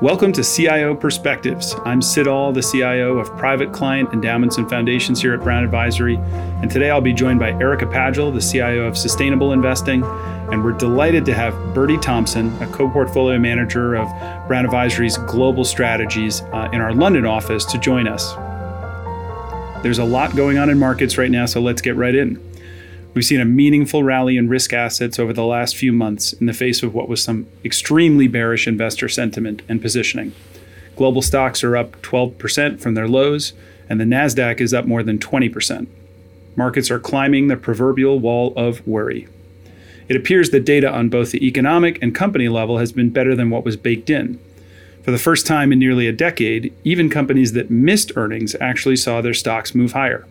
Welcome 0.00 0.32
to 0.34 0.44
CIO 0.44 0.94
Perspectives. 0.94 1.74
I'm 1.84 2.00
Sid 2.00 2.28
All, 2.28 2.52
the 2.52 2.62
CIO 2.62 3.18
of 3.18 3.36
private 3.36 3.72
client 3.72 4.12
endowments 4.12 4.56
and 4.56 4.70
foundations 4.70 5.20
here 5.20 5.34
at 5.34 5.40
Brown 5.40 5.64
Advisory. 5.64 6.14
And 6.62 6.70
today 6.70 6.88
I'll 6.88 7.00
be 7.00 7.12
joined 7.12 7.40
by 7.40 7.50
Erica 7.54 7.84
Pagel, 7.84 8.32
the 8.32 8.40
CIO 8.40 8.86
of 8.86 8.96
Sustainable 8.96 9.52
Investing. 9.52 10.04
And 10.52 10.62
we're 10.62 10.70
delighted 10.70 11.24
to 11.24 11.34
have 11.34 11.52
Bertie 11.74 11.98
Thomson, 11.98 12.56
a 12.62 12.68
co 12.68 12.88
portfolio 12.88 13.40
manager 13.40 13.96
of 13.96 14.06
Brown 14.46 14.64
Advisory's 14.64 15.18
global 15.18 15.64
strategies 15.64 16.42
uh, 16.52 16.68
in 16.72 16.80
our 16.80 16.94
London 16.94 17.26
office, 17.26 17.64
to 17.64 17.76
join 17.76 18.06
us. 18.06 18.34
There's 19.82 19.98
a 19.98 20.04
lot 20.04 20.36
going 20.36 20.58
on 20.58 20.70
in 20.70 20.78
markets 20.78 21.18
right 21.18 21.30
now, 21.30 21.46
so 21.46 21.60
let's 21.60 21.82
get 21.82 21.96
right 21.96 22.14
in. 22.14 22.47
We've 23.18 23.24
seen 23.24 23.40
a 23.40 23.44
meaningful 23.44 24.04
rally 24.04 24.36
in 24.36 24.48
risk 24.48 24.72
assets 24.72 25.18
over 25.18 25.32
the 25.32 25.44
last 25.44 25.74
few 25.74 25.92
months 25.92 26.34
in 26.34 26.46
the 26.46 26.52
face 26.52 26.84
of 26.84 26.94
what 26.94 27.08
was 27.08 27.20
some 27.20 27.48
extremely 27.64 28.28
bearish 28.28 28.68
investor 28.68 29.08
sentiment 29.08 29.60
and 29.68 29.82
positioning. 29.82 30.36
Global 30.94 31.20
stocks 31.20 31.64
are 31.64 31.76
up 31.76 32.00
12% 32.02 32.78
from 32.78 32.94
their 32.94 33.08
lows, 33.08 33.54
and 33.88 34.00
the 34.00 34.04
NASDAQ 34.04 34.60
is 34.60 34.72
up 34.72 34.86
more 34.86 35.02
than 35.02 35.18
20%. 35.18 35.88
Markets 36.54 36.92
are 36.92 37.00
climbing 37.00 37.48
the 37.48 37.56
proverbial 37.56 38.20
wall 38.20 38.52
of 38.56 38.86
worry. 38.86 39.26
It 40.06 40.14
appears 40.14 40.50
that 40.50 40.64
data 40.64 40.88
on 40.88 41.08
both 41.08 41.32
the 41.32 41.44
economic 41.44 42.00
and 42.00 42.14
company 42.14 42.48
level 42.48 42.78
has 42.78 42.92
been 42.92 43.10
better 43.10 43.34
than 43.34 43.50
what 43.50 43.64
was 43.64 43.76
baked 43.76 44.10
in. 44.10 44.38
For 45.02 45.10
the 45.10 45.18
first 45.18 45.44
time 45.44 45.72
in 45.72 45.80
nearly 45.80 46.06
a 46.06 46.12
decade, 46.12 46.72
even 46.84 47.10
companies 47.10 47.52
that 47.54 47.68
missed 47.68 48.12
earnings 48.14 48.54
actually 48.60 48.94
saw 48.94 49.20
their 49.20 49.34
stocks 49.34 49.74
move 49.74 49.90
higher. 49.90 50.24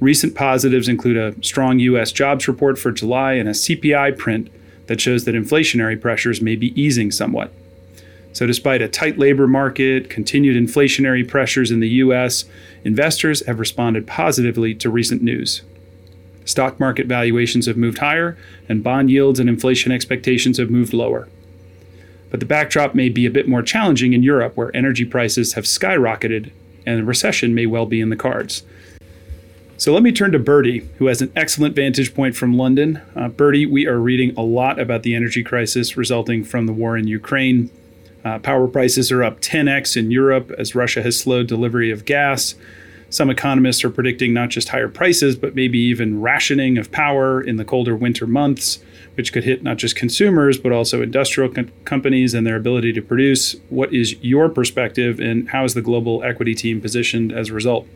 Recent 0.00 0.34
positives 0.34 0.88
include 0.88 1.18
a 1.18 1.34
strong 1.44 1.78
U.S. 1.80 2.10
jobs 2.10 2.48
report 2.48 2.78
for 2.78 2.90
July 2.90 3.34
and 3.34 3.48
a 3.48 3.52
CPI 3.52 4.16
print 4.16 4.50
that 4.86 5.00
shows 5.00 5.24
that 5.24 5.34
inflationary 5.34 6.00
pressures 6.00 6.40
may 6.40 6.56
be 6.56 6.80
easing 6.80 7.10
somewhat. 7.10 7.52
So, 8.32 8.46
despite 8.46 8.80
a 8.80 8.88
tight 8.88 9.18
labor 9.18 9.46
market, 9.46 10.08
continued 10.08 10.56
inflationary 10.56 11.28
pressures 11.28 11.70
in 11.70 11.80
the 11.80 11.88
U.S., 11.88 12.44
investors 12.84 13.44
have 13.46 13.60
responded 13.60 14.06
positively 14.06 14.74
to 14.76 14.88
recent 14.88 15.20
news. 15.20 15.62
Stock 16.44 16.80
market 16.80 17.06
valuations 17.06 17.66
have 17.66 17.76
moved 17.76 17.98
higher, 17.98 18.38
and 18.68 18.82
bond 18.82 19.10
yields 19.10 19.38
and 19.38 19.48
inflation 19.48 19.92
expectations 19.92 20.58
have 20.58 20.70
moved 20.70 20.94
lower. 20.94 21.28
But 22.30 22.40
the 22.40 22.46
backdrop 22.46 22.94
may 22.94 23.08
be 23.08 23.26
a 23.26 23.30
bit 23.30 23.48
more 23.48 23.62
challenging 23.62 24.12
in 24.12 24.22
Europe, 24.22 24.56
where 24.56 24.74
energy 24.74 25.04
prices 25.04 25.54
have 25.54 25.64
skyrocketed 25.64 26.52
and 26.86 27.00
a 27.00 27.04
recession 27.04 27.54
may 27.54 27.66
well 27.66 27.86
be 27.86 28.00
in 28.00 28.08
the 28.08 28.16
cards. 28.16 28.62
So 29.80 29.94
let 29.94 30.02
me 30.02 30.12
turn 30.12 30.32
to 30.32 30.38
Bertie, 30.38 30.86
who 30.98 31.06
has 31.06 31.22
an 31.22 31.32
excellent 31.34 31.74
vantage 31.74 32.14
point 32.14 32.36
from 32.36 32.54
London. 32.54 33.00
Uh, 33.16 33.28
Bertie, 33.28 33.64
we 33.64 33.86
are 33.86 33.98
reading 33.98 34.36
a 34.36 34.42
lot 34.42 34.78
about 34.78 35.04
the 35.04 35.14
energy 35.14 35.42
crisis 35.42 35.96
resulting 35.96 36.44
from 36.44 36.66
the 36.66 36.74
war 36.74 36.98
in 36.98 37.06
Ukraine. 37.06 37.70
Uh, 38.22 38.38
power 38.40 38.68
prices 38.68 39.10
are 39.10 39.24
up 39.24 39.40
10x 39.40 39.96
in 39.96 40.10
Europe 40.10 40.52
as 40.58 40.74
Russia 40.74 41.02
has 41.02 41.18
slowed 41.18 41.46
delivery 41.46 41.90
of 41.90 42.04
gas. 42.04 42.56
Some 43.08 43.30
economists 43.30 43.82
are 43.82 43.88
predicting 43.88 44.34
not 44.34 44.50
just 44.50 44.68
higher 44.68 44.90
prices, 44.90 45.34
but 45.34 45.54
maybe 45.54 45.78
even 45.78 46.20
rationing 46.20 46.76
of 46.76 46.92
power 46.92 47.40
in 47.40 47.56
the 47.56 47.64
colder 47.64 47.96
winter 47.96 48.26
months, 48.26 48.80
which 49.14 49.32
could 49.32 49.44
hit 49.44 49.62
not 49.62 49.78
just 49.78 49.96
consumers, 49.96 50.58
but 50.58 50.72
also 50.72 51.00
industrial 51.00 51.50
co- 51.50 51.64
companies 51.86 52.34
and 52.34 52.46
their 52.46 52.56
ability 52.56 52.92
to 52.92 53.00
produce. 53.00 53.56
What 53.70 53.94
is 53.94 54.14
your 54.22 54.50
perspective, 54.50 55.18
and 55.18 55.48
how 55.48 55.64
is 55.64 55.72
the 55.72 55.80
global 55.80 56.22
equity 56.22 56.54
team 56.54 56.82
positioned 56.82 57.32
as 57.32 57.48
a 57.48 57.54
result? 57.54 57.86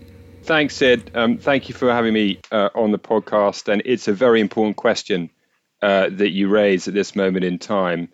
Thanks, 0.44 0.76
Sid. 0.76 1.12
Um, 1.14 1.38
thank 1.38 1.70
you 1.70 1.74
for 1.74 1.90
having 1.90 2.12
me 2.12 2.38
uh, 2.52 2.68
on 2.74 2.92
the 2.92 2.98
podcast. 2.98 3.72
And 3.72 3.80
it's 3.86 4.08
a 4.08 4.12
very 4.12 4.42
important 4.42 4.76
question 4.76 5.30
uh, 5.80 6.10
that 6.10 6.32
you 6.32 6.48
raise 6.48 6.86
at 6.86 6.92
this 6.92 7.16
moment 7.16 7.46
in 7.46 7.58
time. 7.58 8.10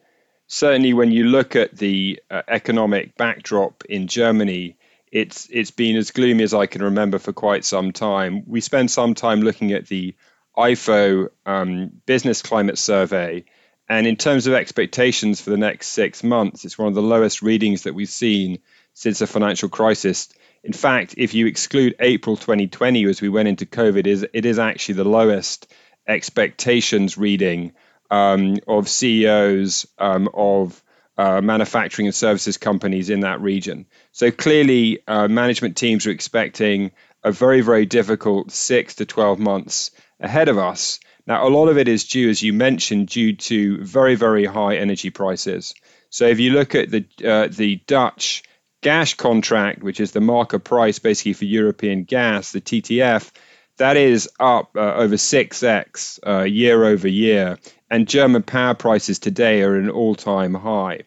Certainly, 0.47 0.93
when 0.93 1.11
you 1.11 1.25
look 1.25 1.57
at 1.57 1.77
the 1.77 2.21
uh, 2.31 2.43
economic 2.47 3.17
backdrop 3.17 3.85
in 3.87 4.07
Germany, 4.07 4.77
it's 5.11 5.49
it's 5.51 5.73
been 5.73 5.97
as 5.97 6.13
gloomy 6.13 6.45
as 6.45 6.55
I 6.55 6.67
can 6.67 6.85
remember 6.85 7.19
for 7.19 7.33
quite 7.33 7.65
some 7.65 7.91
time. 7.91 8.45
We 8.47 8.61
spent 8.61 8.93
some 8.93 9.15
time 9.15 9.41
looking 9.41 9.73
at 9.73 9.89
the 9.89 10.15
IFO 10.57 11.31
um, 11.47 12.01
Business 12.07 12.43
Climate 12.43 12.79
Survey, 12.79 13.45
and 13.89 14.07
in 14.07 14.15
terms 14.15 14.47
of 14.47 14.55
expectations 14.55 15.41
for 15.41 15.51
the 15.51 15.57
next 15.57 15.89
six 15.89 16.23
months, 16.23 16.65
it's 16.65 16.79
one 16.79 16.87
of 16.87 16.95
the 16.95 17.03
lowest 17.03 17.43
readings 17.43 17.83
that 17.83 17.95
we've 17.95 18.09
seen 18.09 18.61
since 18.95 19.19
the 19.19 19.27
financial 19.27 19.69
crisis 19.69 20.29
in 20.63 20.73
fact, 20.73 21.15
if 21.17 21.35
you 21.35 21.47
exclude 21.47 21.97
April 22.01 22.37
2020 22.37 23.05
as 23.07 23.23
we 23.23 23.29
went 23.29 23.49
into 23.49 23.67
COVID, 23.67 24.07
is 24.07 24.27
it 24.33 24.45
is 24.45 24.59
actually 24.59 24.97
the 24.97 25.05
lowest 25.05 25.73
expectations 26.07 27.17
reading 27.17 27.73
um, 28.11 28.59
of 28.67 28.89
CEOs 28.89 29.87
um, 29.99 30.29
of 30.35 30.83
uh, 31.17 31.41
manufacturing 31.41 32.07
and 32.07 32.15
services 32.15 32.57
companies 32.57 33.11
in 33.11 33.21
that 33.21 33.41
region. 33.41 33.87
So 34.13 34.31
clearly, 34.31 35.01
uh, 35.07 35.29
management 35.29 35.77
teams 35.77 36.07
are 36.07 36.11
expecting 36.11 36.93
a 37.23 37.33
very, 37.33 37.61
very 37.61 37.87
difficult 37.87 38.51
six 38.51 38.97
to 38.97 39.07
12 39.07 39.39
months 39.39 39.91
ahead 40.19 40.49
of 40.49 40.59
us. 40.59 41.01
Now, 41.27 41.47
a 41.47 41.51
lot 41.51 41.69
of 41.69 41.79
it 41.79 41.89
is 41.89 42.09
due, 42.09 42.31
as 42.31 42.43
you 42.43 42.53
mentioned, 42.53 43.09
due 43.09 43.37
to 43.37 43.85
very, 43.85 44.15
very 44.15 44.47
high 44.47 44.77
energy 44.77 45.11
prices. 45.11 45.75
So 46.09 46.27
if 46.27 46.41
you 46.41 46.51
look 46.53 46.75
at 46.75 46.91
the 46.91 47.05
uh, 47.25 47.49
the 47.49 47.77
Dutch 47.87 48.43
gas 48.81 49.15
contract, 49.15 49.83
which 49.83 50.01
is 50.01 50.13
the 50.13 50.21
market 50.21 50.61
price 50.61 50.99
basically 50.99 51.35
for 51.35 51.45
European 51.45 52.05
gas, 52.05 52.53
the 52.53 52.61
TTF, 52.61 53.31
that 53.77 53.97
is 53.97 54.29
up 54.39 54.77
uh, 54.77 54.95
over 54.95 55.17
6x 55.17 56.19
uh, 56.27 56.43
year 56.43 56.85
over 56.85 57.09
year. 57.09 57.59
And 57.91 58.07
German 58.07 58.43
power 58.43 58.75
prices 58.75 59.19
today 59.19 59.63
are 59.63 59.77
an 59.77 59.91
all 59.91 60.15
time 60.15 60.55
high. 60.55 61.01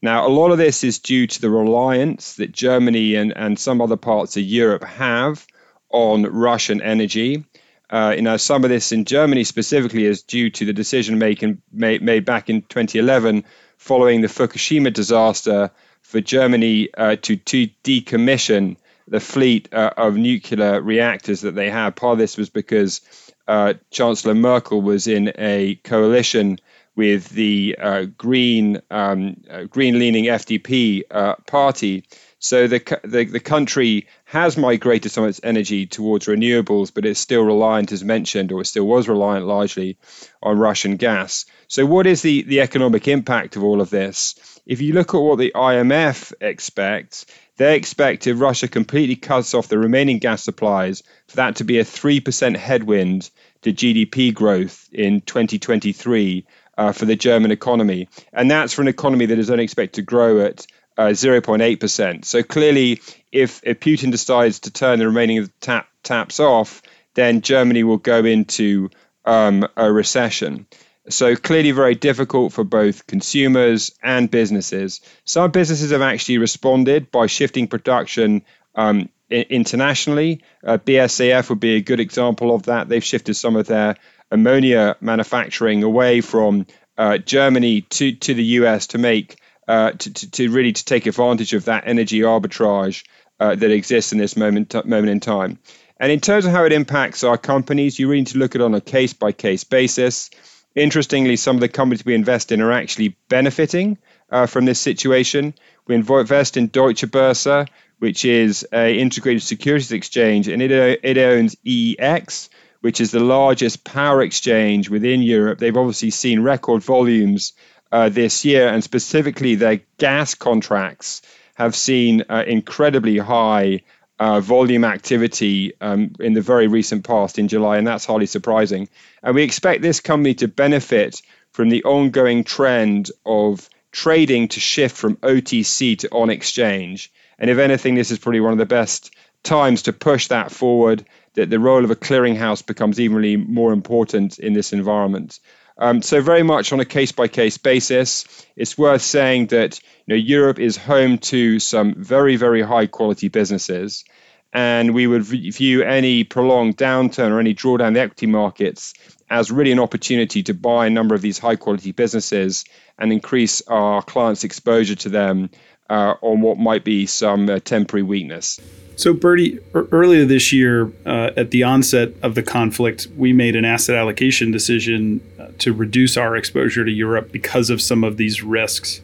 Now, 0.00 0.26
a 0.26 0.30
lot 0.30 0.50
of 0.50 0.58
this 0.58 0.82
is 0.82 0.98
due 0.98 1.26
to 1.26 1.40
the 1.40 1.50
reliance 1.50 2.34
that 2.36 2.50
Germany 2.50 3.14
and, 3.14 3.32
and 3.36 3.58
some 3.58 3.80
other 3.80 3.96
parts 3.96 4.36
of 4.36 4.42
Europe 4.42 4.84
have 4.84 5.46
on 5.90 6.22
Russian 6.22 6.82
energy. 6.82 7.44
Uh, 7.88 8.14
you 8.16 8.22
know, 8.22 8.36
some 8.36 8.64
of 8.64 8.70
this 8.70 8.90
in 8.90 9.04
Germany 9.04 9.44
specifically 9.44 10.06
is 10.06 10.22
due 10.22 10.50
to 10.50 10.64
the 10.64 10.72
decision 10.72 11.18
making 11.18 11.60
made, 11.72 12.02
made 12.02 12.24
back 12.24 12.48
in 12.48 12.62
2011 12.62 13.44
following 13.76 14.22
the 14.22 14.28
Fukushima 14.28 14.92
disaster 14.92 15.70
for 16.12 16.20
Germany 16.20 16.90
uh, 16.94 17.16
to, 17.22 17.36
to 17.36 17.68
decommission 17.82 18.76
the 19.08 19.18
fleet 19.18 19.72
uh, 19.72 19.90
of 19.96 20.14
nuclear 20.14 20.80
reactors 20.80 21.40
that 21.40 21.54
they 21.54 21.70
have. 21.70 21.96
Part 21.96 22.12
of 22.12 22.18
this 22.18 22.36
was 22.36 22.50
because 22.50 23.00
uh, 23.48 23.74
Chancellor 23.90 24.34
Merkel 24.34 24.82
was 24.82 25.06
in 25.06 25.32
a 25.38 25.76
coalition 25.76 26.58
with 26.94 27.30
the 27.30 27.76
uh, 27.80 28.04
green 28.18 28.82
um, 28.90 29.42
uh, 29.50 29.64
green 29.64 29.98
leaning 29.98 30.24
FDP 30.26 31.02
uh, 31.10 31.36
party. 31.46 32.04
So 32.38 32.66
the, 32.66 32.80
the, 33.04 33.24
the 33.24 33.40
country 33.40 34.08
has 34.24 34.56
migrated 34.56 35.12
some 35.12 35.24
of 35.24 35.30
its 35.30 35.40
energy 35.42 35.86
towards 35.86 36.26
renewables, 36.26 36.92
but 36.92 37.06
it's 37.06 37.20
still 37.20 37.42
reliant, 37.42 37.92
as 37.92 38.04
mentioned, 38.04 38.52
or 38.52 38.60
it 38.60 38.66
still 38.66 38.86
was 38.86 39.08
reliant 39.08 39.46
largely 39.46 39.96
on 40.42 40.58
Russian 40.58 40.96
gas. 40.96 41.46
So 41.68 41.86
what 41.86 42.06
is 42.06 42.20
the 42.20 42.42
the 42.42 42.60
economic 42.60 43.08
impact 43.08 43.56
of 43.56 43.64
all 43.64 43.80
of 43.80 43.88
this? 43.88 44.34
If 44.66 44.80
you 44.80 44.92
look 44.92 45.14
at 45.14 45.20
what 45.20 45.38
the 45.38 45.52
IMF 45.54 46.32
expects, 46.40 47.26
they 47.56 47.76
expect 47.76 48.26
if 48.26 48.40
Russia 48.40 48.68
completely 48.68 49.16
cuts 49.16 49.54
off 49.54 49.68
the 49.68 49.78
remaining 49.78 50.18
gas 50.18 50.44
supplies, 50.44 51.02
for 51.28 51.36
that 51.36 51.56
to 51.56 51.64
be 51.64 51.78
a 51.78 51.84
3% 51.84 52.56
headwind 52.56 53.30
to 53.62 53.72
GDP 53.72 54.32
growth 54.32 54.88
in 54.92 55.20
2023 55.20 56.46
uh, 56.78 56.92
for 56.92 57.04
the 57.04 57.16
German 57.16 57.50
economy. 57.50 58.08
And 58.32 58.50
that's 58.50 58.72
for 58.72 58.82
an 58.82 58.88
economy 58.88 59.26
that 59.26 59.38
is 59.38 59.50
only 59.50 59.64
expected 59.64 59.94
to 59.94 60.02
grow 60.02 60.40
at 60.40 60.66
uh, 60.96 61.08
0.8%. 61.08 62.24
So 62.24 62.42
clearly, 62.42 63.00
if, 63.30 63.60
if 63.64 63.80
Putin 63.80 64.10
decides 64.10 64.60
to 64.60 64.70
turn 64.70 64.98
the 64.98 65.06
remaining 65.06 65.50
tap, 65.60 65.88
taps 66.02 66.40
off, 66.40 66.82
then 67.14 67.40
Germany 67.40 67.84
will 67.84 67.98
go 67.98 68.24
into 68.24 68.90
um, 69.24 69.66
a 69.76 69.92
recession. 69.92 70.66
So 71.08 71.34
clearly 71.34 71.72
very 71.72 71.94
difficult 71.96 72.52
for 72.52 72.64
both 72.64 73.06
consumers 73.06 73.90
and 74.02 74.30
businesses. 74.30 75.00
Some 75.24 75.50
businesses 75.50 75.90
have 75.90 76.02
actually 76.02 76.38
responded 76.38 77.10
by 77.10 77.26
shifting 77.26 77.66
production 77.66 78.42
um, 78.74 79.08
internationally. 79.28 80.42
Uh, 80.64 80.78
BASF 80.78 81.48
would 81.48 81.60
be 81.60 81.76
a 81.76 81.80
good 81.80 82.00
example 82.00 82.54
of 82.54 82.64
that. 82.64 82.88
They've 82.88 83.02
shifted 83.02 83.34
some 83.34 83.56
of 83.56 83.66
their 83.66 83.96
ammonia 84.30 84.96
manufacturing 85.00 85.82
away 85.82 86.20
from 86.20 86.66
uh, 86.96 87.18
Germany 87.18 87.82
to, 87.82 88.12
to 88.12 88.34
the 88.34 88.44
US 88.44 88.88
to 88.88 88.98
make 88.98 89.38
uh, 89.68 89.92
to, 89.92 90.12
to, 90.12 90.30
to, 90.30 90.50
really 90.50 90.72
to 90.72 90.84
take 90.84 91.06
advantage 91.06 91.54
of 91.54 91.66
that 91.66 91.84
energy 91.86 92.20
arbitrage 92.20 93.04
uh, 93.38 93.54
that 93.54 93.70
exists 93.70 94.12
in 94.12 94.18
this 94.18 94.36
moment 94.36 94.74
moment 94.86 95.10
in 95.10 95.20
time. 95.20 95.58
And 95.98 96.10
in 96.10 96.20
terms 96.20 96.46
of 96.46 96.52
how 96.52 96.64
it 96.64 96.72
impacts 96.72 97.22
our 97.22 97.38
companies, 97.38 97.98
you 97.98 98.08
really 98.08 98.22
need 98.22 98.28
to 98.28 98.38
look 98.38 98.56
at 98.56 98.60
it 98.60 98.64
on 98.64 98.74
a 98.74 98.80
case 98.80 99.12
by 99.12 99.30
case 99.30 99.62
basis. 99.62 100.30
Interestingly, 100.74 101.36
some 101.36 101.56
of 101.56 101.60
the 101.60 101.68
companies 101.68 102.04
we 102.04 102.14
invest 102.14 102.50
in 102.50 102.60
are 102.62 102.72
actually 102.72 103.16
benefiting 103.28 103.98
uh, 104.30 104.46
from 104.46 104.64
this 104.64 104.80
situation. 104.80 105.54
We 105.86 105.94
invest 105.94 106.56
in 106.56 106.68
Deutsche 106.68 107.06
Börse, 107.06 107.68
which 107.98 108.24
is 108.24 108.62
an 108.72 108.94
integrated 108.94 109.42
securities 109.42 109.92
exchange, 109.92 110.48
and 110.48 110.62
it, 110.62 110.70
it 111.02 111.18
owns 111.18 111.56
EEX, 111.66 112.48
which 112.80 113.00
is 113.00 113.10
the 113.10 113.20
largest 113.20 113.84
power 113.84 114.22
exchange 114.22 114.88
within 114.88 115.22
Europe. 115.22 115.58
They've 115.58 115.76
obviously 115.76 116.10
seen 116.10 116.40
record 116.40 116.82
volumes 116.82 117.52
uh, 117.90 118.08
this 118.08 118.44
year, 118.44 118.68
and 118.68 118.82
specifically 118.82 119.56
their 119.56 119.80
gas 119.98 120.34
contracts 120.34 121.20
have 121.54 121.76
seen 121.76 122.24
uh, 122.30 122.44
incredibly 122.46 123.18
high 123.18 123.82
uh, 124.22 124.38
volume 124.40 124.84
activity 124.84 125.72
um, 125.80 126.12
in 126.20 126.32
the 126.32 126.40
very 126.40 126.68
recent 126.68 127.02
past 127.02 127.40
in 127.40 127.48
July, 127.48 127.76
and 127.76 127.84
that's 127.84 128.04
hardly 128.04 128.26
surprising. 128.26 128.88
And 129.20 129.34
we 129.34 129.42
expect 129.42 129.82
this 129.82 129.98
company 129.98 130.34
to 130.34 130.46
benefit 130.46 131.20
from 131.50 131.70
the 131.70 131.82
ongoing 131.82 132.44
trend 132.44 133.10
of 133.26 133.68
trading 133.90 134.46
to 134.46 134.60
shift 134.60 134.96
from 134.96 135.16
OTC 135.16 135.98
to 135.98 136.08
on 136.12 136.30
exchange. 136.30 137.10
And 137.36 137.50
if 137.50 137.58
anything, 137.58 137.96
this 137.96 138.12
is 138.12 138.20
probably 138.20 138.38
one 138.38 138.52
of 138.52 138.58
the 138.58 138.74
best 138.80 139.12
times 139.42 139.82
to 139.82 139.92
push 139.92 140.28
that 140.28 140.52
forward, 140.52 141.04
that 141.34 141.50
the 141.50 141.58
role 141.58 141.82
of 141.82 141.90
a 141.90 141.96
clearinghouse 141.96 142.64
becomes 142.64 143.00
even 143.00 143.52
more 143.52 143.72
important 143.72 144.38
in 144.38 144.52
this 144.52 144.72
environment. 144.72 145.40
Um, 145.78 146.02
so 146.02 146.20
very 146.20 146.42
much 146.42 146.72
on 146.72 146.80
a 146.80 146.84
case 146.84 147.12
by 147.12 147.28
case 147.28 147.58
basis, 147.58 148.24
it's 148.56 148.76
worth 148.76 149.02
saying 149.02 149.48
that 149.48 149.80
you 150.06 150.14
know, 150.14 150.16
Europe 150.16 150.58
is 150.58 150.76
home 150.76 151.18
to 151.18 151.58
some 151.58 151.94
very, 151.96 152.36
very 152.36 152.62
high 152.62 152.86
quality 152.86 153.28
businesses. 153.28 154.04
And 154.52 154.92
we 154.94 155.06
would 155.06 155.22
view 155.22 155.82
any 155.82 156.24
prolonged 156.24 156.76
downturn 156.76 157.30
or 157.30 157.40
any 157.40 157.54
drawdown 157.54 157.88
in 157.88 157.94
the 157.94 158.00
equity 158.00 158.26
markets 158.26 158.92
as 159.30 159.50
really 159.50 159.72
an 159.72 159.78
opportunity 159.78 160.42
to 160.42 160.52
buy 160.52 160.86
a 160.86 160.90
number 160.90 161.14
of 161.14 161.22
these 161.22 161.38
high 161.38 161.56
quality 161.56 161.92
businesses 161.92 162.66
and 162.98 163.12
increase 163.12 163.62
our 163.62 164.02
clients' 164.02 164.44
exposure 164.44 164.94
to 164.94 165.08
them 165.08 165.48
uh, 165.88 166.14
on 166.20 166.42
what 166.42 166.58
might 166.58 166.84
be 166.84 167.06
some 167.06 167.48
uh, 167.48 167.58
temporary 167.60 168.02
weakness. 168.02 168.60
So, 168.96 169.14
Bertie, 169.14 169.58
earlier 169.74 170.26
this 170.26 170.52
year, 170.52 170.92
uh, 171.06 171.30
at 171.36 171.50
the 171.50 171.62
onset 171.62 172.12
of 172.22 172.34
the 172.34 172.42
conflict, 172.42 173.08
we 173.16 173.32
made 173.32 173.56
an 173.56 173.64
asset 173.64 173.96
allocation 173.96 174.50
decision 174.50 175.20
to 175.62 175.72
reduce 175.72 176.16
our 176.16 176.36
exposure 176.36 176.84
to 176.84 176.90
Europe 176.90 177.32
because 177.32 177.70
of 177.70 177.80
some 177.80 178.04
of 178.04 178.16
these 178.16 178.42
risks. 178.42 179.00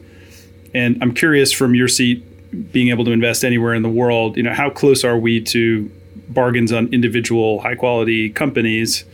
And 0.74 0.98
I'm 1.02 1.14
curious 1.14 1.52
from 1.52 1.74
your 1.74 1.88
seat, 1.88 2.72
being 2.72 2.88
able 2.88 3.04
to 3.04 3.10
invest 3.10 3.44
anywhere 3.44 3.74
in 3.74 3.82
the 3.82 3.88
world, 3.88 4.36
you 4.36 4.42
know, 4.42 4.52
how 4.52 4.70
close 4.70 5.04
are 5.04 5.18
we 5.18 5.40
to 5.42 5.90
bargains 6.28 6.72
on 6.72 6.92
individual 6.92 7.60
high 7.60 7.74
quality 7.74 8.30
companies? 8.30 9.04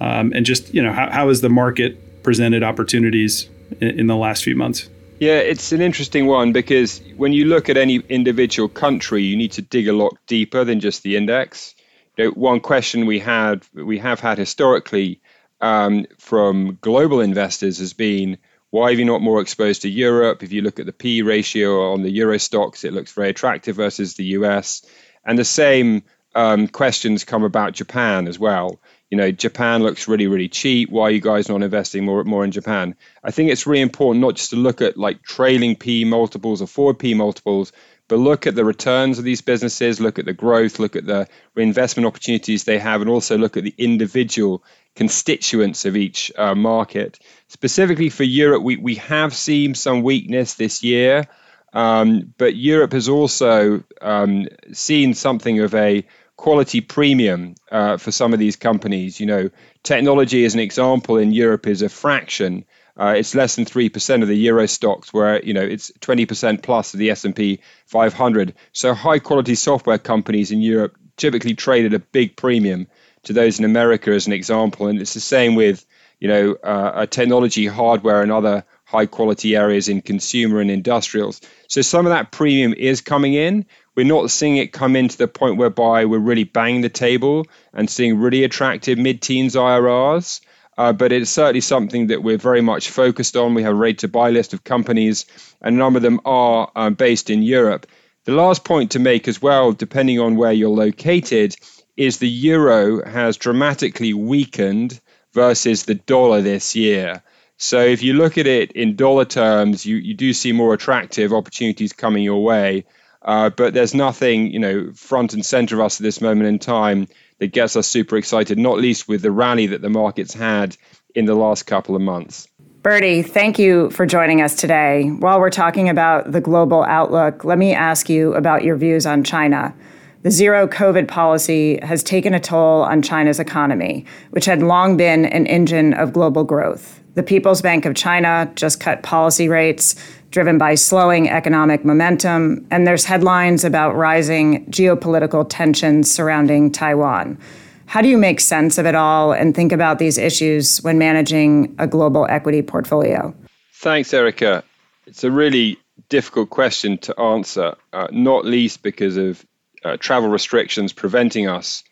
Um, 0.00 0.32
and 0.34 0.44
just, 0.44 0.74
you 0.74 0.82
know, 0.82 0.92
how, 0.92 1.10
how 1.10 1.28
has 1.28 1.40
the 1.40 1.48
market 1.48 2.22
presented 2.22 2.62
opportunities 2.62 3.48
in, 3.80 4.00
in 4.00 4.06
the 4.06 4.16
last 4.16 4.44
few 4.44 4.56
months? 4.56 4.88
Yeah, 5.18 5.38
it's 5.38 5.72
an 5.72 5.80
interesting 5.80 6.26
one 6.26 6.52
because 6.52 7.00
when 7.16 7.32
you 7.32 7.46
look 7.46 7.68
at 7.68 7.76
any 7.76 7.96
individual 8.08 8.68
country, 8.68 9.22
you 9.22 9.36
need 9.36 9.52
to 9.52 9.62
dig 9.62 9.88
a 9.88 9.92
lot 9.92 10.16
deeper 10.26 10.64
than 10.64 10.80
just 10.80 11.02
the 11.02 11.16
index. 11.16 11.74
You 12.16 12.26
know, 12.26 12.30
one 12.32 12.60
question 12.60 13.06
we 13.06 13.18
had, 13.18 13.64
we 13.72 13.98
have 13.98 14.20
had 14.20 14.38
historically 14.38 15.20
um, 15.60 16.06
from 16.18 16.78
global 16.80 17.20
investors 17.20 17.78
has 17.78 17.92
been 17.92 18.38
why 18.70 18.84
are 18.84 18.92
you 18.92 19.04
not 19.04 19.22
more 19.22 19.40
exposed 19.40 19.82
to 19.82 19.88
Europe? 19.88 20.42
If 20.42 20.52
you 20.52 20.62
look 20.62 20.78
at 20.80 20.86
the 20.86 20.92
P 20.92 21.22
ratio 21.22 21.92
on 21.92 22.02
the 22.02 22.10
Euro 22.10 22.36
Stoxx, 22.36 22.84
it 22.84 22.92
looks 22.92 23.12
very 23.12 23.30
attractive 23.30 23.76
versus 23.76 24.14
the 24.14 24.24
US. 24.24 24.84
And 25.24 25.38
the 25.38 25.44
same 25.44 26.02
um, 26.34 26.68
questions 26.68 27.24
come 27.24 27.44
about 27.44 27.72
Japan 27.72 28.28
as 28.28 28.38
well. 28.38 28.80
You 29.10 29.16
know, 29.16 29.30
Japan 29.30 29.82
looks 29.82 30.08
really, 30.08 30.26
really 30.26 30.48
cheap. 30.48 30.90
Why 30.90 31.04
are 31.04 31.10
you 31.10 31.20
guys 31.20 31.48
not 31.48 31.62
investing 31.62 32.04
more, 32.04 32.24
more 32.24 32.44
in 32.44 32.50
Japan? 32.50 32.96
I 33.22 33.30
think 33.30 33.50
it's 33.50 33.66
really 33.66 33.80
important 33.80 34.20
not 34.20 34.34
just 34.34 34.50
to 34.50 34.56
look 34.56 34.82
at 34.82 34.96
like 34.96 35.22
trailing 35.22 35.76
P 35.76 36.04
multiples 36.04 36.60
or 36.60 36.66
forward 36.66 36.98
P 36.98 37.14
multiples, 37.14 37.72
but 38.08 38.18
look 38.18 38.46
at 38.46 38.54
the 38.54 38.64
returns 38.64 39.18
of 39.18 39.24
these 39.24 39.40
businesses, 39.40 40.00
look 40.00 40.18
at 40.18 40.24
the 40.24 40.32
growth, 40.32 40.78
look 40.78 40.96
at 40.96 41.06
the 41.06 41.28
reinvestment 41.54 42.06
opportunities 42.06 42.64
they 42.64 42.78
have, 42.78 43.00
and 43.00 43.10
also 43.10 43.36
look 43.36 43.56
at 43.56 43.64
the 43.64 43.74
individual 43.78 44.62
constituents 44.94 45.84
of 45.84 45.96
each 45.96 46.32
uh, 46.36 46.54
market. 46.54 47.18
Specifically 47.48 48.08
for 48.08 48.24
Europe, 48.24 48.62
we, 48.62 48.76
we 48.76 48.94
have 48.96 49.34
seen 49.34 49.74
some 49.74 50.02
weakness 50.02 50.54
this 50.54 50.82
year, 50.82 51.26
um, 51.72 52.32
but 52.38 52.56
Europe 52.56 52.92
has 52.92 53.08
also 53.08 53.84
um, 54.00 54.46
seen 54.72 55.14
something 55.14 55.60
of 55.60 55.74
a 55.74 56.06
quality 56.36 56.80
premium 56.80 57.54
uh, 57.70 57.96
for 57.96 58.12
some 58.12 58.32
of 58.32 58.38
these 58.38 58.56
companies. 58.56 59.20
You 59.20 59.26
know, 59.26 59.50
technology, 59.82 60.44
as 60.44 60.54
an 60.54 60.60
example, 60.60 61.18
in 61.18 61.32
Europe 61.32 61.66
is 61.66 61.82
a 61.82 61.88
fraction. 61.88 62.64
Uh, 62.98 63.14
it's 63.16 63.34
less 63.34 63.56
than 63.56 63.64
three 63.64 63.88
percent 63.88 64.22
of 64.22 64.28
the 64.28 64.36
Euro 64.36 64.64
Stoxx, 64.64 65.12
where 65.12 65.42
you 65.44 65.54
know 65.54 65.62
it's 65.62 65.92
twenty 66.00 66.26
percent 66.26 66.62
plus 66.62 66.94
of 66.94 66.98
the 66.98 67.10
S 67.10 67.24
and 67.24 67.36
P 67.36 67.60
500. 67.86 68.54
So 68.72 68.94
high 68.94 69.18
quality 69.18 69.54
software 69.54 69.98
companies 69.98 70.50
in 70.50 70.60
Europe 70.60 70.96
typically 71.16 71.54
trade 71.54 71.86
at 71.86 71.94
a 71.94 71.98
big 71.98 72.36
premium 72.36 72.86
to 73.24 73.32
those 73.32 73.58
in 73.58 73.64
America 73.64 74.10
as 74.10 74.26
an 74.26 74.32
example. 74.32 74.86
And 74.86 75.00
it's 75.00 75.14
the 75.14 75.20
same 75.20 75.54
with, 75.54 75.84
you 76.20 76.28
know, 76.28 76.52
uh, 76.54 77.06
technology, 77.06 77.66
hardware, 77.66 78.22
and 78.22 78.32
other 78.32 78.64
high 78.84 79.06
quality 79.06 79.56
areas 79.56 79.88
in 79.88 80.00
consumer 80.00 80.60
and 80.60 80.70
industrials. 80.70 81.40
So 81.68 81.82
some 81.82 82.06
of 82.06 82.10
that 82.10 82.30
premium 82.30 82.72
is 82.72 83.00
coming 83.00 83.34
in. 83.34 83.66
We're 83.96 84.06
not 84.06 84.30
seeing 84.30 84.58
it 84.58 84.72
come 84.72 84.94
in 84.94 85.08
to 85.08 85.18
the 85.18 85.26
point 85.26 85.56
whereby 85.56 86.04
we're 86.04 86.18
really 86.18 86.44
banging 86.44 86.82
the 86.82 86.88
table 86.88 87.46
and 87.72 87.90
seeing 87.90 88.18
really 88.18 88.44
attractive 88.44 88.98
mid 88.98 89.22
teens 89.22 89.56
IRRs. 89.56 90.40
Uh, 90.78 90.92
but 90.92 91.12
it's 91.12 91.30
certainly 91.30 91.60
something 91.60 92.08
that 92.08 92.22
we're 92.22 92.36
very 92.36 92.60
much 92.60 92.90
focused 92.90 93.36
on. 93.36 93.54
We 93.54 93.62
have 93.62 93.72
a 93.72 93.76
rate 93.76 93.98
to 94.00 94.08
buy 94.08 94.30
list 94.30 94.52
of 94.52 94.64
companies, 94.64 95.24
and 95.62 95.74
a 95.74 95.78
number 95.78 95.98
of 95.98 96.02
them 96.02 96.20
are 96.24 96.70
um, 96.76 96.94
based 96.94 97.30
in 97.30 97.42
Europe. 97.42 97.86
The 98.24 98.32
last 98.32 98.64
point 98.64 98.90
to 98.90 98.98
make 98.98 99.28
as 99.28 99.40
well, 99.40 99.72
depending 99.72 100.20
on 100.20 100.36
where 100.36 100.52
you're 100.52 100.68
located, 100.68 101.54
is 101.96 102.18
the 102.18 102.28
euro 102.28 103.08
has 103.08 103.36
dramatically 103.36 104.12
weakened 104.12 105.00
versus 105.32 105.84
the 105.84 105.94
dollar 105.94 106.42
this 106.42 106.74
year. 106.74 107.22
So 107.56 107.80
if 107.80 108.02
you 108.02 108.12
look 108.12 108.36
at 108.36 108.46
it 108.46 108.72
in 108.72 108.96
dollar 108.96 109.24
terms, 109.24 109.86
you, 109.86 109.96
you 109.96 110.14
do 110.14 110.32
see 110.32 110.52
more 110.52 110.74
attractive 110.74 111.32
opportunities 111.32 111.92
coming 111.92 112.22
your 112.22 112.42
way. 112.42 112.84
Uh, 113.22 113.50
but 113.50 113.74
there's 113.74 113.94
nothing, 113.94 114.50
you 114.52 114.58
know, 114.58 114.92
front 114.94 115.32
and 115.32 115.44
center 115.44 115.76
of 115.76 115.80
us 115.80 116.00
at 116.00 116.04
this 116.04 116.20
moment 116.20 116.48
in 116.48 116.58
time 116.58 117.08
that 117.38 117.48
gets 117.48 117.76
us 117.76 117.86
super 117.86 118.16
excited, 118.16 118.58
not 118.58 118.78
least 118.78 119.08
with 119.08 119.22
the 119.22 119.30
rally 119.30 119.66
that 119.68 119.82
the 119.82 119.90
markets 119.90 120.34
had 120.34 120.76
in 121.14 121.24
the 121.24 121.34
last 121.34 121.64
couple 121.64 121.96
of 121.96 122.02
months. 122.02 122.48
Bertie, 122.82 123.22
thank 123.22 123.58
you 123.58 123.90
for 123.90 124.06
joining 124.06 124.40
us 124.40 124.54
today. 124.54 125.08
While 125.08 125.40
we're 125.40 125.50
talking 125.50 125.88
about 125.88 126.30
the 126.30 126.40
global 126.40 126.84
outlook, 126.84 127.44
let 127.44 127.58
me 127.58 127.74
ask 127.74 128.08
you 128.08 128.34
about 128.34 128.62
your 128.62 128.76
views 128.76 129.06
on 129.06 129.24
China. 129.24 129.74
The 130.22 130.30
zero 130.30 130.66
COVID 130.66 131.08
policy 131.08 131.78
has 131.82 132.02
taken 132.02 132.34
a 132.34 132.40
toll 132.40 132.82
on 132.82 133.02
China's 133.02 133.38
economy, 133.38 134.04
which 134.30 134.44
had 134.44 134.62
long 134.62 134.96
been 134.96 135.24
an 135.26 135.46
engine 135.46 135.94
of 135.94 136.12
global 136.12 136.42
growth. 136.42 137.00
The 137.14 137.22
People's 137.22 137.62
Bank 137.62 137.84
of 137.84 137.94
China 137.94 138.50
just 138.56 138.80
cut 138.80 139.02
policy 139.02 139.48
rates 139.48 139.94
driven 140.30 140.58
by 140.58 140.74
slowing 140.74 141.30
economic 141.30 141.84
momentum, 141.84 142.66
and 142.70 142.86
there's 142.86 143.04
headlines 143.04 143.64
about 143.64 143.94
rising 143.94 144.66
geopolitical 144.66 145.46
tensions 145.48 146.10
surrounding 146.10 146.70
Taiwan. 146.70 147.38
How 147.86 148.02
do 148.02 148.08
you 148.08 148.18
make 148.18 148.40
sense 148.40 148.78
of 148.78 148.84
it 148.84 148.94
all 148.94 149.32
and 149.32 149.54
think 149.54 149.72
about 149.72 149.98
these 149.98 150.18
issues 150.18 150.78
when 150.82 150.98
managing 150.98 151.74
a 151.78 151.86
global 151.86 152.26
equity 152.28 152.60
portfolio? 152.60 153.34
Thanks, 153.74 154.12
Erica. 154.12 154.64
It's 155.06 155.22
a 155.22 155.30
really 155.30 155.78
difficult 156.08 156.50
question 156.50 156.98
to 156.98 157.18
answer, 157.18 157.76
uh, 157.92 158.08
not 158.10 158.44
least 158.44 158.82
because 158.82 159.16
of 159.16 159.46
uh, 159.84 159.96
travel 159.96 160.28
restrictions 160.28 160.92
preventing 160.92 161.48
us 161.48 161.84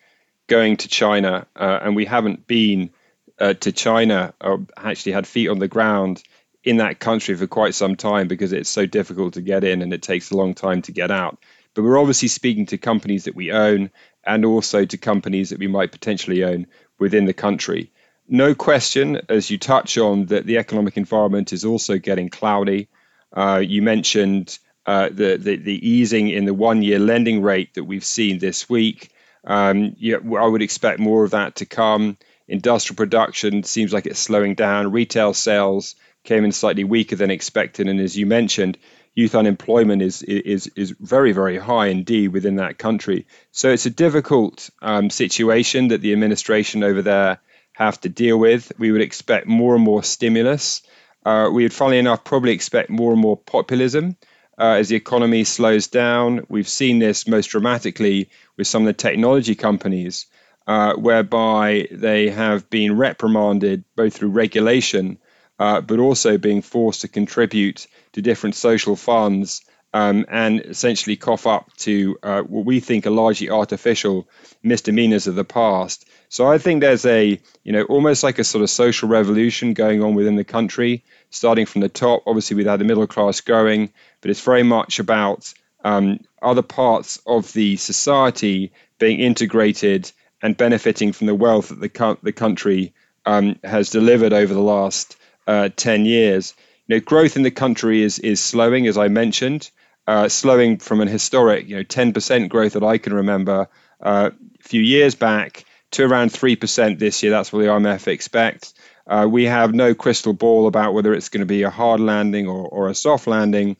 going 0.46 0.76
to 0.78 0.88
China, 0.88 1.46
uh, 1.56 1.78
and 1.82 1.96
we 1.96 2.04
haven't 2.04 2.46
been 2.46 2.90
uh, 3.38 3.54
to 3.54 3.72
China 3.72 4.34
or 4.40 4.66
actually 4.76 5.12
had 5.12 5.26
feet 5.26 5.48
on 5.48 5.58
the 5.58 5.68
ground 5.68 6.22
in 6.62 6.78
that 6.78 6.98
country 6.98 7.34
for 7.34 7.46
quite 7.46 7.74
some 7.74 7.96
time 7.96 8.28
because 8.28 8.52
it's 8.52 8.70
so 8.70 8.86
difficult 8.86 9.34
to 9.34 9.42
get 9.42 9.64
in 9.64 9.82
and 9.82 9.92
it 9.92 10.02
takes 10.02 10.30
a 10.30 10.36
long 10.36 10.54
time 10.54 10.82
to 10.82 10.92
get 10.92 11.10
out. 11.10 11.38
But 11.74 11.82
we're 11.82 11.98
obviously 11.98 12.28
speaking 12.28 12.66
to 12.66 12.78
companies 12.78 13.24
that 13.24 13.34
we 13.34 13.52
own 13.52 13.90
and 14.24 14.44
also 14.44 14.84
to 14.84 14.96
companies 14.96 15.50
that 15.50 15.58
we 15.58 15.66
might 15.66 15.92
potentially 15.92 16.44
own 16.44 16.66
within 16.98 17.26
the 17.26 17.34
country. 17.34 17.92
No 18.26 18.54
question, 18.54 19.20
as 19.28 19.50
you 19.50 19.58
touch 19.58 19.98
on, 19.98 20.26
that 20.26 20.46
the 20.46 20.58
economic 20.58 20.96
environment 20.96 21.52
is 21.52 21.64
also 21.64 21.98
getting 21.98 22.30
cloudy. 22.30 22.88
Uh, 23.32 23.62
you 23.62 23.82
mentioned 23.82 24.58
uh, 24.86 25.08
the, 25.10 25.36
the, 25.36 25.56
the 25.56 25.88
easing 25.88 26.28
in 26.28 26.44
the 26.44 26.54
one 26.54 26.82
year 26.82 26.98
lending 26.98 27.42
rate 27.42 27.74
that 27.74 27.84
we've 27.84 28.04
seen 28.04 28.38
this 28.38 28.68
week. 28.68 29.10
Um, 29.44 29.96
yeah, 29.98 30.16
I 30.16 30.46
would 30.46 30.62
expect 30.62 30.98
more 31.00 31.24
of 31.24 31.32
that 31.32 31.56
to 31.56 31.66
come. 31.66 32.16
Industrial 32.48 32.96
production 32.96 33.62
seems 33.62 33.92
like 33.92 34.06
it's 34.06 34.18
slowing 34.18 34.54
down. 34.54 34.92
Retail 34.92 35.32
sales 35.32 35.94
came 36.24 36.44
in 36.44 36.52
slightly 36.52 36.84
weaker 36.84 37.16
than 37.16 37.30
expected, 37.30 37.88
and 37.88 38.00
as 38.00 38.16
you 38.16 38.26
mentioned, 38.26 38.78
youth 39.14 39.34
unemployment 39.34 40.02
is 40.02 40.22
is 40.22 40.70
is 40.76 40.90
very 41.00 41.32
very 41.32 41.56
high 41.56 41.86
indeed 41.86 42.28
within 42.28 42.56
that 42.56 42.78
country. 42.78 43.26
So 43.52 43.70
it's 43.70 43.86
a 43.86 43.90
difficult 43.90 44.68
um, 44.82 45.08
situation 45.08 45.88
that 45.88 46.00
the 46.00 46.12
administration 46.12 46.82
over 46.82 47.00
there 47.00 47.38
have 47.72 48.00
to 48.02 48.08
deal 48.08 48.38
with. 48.38 48.72
We 48.78 48.92
would 48.92 49.02
expect 49.02 49.46
more 49.46 49.74
and 49.74 49.84
more 49.84 50.02
stimulus. 50.02 50.82
Uh, 51.24 51.48
we 51.50 51.62
would, 51.62 51.72
funnily 51.72 51.98
enough, 51.98 52.24
probably 52.24 52.52
expect 52.52 52.90
more 52.90 53.12
and 53.12 53.20
more 53.20 53.36
populism 53.36 54.16
uh, 54.58 54.72
as 54.78 54.88
the 54.88 54.96
economy 54.96 55.44
slows 55.44 55.88
down. 55.88 56.46
We've 56.48 56.68
seen 56.68 56.98
this 56.98 57.26
most 57.26 57.46
dramatically 57.46 58.30
with 58.56 58.66
some 58.66 58.82
of 58.82 58.86
the 58.86 58.92
technology 58.92 59.54
companies, 59.54 60.26
uh, 60.66 60.94
whereby 60.94 61.88
they 61.90 62.30
have 62.30 62.70
been 62.70 62.96
reprimanded 62.96 63.84
both 63.96 64.14
through 64.14 64.30
regulation 64.30 65.18
uh, 65.58 65.80
but 65.80 65.98
also 65.98 66.38
being 66.38 66.62
forced 66.62 67.02
to 67.02 67.08
contribute 67.08 67.86
to 68.12 68.22
different 68.22 68.54
social 68.54 68.96
funds 68.96 69.64
um, 69.92 70.26
and 70.28 70.60
essentially 70.60 71.16
cough 71.16 71.46
up 71.46 71.72
to 71.76 72.18
uh, 72.24 72.42
what 72.42 72.64
we 72.64 72.80
think 72.80 73.06
are 73.06 73.10
largely 73.10 73.48
artificial 73.48 74.28
misdemeanors 74.60 75.28
of 75.28 75.36
the 75.36 75.44
past. 75.44 76.04
So 76.28 76.50
I 76.50 76.58
think 76.58 76.80
there's 76.80 77.06
a, 77.06 77.40
you 77.62 77.72
know, 77.72 77.84
almost 77.84 78.24
like 78.24 78.40
a 78.40 78.44
sort 78.44 78.64
of 78.64 78.70
social 78.70 79.08
revolution 79.08 79.72
going 79.72 80.02
on 80.02 80.16
within 80.16 80.34
the 80.34 80.42
country, 80.42 81.04
starting 81.30 81.66
from 81.66 81.80
the 81.80 81.88
top. 81.88 82.24
Obviously, 82.26 82.56
we've 82.56 82.66
had 82.66 82.80
the 82.80 82.84
middle 82.84 83.06
class 83.06 83.40
growing, 83.40 83.92
but 84.24 84.30
it's 84.30 84.40
very 84.40 84.62
much 84.62 85.00
about 85.00 85.52
um, 85.84 86.18
other 86.40 86.62
parts 86.62 87.20
of 87.26 87.52
the 87.52 87.76
society 87.76 88.72
being 88.98 89.20
integrated 89.20 90.10
and 90.40 90.56
benefiting 90.56 91.12
from 91.12 91.26
the 91.26 91.34
wealth 91.34 91.68
that 91.68 91.78
the, 91.78 91.90
co- 91.90 92.16
the 92.22 92.32
country 92.32 92.94
um, 93.26 93.58
has 93.62 93.90
delivered 93.90 94.32
over 94.32 94.54
the 94.54 94.62
last 94.62 95.16
uh, 95.46 95.68
10 95.76 96.06
years. 96.06 96.54
You 96.86 96.96
know, 96.96 97.00
growth 97.00 97.36
in 97.36 97.42
the 97.42 97.50
country 97.50 98.00
is, 98.00 98.18
is 98.18 98.40
slowing, 98.40 98.86
as 98.86 98.96
I 98.96 99.08
mentioned, 99.08 99.70
uh, 100.06 100.30
slowing 100.30 100.78
from 100.78 101.02
an 101.02 101.08
historic, 101.08 101.68
you 101.68 101.76
know, 101.76 101.84
10% 101.84 102.48
growth 102.48 102.72
that 102.72 102.82
I 102.82 102.96
can 102.96 103.12
remember 103.12 103.68
uh, 104.00 104.30
a 104.58 104.62
few 104.62 104.80
years 104.80 105.14
back 105.14 105.66
to 105.90 106.04
around 106.04 106.30
3% 106.30 106.98
this 106.98 107.22
year. 107.22 107.30
That's 107.30 107.52
what 107.52 107.58
the 107.60 107.66
IMF 107.66 108.08
expects. 108.08 108.72
Uh, 109.06 109.28
we 109.30 109.44
have 109.44 109.74
no 109.74 109.94
crystal 109.94 110.32
ball 110.32 110.66
about 110.66 110.94
whether 110.94 111.12
it's 111.12 111.28
going 111.28 111.40
to 111.40 111.46
be 111.46 111.62
a 111.62 111.70
hard 111.70 112.00
landing 112.00 112.48
or, 112.48 112.66
or 112.66 112.88
a 112.88 112.94
soft 112.94 113.26
landing. 113.26 113.76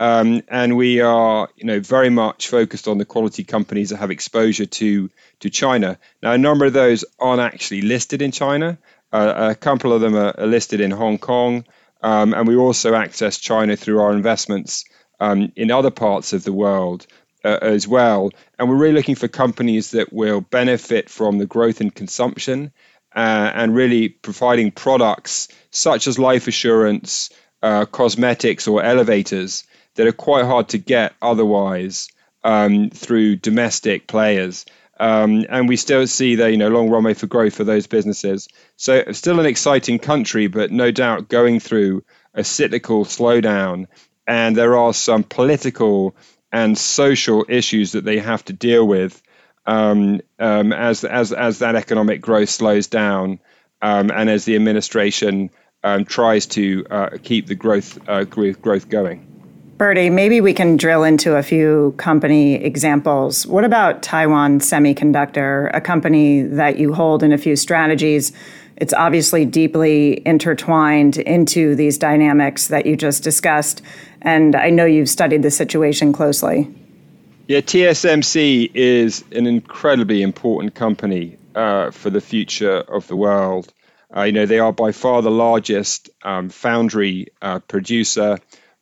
Um, 0.00 0.42
and 0.48 0.76
we 0.76 1.00
are, 1.00 1.48
you 1.56 1.64
know, 1.64 1.80
very 1.80 2.10
much 2.10 2.48
focused 2.48 2.86
on 2.86 2.98
the 2.98 3.04
quality 3.04 3.44
companies 3.44 3.90
that 3.90 3.96
have 3.96 4.10
exposure 4.10 4.66
to 4.66 5.10
to 5.40 5.50
China. 5.50 5.98
Now, 6.22 6.32
a 6.32 6.38
number 6.38 6.66
of 6.66 6.72
those 6.72 7.04
aren't 7.18 7.40
actually 7.40 7.82
listed 7.82 8.22
in 8.22 8.30
China. 8.30 8.78
Uh, 9.12 9.48
a 9.50 9.54
couple 9.54 9.92
of 9.92 10.00
them 10.00 10.14
are, 10.14 10.34
are 10.38 10.46
listed 10.46 10.80
in 10.80 10.90
Hong 10.90 11.18
Kong, 11.18 11.64
um, 12.02 12.34
and 12.34 12.46
we 12.46 12.56
also 12.56 12.94
access 12.94 13.38
China 13.38 13.76
through 13.76 14.00
our 14.00 14.12
investments 14.12 14.84
um, 15.20 15.52
in 15.56 15.70
other 15.70 15.90
parts 15.90 16.32
of 16.32 16.44
the 16.44 16.52
world 16.52 17.06
uh, 17.44 17.58
as 17.60 17.88
well. 17.88 18.30
And 18.58 18.68
we're 18.68 18.76
really 18.76 18.94
looking 18.94 19.14
for 19.14 19.28
companies 19.28 19.92
that 19.92 20.12
will 20.12 20.40
benefit 20.40 21.08
from 21.08 21.38
the 21.38 21.46
growth 21.46 21.80
in 21.80 21.90
consumption 21.90 22.72
uh, 23.14 23.50
and 23.54 23.74
really 23.74 24.08
providing 24.08 24.70
products 24.70 25.48
such 25.70 26.06
as 26.06 26.18
life 26.18 26.46
assurance, 26.46 27.30
uh, 27.62 27.84
cosmetics, 27.86 28.68
or 28.68 28.82
elevators 28.82 29.64
that 29.98 30.06
are 30.06 30.12
quite 30.12 30.44
hard 30.44 30.68
to 30.68 30.78
get 30.78 31.12
otherwise 31.20 32.08
um, 32.44 32.88
through 32.90 33.34
domestic 33.34 34.06
players. 34.06 34.64
Um, 35.00 35.44
and 35.48 35.68
we 35.68 35.74
still 35.74 36.06
see 36.06 36.36
the 36.36 36.50
you 36.52 36.56
know 36.56 36.68
long 36.68 36.88
runway 36.88 37.14
for 37.14 37.26
growth 37.26 37.56
for 37.56 37.64
those 37.64 37.88
businesses. 37.88 38.48
So 38.76 39.10
still 39.10 39.40
an 39.40 39.46
exciting 39.46 39.98
country, 39.98 40.46
but 40.46 40.70
no 40.70 40.92
doubt 40.92 41.28
going 41.28 41.58
through 41.58 42.04
a 42.32 42.44
cyclical 42.44 43.06
slowdown. 43.06 43.86
And 44.24 44.56
there 44.56 44.76
are 44.76 44.94
some 44.94 45.24
political 45.24 46.14
and 46.52 46.78
social 46.78 47.44
issues 47.48 47.92
that 47.92 48.04
they 48.04 48.20
have 48.20 48.44
to 48.44 48.52
deal 48.52 48.86
with 48.86 49.20
um, 49.66 50.20
um, 50.38 50.72
as 50.72 51.02
as 51.02 51.32
as 51.32 51.58
that 51.58 51.74
economic 51.74 52.20
growth 52.20 52.50
slows 52.50 52.86
down, 52.86 53.40
um, 53.82 54.12
and 54.12 54.30
as 54.30 54.44
the 54.44 54.54
administration 54.54 55.50
um, 55.82 56.04
tries 56.04 56.46
to 56.46 56.86
uh, 56.88 57.08
keep 57.20 57.48
the 57.48 57.56
growth 57.56 57.98
uh, 58.08 58.22
growth 58.22 58.88
going. 58.88 59.37
Bertie, 59.78 60.10
maybe 60.10 60.40
we 60.40 60.52
can 60.52 60.76
drill 60.76 61.04
into 61.04 61.36
a 61.36 61.42
few 61.44 61.94
company 61.98 62.56
examples. 62.56 63.46
What 63.46 63.62
about 63.62 64.02
Taiwan 64.02 64.58
Semiconductor, 64.58 65.70
a 65.72 65.80
company 65.80 66.42
that 66.42 66.78
you 66.78 66.92
hold 66.92 67.22
in 67.22 67.32
a 67.32 67.38
few 67.38 67.54
strategies? 67.54 68.32
It's 68.78 68.92
obviously 68.92 69.44
deeply 69.44 70.20
intertwined 70.26 71.18
into 71.18 71.76
these 71.76 71.96
dynamics 71.96 72.66
that 72.68 72.86
you 72.86 72.96
just 72.96 73.22
discussed. 73.22 73.80
And 74.20 74.56
I 74.56 74.70
know 74.70 74.84
you've 74.84 75.08
studied 75.08 75.44
the 75.44 75.50
situation 75.52 76.12
closely. 76.12 76.68
Yeah, 77.46 77.60
TSMC 77.60 78.72
is 78.74 79.24
an 79.30 79.46
incredibly 79.46 80.22
important 80.22 80.74
company 80.74 81.38
uh, 81.54 81.92
for 81.92 82.10
the 82.10 82.20
future 82.20 82.78
of 82.78 83.06
the 83.06 83.14
world. 83.14 83.72
Uh, 84.14 84.22
you 84.22 84.32
know, 84.32 84.46
they 84.46 84.58
are 84.58 84.72
by 84.72 84.90
far 84.90 85.22
the 85.22 85.30
largest 85.30 86.10
um, 86.22 86.48
foundry 86.48 87.28
uh, 87.42 87.60
producer 87.60 88.38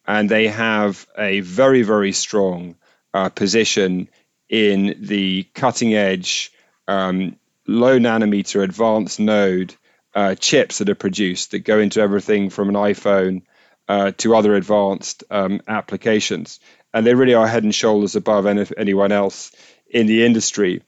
and 0.06 0.28
they 0.28 0.48
have 0.48 1.06
a 1.18 1.40
very, 1.40 1.82
very 1.82 2.12
strong 2.12 2.76
uh, 3.12 3.28
position 3.28 4.08
in 4.48 4.96
the 5.00 5.42
cutting 5.54 5.94
edge, 5.94 6.52
um, 6.86 7.36
low 7.66 7.98
nanometer 7.98 8.62
advanced 8.62 9.18
node 9.18 9.74
uh, 10.14 10.34
chips 10.34 10.78
that 10.78 10.88
are 10.88 10.94
produced 10.94 11.50
that 11.50 11.60
go 11.60 11.78
into 11.78 12.00
everything 12.00 12.50
from 12.50 12.68
an 12.68 12.74
iPhone 12.74 13.42
uh, 13.88 14.12
to 14.18 14.34
other 14.34 14.54
advanced 14.54 15.24
um, 15.30 15.60
applications. 15.66 16.60
And 16.94 17.06
they 17.06 17.14
really 17.14 17.34
are 17.34 17.46
head 17.46 17.64
and 17.64 17.74
shoulders 17.74 18.16
above 18.16 18.46
any, 18.46 18.64
anyone 18.76 19.12
else 19.12 19.52
in 19.90 20.06
the 20.06 20.24
industry. 20.24 20.82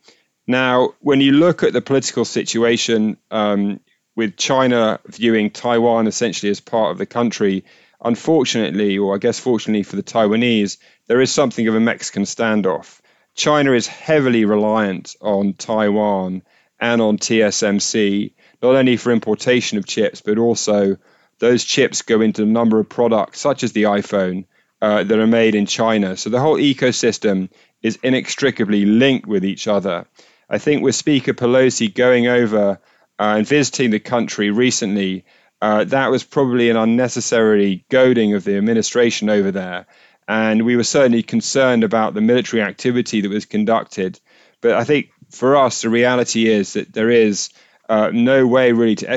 Now, 0.46 0.94
when 1.00 1.20
you 1.20 1.32
look 1.32 1.62
at 1.62 1.72
the 1.72 1.82
political 1.82 2.24
situation 2.24 3.18
um, 3.30 3.80
with 4.16 4.36
China 4.36 4.98
viewing 5.06 5.50
Taiwan 5.50 6.06
essentially 6.06 6.50
as 6.50 6.60
part 6.60 6.92
of 6.92 6.98
the 6.98 7.06
country, 7.06 7.64
unfortunately, 8.02 8.98
or 8.98 9.14
I 9.14 9.18
guess 9.18 9.38
fortunately 9.38 9.82
for 9.82 9.96
the 9.96 10.02
Taiwanese, 10.02 10.78
there 11.06 11.20
is 11.20 11.30
something 11.30 11.66
of 11.68 11.74
a 11.74 11.80
Mexican 11.80 12.24
standoff. 12.24 13.00
China 13.34 13.72
is 13.72 13.86
heavily 13.86 14.44
reliant 14.44 15.14
on 15.20 15.54
Taiwan 15.54 16.42
and 16.80 17.00
on 17.00 17.18
TSMC, 17.18 18.32
not 18.62 18.74
only 18.74 18.96
for 18.96 19.12
importation 19.12 19.78
of 19.78 19.86
chips, 19.86 20.20
but 20.20 20.38
also 20.38 20.96
those 21.38 21.64
chips 21.64 22.02
go 22.02 22.20
into 22.20 22.42
a 22.42 22.46
number 22.46 22.78
of 22.80 22.88
products, 22.88 23.40
such 23.40 23.62
as 23.62 23.72
the 23.72 23.84
iPhone, 23.84 24.44
uh, 24.80 25.04
that 25.04 25.18
are 25.18 25.26
made 25.26 25.54
in 25.54 25.66
China. 25.66 26.16
So 26.16 26.30
the 26.30 26.40
whole 26.40 26.56
ecosystem 26.56 27.48
is 27.82 27.98
inextricably 28.02 28.86
linked 28.86 29.26
with 29.26 29.44
each 29.44 29.68
other. 29.68 30.06
I 30.48 30.58
think 30.58 30.82
with 30.82 30.94
Speaker 30.94 31.34
Pelosi 31.34 31.92
going 31.92 32.26
over 32.26 32.80
uh, 33.18 33.34
and 33.36 33.46
visiting 33.46 33.90
the 33.90 34.00
country 34.00 34.50
recently, 34.50 35.24
uh, 35.60 35.84
that 35.84 36.10
was 36.10 36.24
probably 36.24 36.70
an 36.70 36.76
unnecessary 36.76 37.84
goading 37.90 38.34
of 38.34 38.44
the 38.44 38.56
administration 38.56 39.28
over 39.28 39.50
there. 39.50 39.86
And 40.26 40.64
we 40.64 40.76
were 40.76 40.84
certainly 40.84 41.22
concerned 41.22 41.84
about 41.84 42.14
the 42.14 42.20
military 42.20 42.62
activity 42.62 43.22
that 43.22 43.30
was 43.30 43.46
conducted. 43.46 44.20
But 44.60 44.72
I 44.72 44.84
think 44.84 45.10
for 45.30 45.56
us, 45.56 45.82
the 45.82 45.88
reality 45.88 46.48
is 46.48 46.74
that 46.74 46.92
there 46.92 47.10
is 47.10 47.50
uh, 47.88 48.10
no 48.12 48.46
way 48.46 48.72
really 48.72 48.96
to 48.96 49.10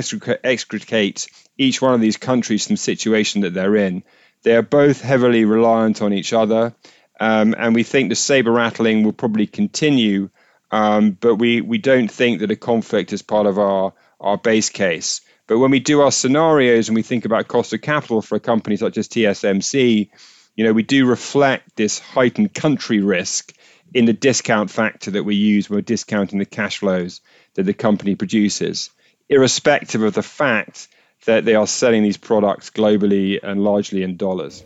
extricate 0.45 1.27
each 1.57 1.81
one 1.81 1.93
of 1.93 2.01
these 2.01 2.17
countries 2.17 2.65
from 2.65 2.75
the 2.75 2.81
situation 2.81 3.41
that 3.41 3.53
they're 3.53 3.75
in. 3.75 4.03
They 4.43 4.55
are 4.55 4.61
both 4.61 5.01
heavily 5.01 5.45
reliant 5.45 6.01
on 6.01 6.13
each 6.13 6.33
other. 6.33 6.73
Um, 7.19 7.53
and 7.57 7.75
we 7.75 7.83
think 7.83 8.09
the 8.09 8.15
saber 8.15 8.51
rattling 8.51 9.03
will 9.03 9.13
probably 9.13 9.45
continue. 9.45 10.29
Um, 10.71 11.11
but 11.11 11.35
we, 11.35 11.61
we 11.61 11.77
don't 11.77 12.09
think 12.09 12.39
that 12.39 12.49
a 12.49 12.55
conflict 12.55 13.13
is 13.13 13.21
part 13.21 13.45
of 13.45 13.59
our, 13.59 13.93
our 14.19 14.37
base 14.37 14.69
case. 14.69 15.21
But 15.51 15.59
when 15.59 15.71
we 15.71 15.81
do 15.81 15.99
our 15.99 16.13
scenarios 16.13 16.87
and 16.87 16.95
we 16.95 17.01
think 17.01 17.25
about 17.25 17.49
cost 17.49 17.73
of 17.73 17.81
capital 17.81 18.21
for 18.21 18.35
a 18.35 18.39
company 18.39 18.77
such 18.77 18.97
as 18.97 19.09
TSMC, 19.09 20.09
you 20.55 20.63
know, 20.63 20.71
we 20.71 20.81
do 20.81 21.05
reflect 21.05 21.75
this 21.75 21.99
heightened 21.99 22.53
country 22.53 23.01
risk 23.01 23.53
in 23.93 24.05
the 24.05 24.13
discount 24.13 24.71
factor 24.71 25.11
that 25.11 25.25
we 25.25 25.35
use 25.35 25.69
when 25.69 25.75
we're 25.75 25.81
discounting 25.81 26.39
the 26.39 26.45
cash 26.45 26.77
flows 26.77 27.19
that 27.55 27.63
the 27.63 27.73
company 27.73 28.15
produces, 28.15 28.91
irrespective 29.27 30.03
of 30.03 30.13
the 30.13 30.23
fact 30.23 30.87
that 31.25 31.43
they 31.43 31.55
are 31.55 31.67
selling 31.67 32.03
these 32.03 32.15
products 32.15 32.69
globally 32.69 33.37
and 33.43 33.61
largely 33.61 34.03
in 34.03 34.15
dollars. 34.15 34.63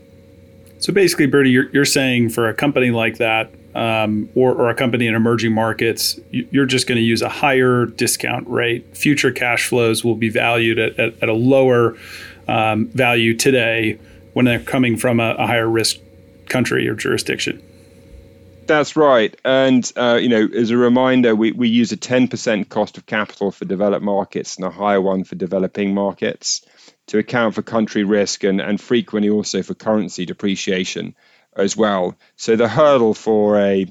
So 0.78 0.94
basically, 0.94 1.26
Bertie, 1.26 1.50
you're, 1.50 1.70
you're 1.72 1.86
saying 1.86 2.30
for 2.30 2.48
a 2.48 2.54
company 2.54 2.92
like 2.92 3.18
that, 3.18 3.50
um, 3.76 4.30
or, 4.36 4.54
or, 4.54 4.70
a 4.70 4.74
company 4.74 5.06
in 5.06 5.16
emerging 5.16 5.52
markets, 5.52 6.18
you're 6.32 6.66
just 6.66 6.88
going 6.88 6.96
to 6.96 7.04
use 7.04 7.22
a 7.22 7.28
higher 7.28 7.86
discount 7.86 8.48
rate. 8.48 8.96
Future 8.96 9.32
cash 9.32 9.68
flows 9.68 10.02
will 10.02 10.16
be 10.16 10.30
valued 10.30 10.80
at, 10.80 10.98
at, 10.98 11.22
at 11.22 11.28
a 11.28 11.34
lower 11.34 11.98
um, 12.48 12.88
value 12.88 13.36
today 13.36 14.00
when 14.32 14.46
they're 14.46 14.62
coming 14.62 14.96
from 14.96 15.20
a, 15.20 15.36
a, 15.38 15.46
higher 15.46 15.68
risk 15.68 15.98
country 16.48 16.88
or 16.88 16.96
jurisdiction. 16.96 17.62
That's 18.66 18.96
right. 18.96 19.36
And, 19.44 19.92
uh, 19.98 20.20
you 20.22 20.30
know, 20.30 20.48
as 20.56 20.72
a 20.72 20.78
reminder, 20.78 21.36
we, 21.36 21.52
we 21.52 21.68
use 21.68 21.92
a 21.92 21.98
10% 21.98 22.70
cost 22.70 22.98
of 22.98 23.06
capital 23.06 23.52
for 23.52 23.66
developed 23.66 24.06
markets 24.06 24.56
and 24.56 24.66
a 24.66 24.72
higher 24.72 25.02
one 25.02 25.26
for 25.26 25.36
developing 25.36 25.94
markets 25.94 26.66
to 27.08 27.18
account 27.18 27.56
for 27.56 27.62
country 27.62 28.06
risk 28.06 28.46
and, 28.46 28.62
and 28.62 28.80
frequently 28.80 29.30
also 29.30 29.62
for 29.62 29.74
currency 29.74 30.26
depreciation 30.26 31.14
as 31.56 31.76
well. 31.78 32.16
So 32.36 32.56
the 32.56 32.68
hurdle 32.68 33.14
for 33.14 33.60
a 33.60 33.88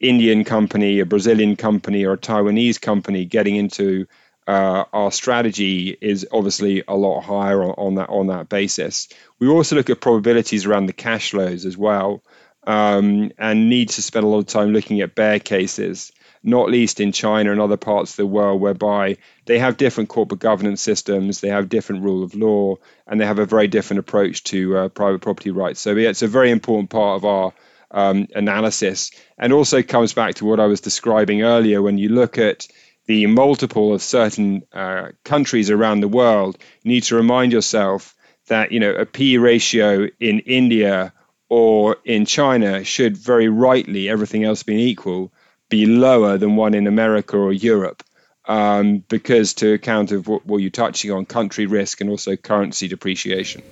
Indian 0.00 0.44
company, 0.44 1.00
a 1.00 1.06
Brazilian 1.06 1.56
company, 1.56 2.04
or 2.04 2.14
a 2.14 2.18
Taiwanese 2.18 2.80
company 2.80 3.24
getting 3.26 3.56
into 3.56 4.06
uh, 4.46 4.84
our 4.92 5.12
strategy 5.12 5.96
is 6.00 6.26
obviously 6.32 6.82
a 6.88 6.96
lot 6.96 7.20
higher 7.20 7.62
on, 7.62 7.70
on, 7.70 7.94
that 7.96 8.08
on 8.08 8.26
that 8.28 8.48
basis. 8.48 9.08
We 9.38 9.48
also 9.48 9.76
look 9.76 9.90
at 9.90 10.00
probabilities 10.00 10.66
around 10.66 10.86
the 10.86 10.92
cash 10.92 11.30
flows 11.30 11.66
as 11.66 11.76
well, 11.76 12.22
um, 12.66 13.30
and 13.38 13.68
need 13.68 13.90
to 13.90 14.02
spend 14.02 14.24
a 14.24 14.28
lot 14.28 14.38
of 14.38 14.46
time 14.46 14.72
looking 14.72 15.00
at 15.02 15.14
bear 15.14 15.38
cases. 15.38 16.12
Not 16.42 16.70
least 16.70 17.00
in 17.00 17.12
China 17.12 17.52
and 17.52 17.60
other 17.60 17.76
parts 17.76 18.12
of 18.12 18.16
the 18.16 18.26
world, 18.26 18.60
whereby 18.60 19.18
they 19.44 19.58
have 19.58 19.76
different 19.76 20.08
corporate 20.08 20.40
governance 20.40 20.80
systems, 20.80 21.40
they 21.40 21.48
have 21.48 21.68
different 21.68 22.02
rule 22.02 22.22
of 22.22 22.34
law, 22.34 22.76
and 23.06 23.20
they 23.20 23.26
have 23.26 23.38
a 23.38 23.46
very 23.46 23.68
different 23.68 24.00
approach 24.00 24.44
to 24.44 24.76
uh, 24.76 24.88
private 24.88 25.20
property 25.20 25.50
rights. 25.50 25.80
So 25.80 25.92
yeah, 25.92 26.08
it's 26.08 26.22
a 26.22 26.28
very 26.28 26.50
important 26.50 26.90
part 26.90 27.16
of 27.16 27.24
our 27.24 27.52
um, 27.90 28.28
analysis, 28.34 29.10
and 29.36 29.52
also 29.52 29.82
comes 29.82 30.14
back 30.14 30.36
to 30.36 30.44
what 30.44 30.60
I 30.60 30.66
was 30.66 30.80
describing 30.80 31.42
earlier. 31.42 31.82
When 31.82 31.98
you 31.98 32.08
look 32.08 32.38
at 32.38 32.66
the 33.06 33.26
multiple 33.26 33.92
of 33.92 34.02
certain 34.02 34.62
uh, 34.72 35.08
countries 35.24 35.70
around 35.70 36.00
the 36.00 36.08
world, 36.08 36.56
you 36.82 36.92
need 36.92 37.02
to 37.04 37.16
remind 37.16 37.52
yourself 37.52 38.14
that 38.46 38.72
you 38.72 38.80
know 38.80 38.92
a 38.92 39.04
P 39.04 39.36
ratio 39.38 40.08
in 40.18 40.40
India 40.40 41.12
or 41.50 41.96
in 42.04 42.24
China 42.24 42.84
should 42.84 43.16
very 43.16 43.48
rightly, 43.48 44.08
everything 44.08 44.44
else 44.44 44.62
being 44.62 44.78
equal, 44.78 45.32
be 45.70 45.86
lower 45.86 46.36
than 46.36 46.56
one 46.56 46.74
in 46.74 46.86
America 46.86 47.38
or 47.38 47.52
Europe. 47.52 48.02
Um, 48.46 49.04
because 49.08 49.54
to 49.54 49.72
account 49.74 50.12
of 50.12 50.26
what, 50.26 50.44
what 50.44 50.58
you're 50.58 50.70
touching 50.70 51.12
on, 51.12 51.24
country 51.24 51.66
risk 51.66 52.00
and 52.00 52.10
also 52.10 52.36
currency 52.36 52.88
depreciation. 52.88 53.62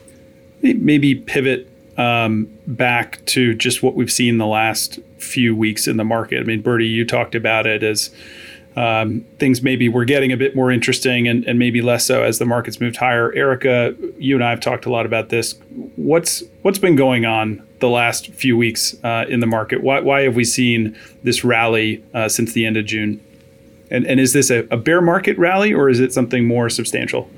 Maybe 0.63 1.15
pivot 1.17 1.69
um, 1.99 2.49
back 2.67 3.25
to 3.27 3.55
just 3.55 3.83
what 3.83 3.95
we've 3.95 4.13
seen 4.13 4.39
the 4.39 4.47
last 4.47 5.01
few 5.19 5.57
weeks 5.57 5.89
in 5.89 5.97
the 5.97 6.05
market. 6.05 6.41
I 6.41 6.45
mean, 6.45 6.63
Bertie, 6.63 6.87
you 6.87 7.05
talked 7.05 7.35
about 7.35 7.67
it 7.67 7.83
as 7.83 8.15
um, 8.79 9.25
things 9.41 9.61
maybe 9.61 9.89
were 9.89 10.05
getting 10.05 10.31
a 10.31 10.37
bit 10.37 10.55
more 10.55 10.71
interesting 10.71 11.27
and, 11.27 11.45
and, 11.47 11.59
maybe 11.59 11.83
less 11.83 12.07
so 12.07 12.23
as 12.23 12.39
the 12.39 12.45
markets 12.45 12.81
moved 12.81 12.97
higher. 12.97 13.33
Erica, 13.35 13.93
you 14.19 14.37
and 14.37 14.45
I 14.45 14.51
have 14.51 14.61
talked 14.61 14.87
a 14.87 14.91
lot 14.91 15.05
about 15.05 15.31
this. 15.31 15.57
What's 15.97 16.45
what's 16.63 16.79
been 16.79 16.95
going 16.95 17.25
on 17.25 17.67
the 17.81 17.89
last 17.89 18.29
few 18.29 18.57
weeks 18.57 18.95
uh, 19.03 19.25
in 19.29 19.41
the 19.41 19.49
market? 19.49 19.83
Why, 19.83 19.99
why 19.99 20.23
have 20.23 20.37
we 20.37 20.45
seen 20.45 20.97
this 21.25 21.43
rally 21.43 22.05
uh, 22.15 22.29
since 22.29 22.53
the 22.53 22.67
end 22.67 22.77
of 22.77 22.87
June? 22.87 23.21
And, 23.91 24.07
and 24.07 24.21
is 24.21 24.33
this 24.33 24.49
a, 24.49 24.61
a 24.71 24.77
bear 24.77 25.01
market 25.01 25.37
rally 25.39 25.73
or 25.73 25.89
is 25.89 25.99
it 25.99 26.13
something 26.13 26.47
more 26.47 26.71
substantial? 26.71 27.29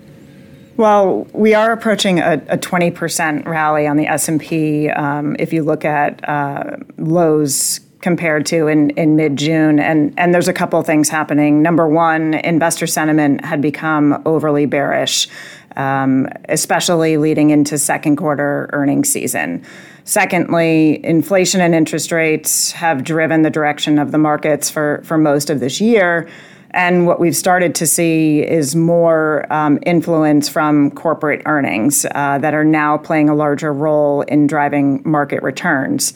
Well, 0.76 1.26
we 1.32 1.54
are 1.54 1.72
approaching 1.72 2.18
a, 2.18 2.34
a 2.48 2.58
20% 2.58 3.46
rally 3.46 3.86
on 3.86 3.96
the 3.96 4.06
S&P 4.06 4.90
um, 4.90 5.36
if 5.38 5.54
you 5.54 5.62
look 5.62 5.86
at 5.86 6.26
uh, 6.28 6.76
lows 6.98 7.80
compared 8.00 8.46
to 8.46 8.66
in, 8.66 8.90
in 8.90 9.16
mid-June. 9.16 9.78
And, 9.78 10.14
and 10.16 10.32
there's 10.32 10.48
a 10.48 10.52
couple 10.52 10.80
of 10.80 10.86
things 10.86 11.08
happening. 11.08 11.62
Number 11.62 11.86
one, 11.86 12.34
investor 12.34 12.86
sentiment 12.86 13.44
had 13.44 13.60
become 13.60 14.22
overly 14.24 14.66
bearish, 14.66 15.28
um, 15.76 16.28
especially 16.48 17.16
leading 17.16 17.50
into 17.50 17.78
second 17.78 18.16
quarter 18.16 18.70
earnings 18.72 19.10
season. 19.10 19.62
Secondly, 20.04 21.04
inflation 21.04 21.60
and 21.60 21.74
interest 21.74 22.10
rates 22.10 22.72
have 22.72 23.04
driven 23.04 23.42
the 23.42 23.50
direction 23.50 23.98
of 23.98 24.12
the 24.12 24.18
markets 24.18 24.70
for, 24.70 25.02
for 25.04 25.18
most 25.18 25.50
of 25.50 25.60
this 25.60 25.80
year. 25.80 26.28
And 26.72 27.06
what 27.06 27.20
we've 27.20 27.36
started 27.36 27.74
to 27.76 27.86
see 27.86 28.42
is 28.42 28.76
more 28.76 29.44
um, 29.52 29.78
influence 29.84 30.48
from 30.48 30.92
corporate 30.92 31.42
earnings 31.44 32.06
uh, 32.14 32.38
that 32.38 32.54
are 32.54 32.64
now 32.64 32.96
playing 32.96 33.28
a 33.28 33.34
larger 33.34 33.72
role 33.72 34.22
in 34.22 34.46
driving 34.46 35.02
market 35.04 35.42
returns. 35.42 36.14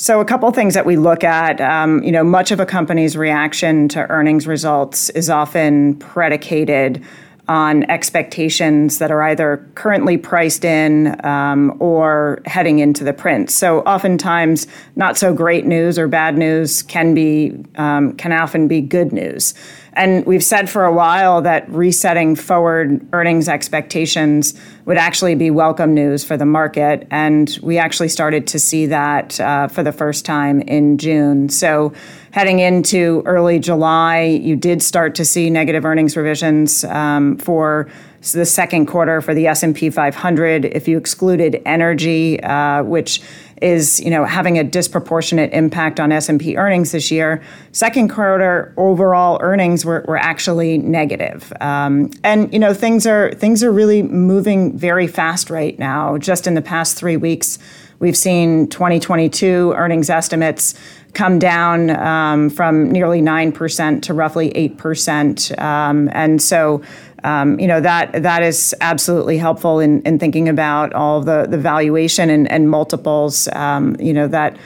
So, 0.00 0.20
a 0.20 0.24
couple 0.24 0.48
things 0.52 0.74
that 0.74 0.86
we 0.86 0.96
look 0.96 1.24
at, 1.24 1.60
um, 1.60 2.04
you 2.04 2.12
know, 2.12 2.22
much 2.22 2.52
of 2.52 2.60
a 2.60 2.66
company's 2.66 3.16
reaction 3.16 3.88
to 3.88 4.08
earnings 4.10 4.46
results 4.46 5.10
is 5.10 5.28
often 5.28 5.96
predicated 5.96 7.04
on 7.48 7.82
expectations 7.90 8.98
that 8.98 9.10
are 9.10 9.22
either 9.22 9.68
currently 9.74 10.16
priced 10.16 10.64
in 10.64 11.18
um, 11.26 11.76
or 11.80 12.40
heading 12.46 12.78
into 12.78 13.02
the 13.02 13.12
print. 13.12 13.50
So 13.50 13.80
oftentimes, 13.80 14.68
not 14.94 15.16
so 15.16 15.34
great 15.34 15.66
news 15.66 15.98
or 15.98 16.06
bad 16.06 16.38
news 16.38 16.80
can 16.84 17.12
be 17.12 17.56
um, 17.74 18.12
can 18.12 18.30
often 18.30 18.68
be 18.68 18.80
good 18.80 19.12
news. 19.12 19.52
And 19.98 20.24
we've 20.26 20.44
said 20.44 20.70
for 20.70 20.84
a 20.84 20.92
while 20.92 21.42
that 21.42 21.68
resetting 21.68 22.36
forward 22.36 23.04
earnings 23.12 23.48
expectations 23.48 24.54
would 24.84 24.96
actually 24.96 25.34
be 25.34 25.50
welcome 25.50 25.92
news 25.92 26.22
for 26.22 26.36
the 26.36 26.46
market. 26.46 27.08
And 27.10 27.58
we 27.62 27.78
actually 27.78 28.08
started 28.08 28.46
to 28.46 28.60
see 28.60 28.86
that 28.86 29.40
uh, 29.40 29.66
for 29.66 29.82
the 29.82 29.90
first 29.90 30.24
time 30.24 30.60
in 30.60 30.98
June. 30.98 31.48
So 31.48 31.92
heading 32.30 32.60
into 32.60 33.24
early 33.26 33.58
July, 33.58 34.22
you 34.22 34.54
did 34.54 34.84
start 34.84 35.16
to 35.16 35.24
see 35.24 35.50
negative 35.50 35.84
earnings 35.84 36.16
revisions 36.16 36.84
um, 36.84 37.36
for 37.36 37.90
the 38.32 38.46
second 38.46 38.86
quarter 38.86 39.20
for 39.20 39.34
the 39.34 39.48
S&P 39.48 39.90
500. 39.90 40.64
If 40.64 40.86
you 40.86 40.96
excluded 40.96 41.60
energy, 41.66 42.40
uh, 42.42 42.84
which 42.84 43.20
is 43.62 44.00
you 44.00 44.10
know 44.10 44.24
having 44.24 44.58
a 44.58 44.64
disproportionate 44.64 45.52
impact 45.52 46.00
on 46.00 46.12
S&P 46.12 46.56
earnings 46.56 46.92
this 46.92 47.10
year. 47.10 47.42
Second 47.72 48.08
quarter 48.08 48.72
overall 48.76 49.38
earnings 49.40 49.84
were, 49.84 50.04
were 50.08 50.16
actually 50.16 50.78
negative, 50.78 51.52
um, 51.60 52.10
and 52.24 52.52
you 52.52 52.58
know 52.58 52.74
things 52.74 53.06
are 53.06 53.32
things 53.34 53.62
are 53.62 53.72
really 53.72 54.02
moving 54.02 54.76
very 54.76 55.06
fast 55.06 55.50
right 55.50 55.78
now. 55.78 56.18
Just 56.18 56.46
in 56.46 56.54
the 56.54 56.62
past 56.62 56.96
three 56.96 57.16
weeks, 57.16 57.58
we've 57.98 58.16
seen 58.16 58.68
2022 58.68 59.74
earnings 59.76 60.10
estimates 60.10 60.74
come 61.14 61.38
down 61.38 61.90
um, 61.90 62.50
from 62.50 62.90
nearly 62.90 63.20
9% 63.20 64.02
to 64.02 64.14
roughly 64.14 64.50
8%. 64.50 65.60
Um, 65.60 66.08
and 66.12 66.40
so 66.40 66.82
um, 67.24 67.58
you 67.58 67.66
know 67.66 67.80
that 67.80 68.22
that 68.22 68.42
is 68.42 68.74
absolutely 68.80 69.38
helpful 69.38 69.80
in, 69.80 70.02
in 70.02 70.18
thinking 70.18 70.48
about 70.48 70.92
all 70.92 71.20
the 71.20 71.46
the 71.48 71.58
valuation 71.58 72.30
and, 72.30 72.50
and 72.50 72.70
multiples. 72.70 73.48
Um, 73.48 73.96
you 73.98 74.12
know 74.12 74.28
that 74.28 74.56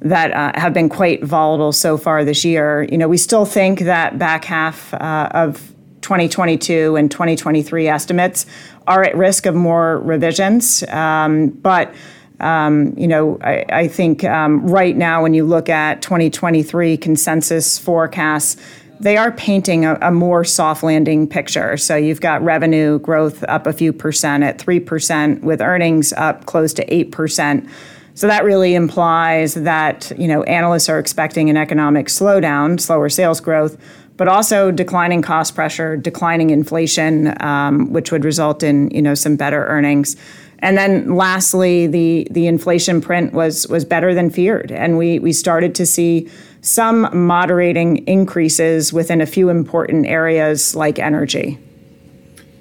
that 0.00 0.32
uh, 0.32 0.58
have 0.58 0.72
been 0.72 0.88
quite 0.88 1.24
volatile 1.24 1.72
so 1.72 1.96
far 1.96 2.24
this 2.24 2.44
year. 2.44 2.86
You 2.90 2.98
know, 2.98 3.08
we 3.08 3.18
still 3.18 3.44
think 3.44 3.80
that 3.80 4.18
back 4.18 4.44
half 4.44 4.94
uh, 4.94 5.28
of 5.32 5.74
2022 6.02 6.96
and 6.96 7.10
2023 7.10 7.88
estimates 7.88 8.46
are 8.86 9.02
at 9.02 9.16
risk 9.16 9.46
of 9.46 9.54
more 9.54 9.98
revisions, 10.00 10.82
um, 10.88 11.48
but. 11.48 11.94
Um, 12.40 12.94
you 12.96 13.08
know, 13.08 13.36
I, 13.42 13.64
I 13.68 13.88
think 13.88 14.22
um, 14.22 14.64
right 14.64 14.96
now, 14.96 15.24
when 15.24 15.34
you 15.34 15.44
look 15.44 15.68
at 15.68 16.02
2023 16.02 16.96
consensus 16.96 17.80
forecasts, 17.80 18.56
they 19.00 19.16
are 19.16 19.32
painting 19.32 19.84
a, 19.84 19.98
a, 20.02 20.10
more 20.10 20.44
soft 20.44 20.82
landing 20.82 21.28
picture. 21.28 21.76
So 21.76 21.96
you've 21.96 22.20
got 22.20 22.42
revenue 22.42 22.98
growth 22.98 23.44
up 23.44 23.66
a 23.66 23.72
few 23.72 23.92
percent 23.92 24.42
at 24.42 24.58
3%, 24.58 25.40
with 25.42 25.60
earnings 25.60 26.12
up 26.14 26.46
close 26.46 26.72
to 26.74 26.86
8%. 26.86 27.68
So 28.14 28.26
that 28.26 28.42
really 28.42 28.74
implies 28.74 29.54
that 29.54 30.10
you 30.18 30.26
know 30.26 30.42
analysts 30.42 30.88
are 30.88 30.98
expecting 30.98 31.48
an 31.50 31.56
economic 31.56 32.08
slowdown, 32.08 32.80
slower 32.80 33.08
sales 33.08 33.40
growth, 33.40 33.76
but 34.16 34.26
also 34.26 34.72
declining 34.72 35.22
cost 35.22 35.54
pressure, 35.54 35.96
declining 35.96 36.50
inflation, 36.50 37.40
um, 37.40 37.92
which 37.92 38.10
would 38.10 38.24
result 38.24 38.64
in 38.64 38.90
you 38.90 39.00
know 39.00 39.14
some 39.14 39.36
better 39.36 39.64
earnings. 39.66 40.16
And 40.58 40.76
then 40.76 41.14
lastly, 41.14 41.86
the 41.86 42.26
the 42.32 42.48
inflation 42.48 43.00
print 43.00 43.32
was 43.32 43.68
was 43.68 43.84
better 43.84 44.12
than 44.12 44.30
feared, 44.30 44.72
and 44.72 44.98
we 44.98 45.20
we 45.20 45.32
started 45.32 45.76
to 45.76 45.86
see 45.86 46.28
some 46.60 47.08
moderating 47.26 48.06
increases 48.06 48.92
within 48.92 49.20
a 49.20 49.26
few 49.26 49.48
important 49.48 50.06
areas 50.06 50.74
like 50.74 50.98
energy. 50.98 51.58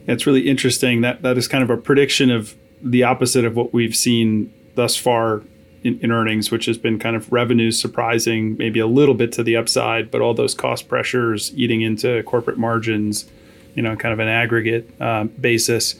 It's 0.08 0.26
really 0.26 0.48
interesting 0.48 1.02
that 1.02 1.22
that 1.22 1.38
is 1.38 1.48
kind 1.48 1.64
of 1.64 1.70
a 1.70 1.78
prediction 1.78 2.32
of 2.32 2.56
the 2.82 3.04
opposite 3.04 3.44
of 3.44 3.56
what 3.56 3.74
we've 3.74 3.96
seen 3.96 4.54
thus 4.76 4.96
far 4.96 5.44
in, 5.84 6.00
in, 6.00 6.12
earnings, 6.12 6.52
which 6.52 6.66
has 6.66 6.78
been 6.78 7.00
kind 7.00 7.16
of 7.16 7.32
revenues 7.32 7.80
surprising, 7.80 8.56
maybe 8.58 8.80
a 8.80 8.88
little 8.88 9.16
bit 9.16 9.32
to 9.34 9.44
the 9.44 9.56
upside, 9.56 10.12
but 10.12 10.22
all 10.22 10.34
those 10.34 10.54
cost 10.54 10.88
pressures 10.88 11.52
eating 11.56 11.82
into 11.82 12.24
corporate 12.24 12.58
margins, 12.58 13.26
you 13.76 13.82
know, 13.82 13.96
kind 13.96 14.14
of 14.14 14.20
an 14.20 14.28
aggregate 14.28 14.90
uh, 15.02 15.26
basis. 15.26 15.96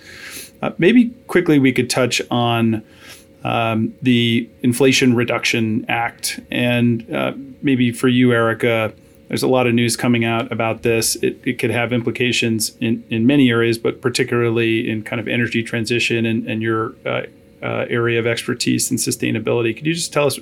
Uh, 0.62 0.72
maybe 0.78 1.10
quickly 1.28 1.60
we 1.60 1.72
could 1.72 1.90
touch 1.90 2.22
on 2.32 2.84
um, 3.44 3.94
the 4.02 4.50
Inflation 4.62 5.16
Reduction 5.16 5.86
Act. 5.88 6.40
And 6.52 7.14
uh, 7.14 7.34
maybe 7.62 7.92
for 7.92 8.08
you, 8.08 8.34
Erica, 8.34 8.94
there's 9.28 9.44
a 9.44 9.48
lot 9.48 9.68
of 9.68 9.74
news 9.74 9.98
coming 9.98 10.24
out 10.24 10.52
about 10.52 10.84
this. 10.84 11.16
It, 11.18 11.40
it 11.46 11.60
could 11.60 11.70
have 11.70 11.92
implications 11.92 12.76
in, 12.80 13.04
in 13.10 13.26
many 13.28 13.50
areas, 13.50 13.78
but 13.78 14.02
particularly 14.02 14.90
in 14.90 15.04
kind 15.04 15.20
of 15.20 15.28
energy 15.28 15.64
transition 15.64 16.26
and, 16.26 16.48
and 16.48 16.62
your 16.62 16.96
uh, 17.06 17.24
uh, 17.62 17.86
area 17.90 18.20
of 18.20 18.28
expertise 18.28 18.90
and 18.90 19.00
sustainability. 19.00 19.76
Could 19.76 19.86
you 19.86 19.94
just 19.94 20.14
tell 20.14 20.28
us 20.28 20.40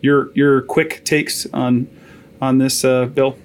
your 0.00 0.30
your 0.34 0.62
quick 0.62 1.04
takes 1.04 1.46
on 1.52 1.88
on 2.40 2.58
this 2.58 2.84
uh, 2.84 3.06
bill? 3.06 3.36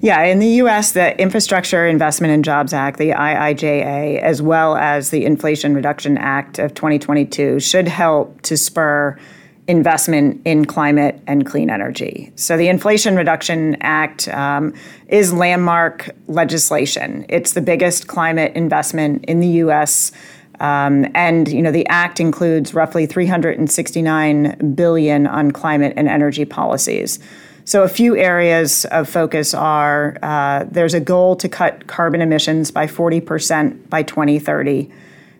Yeah, 0.00 0.22
in 0.24 0.40
the 0.40 0.48
U.S., 0.48 0.92
the 0.92 1.18
Infrastructure 1.18 1.86
Investment 1.86 2.32
and 2.32 2.44
Jobs 2.44 2.74
Act, 2.74 2.98
the 2.98 3.10
IIJA, 3.10 4.20
as 4.20 4.42
well 4.42 4.76
as 4.76 5.08
the 5.08 5.24
Inflation 5.24 5.74
Reduction 5.74 6.18
Act 6.18 6.58
of 6.58 6.74
2022, 6.74 7.60
should 7.60 7.88
help 7.88 8.42
to 8.42 8.58
spur 8.58 9.18
investment 9.68 10.40
in 10.44 10.64
climate 10.64 11.20
and 11.26 11.44
clean 11.44 11.70
energy. 11.70 12.32
So, 12.36 12.56
the 12.56 12.68
Inflation 12.68 13.16
Reduction 13.16 13.76
Act 13.80 14.28
um, 14.28 14.74
is 15.08 15.32
landmark 15.32 16.10
legislation. 16.28 17.26
It's 17.28 17.52
the 17.52 17.60
biggest 17.60 18.06
climate 18.06 18.54
investment 18.54 19.24
in 19.24 19.40
the 19.40 19.48
U.S. 19.48 20.12
Um, 20.60 21.06
and 21.14 21.48
you 21.48 21.62
know 21.62 21.72
the 21.72 21.86
act 21.88 22.20
includes 22.20 22.74
roughly 22.74 23.06
369 23.06 24.74
billion 24.74 25.26
on 25.26 25.50
climate 25.50 25.94
and 25.96 26.08
energy 26.08 26.44
policies. 26.44 27.18
So, 27.64 27.82
a 27.82 27.88
few 27.88 28.16
areas 28.16 28.84
of 28.86 29.08
focus 29.08 29.52
are 29.52 30.16
uh, 30.22 30.64
there's 30.70 30.94
a 30.94 31.00
goal 31.00 31.34
to 31.36 31.48
cut 31.48 31.88
carbon 31.88 32.22
emissions 32.22 32.70
by 32.70 32.86
40% 32.86 33.90
by 33.90 34.04
2030. 34.04 34.88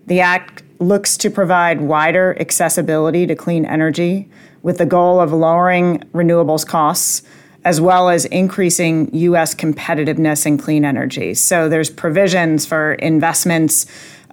The 0.07 0.21
Act 0.21 0.63
looks 0.79 1.17
to 1.19 1.31
provide 1.31 1.81
wider 1.81 2.37
accessibility 2.41 3.27
to 3.27 3.35
clean 3.35 3.65
energy 3.65 4.29
with 4.63 4.79
the 4.79 4.87
goal 4.87 5.21
of 5.21 5.33
lowering 5.33 5.99
renewables 6.13 6.67
costs 6.67 7.23
as 7.65 7.81
well 7.81 8.09
as 8.09 8.25
increasing 8.27 9.13
U.S. 9.13 9.53
competitiveness 9.53 10.47
in 10.47 10.57
clean 10.57 10.85
energy. 10.85 11.35
So 11.35 11.69
there's 11.69 11.91
provisions 11.91 12.65
for 12.65 12.95
investments 12.95 13.87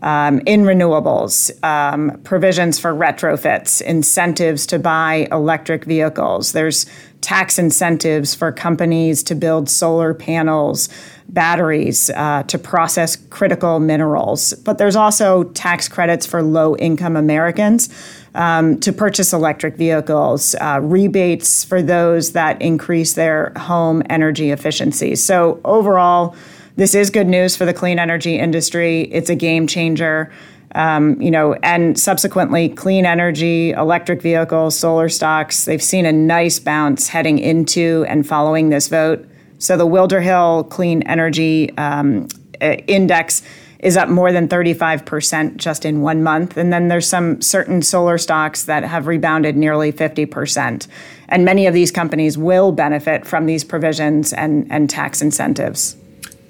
um, 0.03 0.39
in 0.45 0.63
renewables, 0.63 1.51
um, 1.63 2.19
provisions 2.23 2.77
for 2.77 2.93
retrofits, 2.93 3.81
incentives 3.81 4.67
to 4.67 4.77
buy 4.77 5.27
electric 5.31 5.85
vehicles. 5.85 6.51
There's 6.51 6.85
tax 7.21 7.57
incentives 7.57 8.35
for 8.35 8.51
companies 8.51 9.23
to 9.23 9.33
build 9.33 9.67
solar 9.67 10.13
panels, 10.13 10.89
batteries, 11.29 12.09
uh, 12.11 12.43
to 12.43 12.57
process 12.57 13.15
critical 13.15 13.79
minerals. 13.79 14.53
But 14.53 14.77
there's 14.77 14.95
also 14.95 15.45
tax 15.45 15.87
credits 15.87 16.25
for 16.25 16.43
low 16.43 16.75
income 16.77 17.15
Americans 17.15 17.89
um, 18.35 18.79
to 18.79 18.91
purchase 18.91 19.33
electric 19.33 19.75
vehicles, 19.75 20.55
uh, 20.55 20.79
rebates 20.81 21.63
for 21.63 21.81
those 21.81 22.33
that 22.33 22.61
increase 22.61 23.13
their 23.13 23.51
home 23.57 24.03
energy 24.09 24.51
efficiency. 24.51 25.15
So, 25.15 25.59
overall, 25.63 26.35
this 26.75 26.95
is 26.95 27.09
good 27.09 27.27
news 27.27 27.55
for 27.55 27.65
the 27.65 27.73
clean 27.73 27.99
energy 27.99 28.37
industry. 28.37 29.01
It's 29.11 29.29
a 29.29 29.35
game 29.35 29.67
changer. 29.67 30.31
Um, 30.75 31.21
you 31.21 31.29
know, 31.29 31.53
and 31.61 31.99
subsequently, 31.99 32.67
clean 32.69 33.05
energy, 33.05 33.71
electric 33.71 34.23
vehicles, 34.23 34.77
solar 34.77 35.07
stocks, 35.07 35.65
they've 35.65 35.83
seen 35.83 36.07
a 36.07 36.11
nice 36.11 36.57
bounce 36.57 37.09
heading 37.09 37.37
into 37.37 38.05
and 38.09 38.25
following 38.25 38.69
this 38.69 38.87
vote. 38.87 39.23
So 39.63 39.77
the 39.77 39.87
WilderHill 39.87 40.69
Clean 40.69 41.03
Energy 41.03 41.71
um, 41.77 42.27
uh, 42.61 42.75
Index 42.85 43.41
is 43.79 43.95
up 43.95 44.09
more 44.09 44.33
than 44.33 44.49
35% 44.49 45.55
just 45.55 45.85
in 45.85 46.01
one 46.01 46.21
month. 46.21 46.57
And 46.57 46.73
then 46.73 46.89
there's 46.89 47.07
some 47.07 47.41
certain 47.41 47.81
solar 47.81 48.17
stocks 48.17 48.65
that 48.65 48.83
have 48.83 49.07
rebounded 49.07 49.55
nearly 49.55 49.93
50%. 49.93 50.87
And 51.29 51.45
many 51.45 51.65
of 51.65 51.73
these 51.73 51.91
companies 51.91 52.37
will 52.37 52.73
benefit 52.73 53.25
from 53.25 53.45
these 53.45 53.63
provisions 53.63 54.33
and, 54.33 54.69
and 54.69 54.89
tax 54.89 55.21
incentives. 55.21 55.95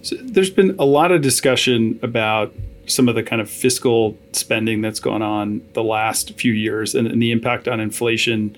So 0.02 0.15
there's 0.19 0.49
been 0.49 0.76
a 0.80 0.86
lot 0.86 1.12
of 1.12 1.21
discussion 1.21 1.99
about 2.02 2.52
some 2.88 3.08
of 3.08 3.13
the 3.13 3.21
kind 3.21 3.43
of 3.43 3.47
fiscal 3.47 4.17
spending 4.32 4.82
that's 4.82 4.99
gone 4.99 5.21
on 5.21 5.62
the 5.73 5.84
last 5.84 6.34
few 6.34 6.52
years 6.52 6.95
and, 6.95 7.06
and 7.06 7.21
the 7.21 7.32
impact 7.32 7.67
on 7.67 7.80
inflation. 7.80 8.58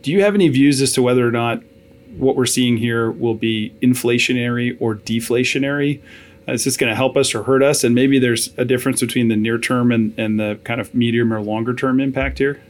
Do 0.00 0.10
you 0.10 0.22
have 0.22 0.34
any 0.34 0.48
views 0.48 0.80
as 0.80 0.92
to 0.92 1.02
whether 1.02 1.28
or 1.28 1.30
not 1.30 1.62
what 2.16 2.36
we're 2.36 2.46
seeing 2.46 2.76
here 2.76 3.10
will 3.10 3.34
be 3.34 3.74
inflationary 3.82 4.76
or 4.80 4.94
deflationary? 4.94 6.02
is 6.46 6.64
this 6.64 6.76
going 6.76 6.90
to 6.90 6.96
help 6.96 7.16
us 7.16 7.34
or 7.34 7.42
hurt 7.42 7.62
us? 7.62 7.84
And 7.84 7.94
maybe 7.94 8.18
there's 8.18 8.52
a 8.58 8.64
difference 8.64 9.00
between 9.00 9.28
the 9.28 9.36
near 9.36 9.58
term 9.58 9.90
and, 9.90 10.16
and 10.18 10.38
the 10.38 10.58
kind 10.64 10.80
of 10.80 10.94
medium 10.94 11.32
or 11.32 11.40
longer 11.40 11.74
term 11.74 12.00
impact 12.00 12.38
here? 12.38 12.60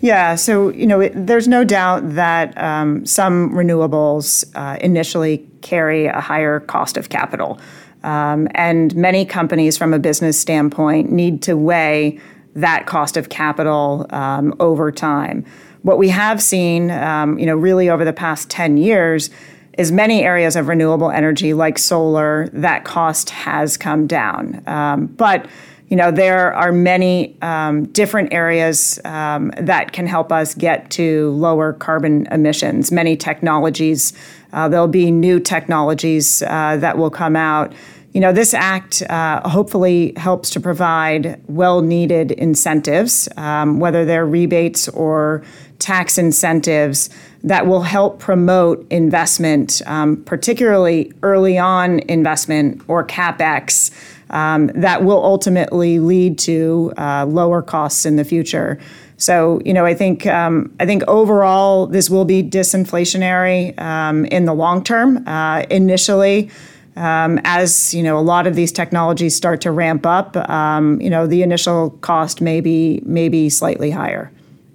Yeah, 0.00 0.34
so 0.34 0.70
you 0.70 0.86
know, 0.86 1.00
it, 1.00 1.12
there's 1.14 1.46
no 1.46 1.62
doubt 1.62 2.14
that 2.16 2.58
um, 2.58 3.06
some 3.06 3.50
renewables 3.50 4.44
uh, 4.56 4.76
initially 4.80 5.46
carry 5.60 6.06
a 6.06 6.20
higher 6.20 6.58
cost 6.58 6.96
of 6.96 7.08
capital, 7.08 7.60
um, 8.02 8.48
and 8.56 8.96
many 8.96 9.24
companies, 9.24 9.78
from 9.78 9.94
a 9.94 10.00
business 10.00 10.36
standpoint, 10.36 11.12
need 11.12 11.40
to 11.42 11.56
weigh 11.56 12.18
that 12.56 12.86
cost 12.86 13.16
of 13.16 13.28
capital 13.28 14.06
um, 14.10 14.52
over 14.58 14.90
time. 14.90 15.46
What 15.82 15.98
we 15.98 16.08
have 16.10 16.42
seen, 16.42 16.90
um, 16.90 17.38
you 17.38 17.46
know, 17.46 17.56
really 17.56 17.88
over 17.88 18.04
the 18.04 18.12
past 18.12 18.48
ten 18.50 18.76
years 18.76 19.30
is 19.78 19.90
many 19.90 20.22
areas 20.22 20.56
of 20.56 20.68
renewable 20.68 21.10
energy 21.10 21.54
like 21.54 21.78
solar 21.78 22.48
that 22.52 22.84
cost 22.84 23.30
has 23.30 23.76
come 23.76 24.06
down. 24.06 24.62
Um, 24.66 25.06
but 25.06 25.46
you 25.88 25.96
know 25.96 26.10
there 26.10 26.54
are 26.54 26.72
many 26.72 27.36
um, 27.42 27.84
different 27.86 28.32
areas 28.32 28.98
um, 29.04 29.52
that 29.58 29.92
can 29.92 30.06
help 30.06 30.32
us 30.32 30.54
get 30.54 30.90
to 30.92 31.30
lower 31.32 31.74
carbon 31.74 32.26
emissions. 32.30 32.90
Many 32.90 33.16
technologies 33.16 34.12
uh, 34.52 34.68
there'll 34.68 34.88
be 34.88 35.10
new 35.10 35.40
technologies 35.40 36.42
uh, 36.42 36.76
that 36.78 36.96
will 36.98 37.10
come 37.10 37.36
out. 37.36 37.74
You 38.12 38.20
know 38.20 38.32
this 38.32 38.54
act 38.54 39.02
uh, 39.02 39.46
hopefully 39.48 40.12
helps 40.16 40.50
to 40.50 40.60
provide 40.60 41.42
well 41.46 41.82
needed 41.82 42.32
incentives 42.32 43.28
um, 43.36 43.78
whether 43.78 44.04
they're 44.04 44.26
rebates 44.26 44.88
or 44.88 45.42
tax 45.82 46.16
incentives 46.18 47.10
that 47.44 47.66
will 47.66 47.82
help 47.82 48.20
promote 48.20 48.86
investment, 48.90 49.82
um, 49.86 50.16
particularly 50.24 51.12
early 51.22 51.58
on 51.58 51.98
investment 52.08 52.80
or 52.88 53.04
capex, 53.04 53.90
um, 54.30 54.68
that 54.68 55.02
will 55.04 55.22
ultimately 55.22 55.98
lead 55.98 56.38
to 56.38 56.92
uh, 56.96 57.26
lower 57.26 57.60
costs 57.60 58.06
in 58.06 58.16
the 58.16 58.24
future. 58.24 58.78
So, 59.16 59.60
you 59.64 59.72
know, 59.72 59.84
I 59.84 59.94
think 59.94 60.26
um, 60.26 60.74
I 60.80 60.86
think 60.86 61.02
overall 61.06 61.86
this 61.86 62.10
will 62.10 62.24
be 62.24 62.42
disinflationary 62.42 63.78
um, 63.80 64.24
in 64.26 64.46
the 64.46 64.54
long 64.54 64.82
term. 64.82 65.26
Uh, 65.28 65.64
initially, 65.70 66.50
um, 66.96 67.40
as 67.44 67.94
you 67.94 68.02
know, 68.02 68.18
a 68.18 68.20
lot 68.20 68.46
of 68.46 68.54
these 68.54 68.72
technologies 68.72 69.36
start 69.36 69.60
to 69.60 69.70
ramp 69.70 70.06
up, 70.06 70.36
um, 70.48 71.00
you 71.00 71.10
know, 71.10 71.26
the 71.26 71.42
initial 71.42 71.90
cost 72.00 72.40
may 72.40 72.60
be 72.60 73.00
may 73.04 73.28
be 73.28 73.48
slightly 73.48 73.90
higher. 73.90 74.32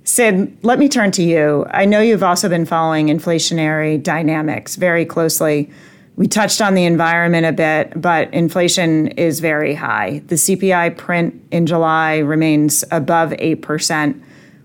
Sid, 0.08 0.63
let 0.63 0.80
me 0.80 0.88
turn 0.88 1.12
to 1.12 1.22
you. 1.22 1.65
I 1.70 1.84
know 1.84 2.00
you've 2.00 2.24
also 2.24 2.48
been 2.48 2.65
following 2.65 3.08
inflationary 3.08 4.02
dynamics 4.02 4.78
very 4.78 5.06
closely. 5.06 5.70
We 6.15 6.30
touched 6.30 6.62
on 6.62 6.76
the 6.76 6.86
environment 6.86 7.46
a 7.46 7.52
bit, 7.52 7.91
but 8.00 8.34
inflation 8.34 9.10
is 9.10 9.41
very 9.41 9.76
high. 9.76 10.20
The 10.28 10.36
CPI 10.36 10.96
print 10.96 11.36
in 11.52 11.65
July 11.65 12.20
remains 12.20 12.86
above 12.89 13.32
8%. 13.32 14.17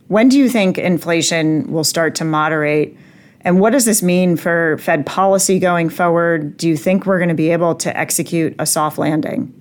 When 0.07 0.29
do 0.29 0.39
you 0.39 0.49
think 0.49 0.79
inflation 0.79 1.73
will 1.73 1.83
start 1.83 2.15
to 2.17 2.25
moderate? 2.25 2.97
And 3.41 3.59
what 3.59 3.71
does 3.71 3.85
this 3.85 4.01
mean 4.01 4.37
for 4.37 4.79
Fed 4.79 5.05
policy 5.07 5.59
going 5.59 5.89
forward? 5.89 6.57
Do 6.57 6.69
you 6.69 6.77
think 6.77 7.05
we're 7.05 7.19
going 7.19 7.31
to 7.31 7.35
be 7.35 7.51
able 7.51 7.75
to 7.75 7.95
execute 7.99 8.55
a 8.61 8.65
soft 8.65 8.97
landing? 8.97 9.53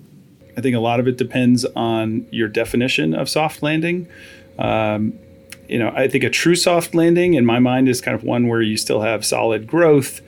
I 0.56 0.60
think 0.60 0.76
a 0.76 0.80
lot 0.80 1.00
of 1.00 1.08
it 1.08 1.18
depends 1.18 1.64
on 1.74 2.24
your 2.30 2.46
definition 2.46 3.14
of 3.14 3.28
soft 3.28 3.64
landing. 3.64 4.06
Um, 4.60 5.18
you 5.68 5.78
know, 5.78 5.92
I 5.94 6.08
think 6.08 6.24
a 6.24 6.30
true 6.30 6.54
soft 6.54 6.94
landing 6.94 7.34
in 7.34 7.46
my 7.46 7.58
mind 7.58 7.88
is 7.88 8.00
kind 8.00 8.14
of 8.14 8.24
one 8.24 8.48
where 8.48 8.62
you 8.62 8.76
still 8.76 9.00
have 9.02 9.24
solid 9.24 9.66
growth 9.66 10.20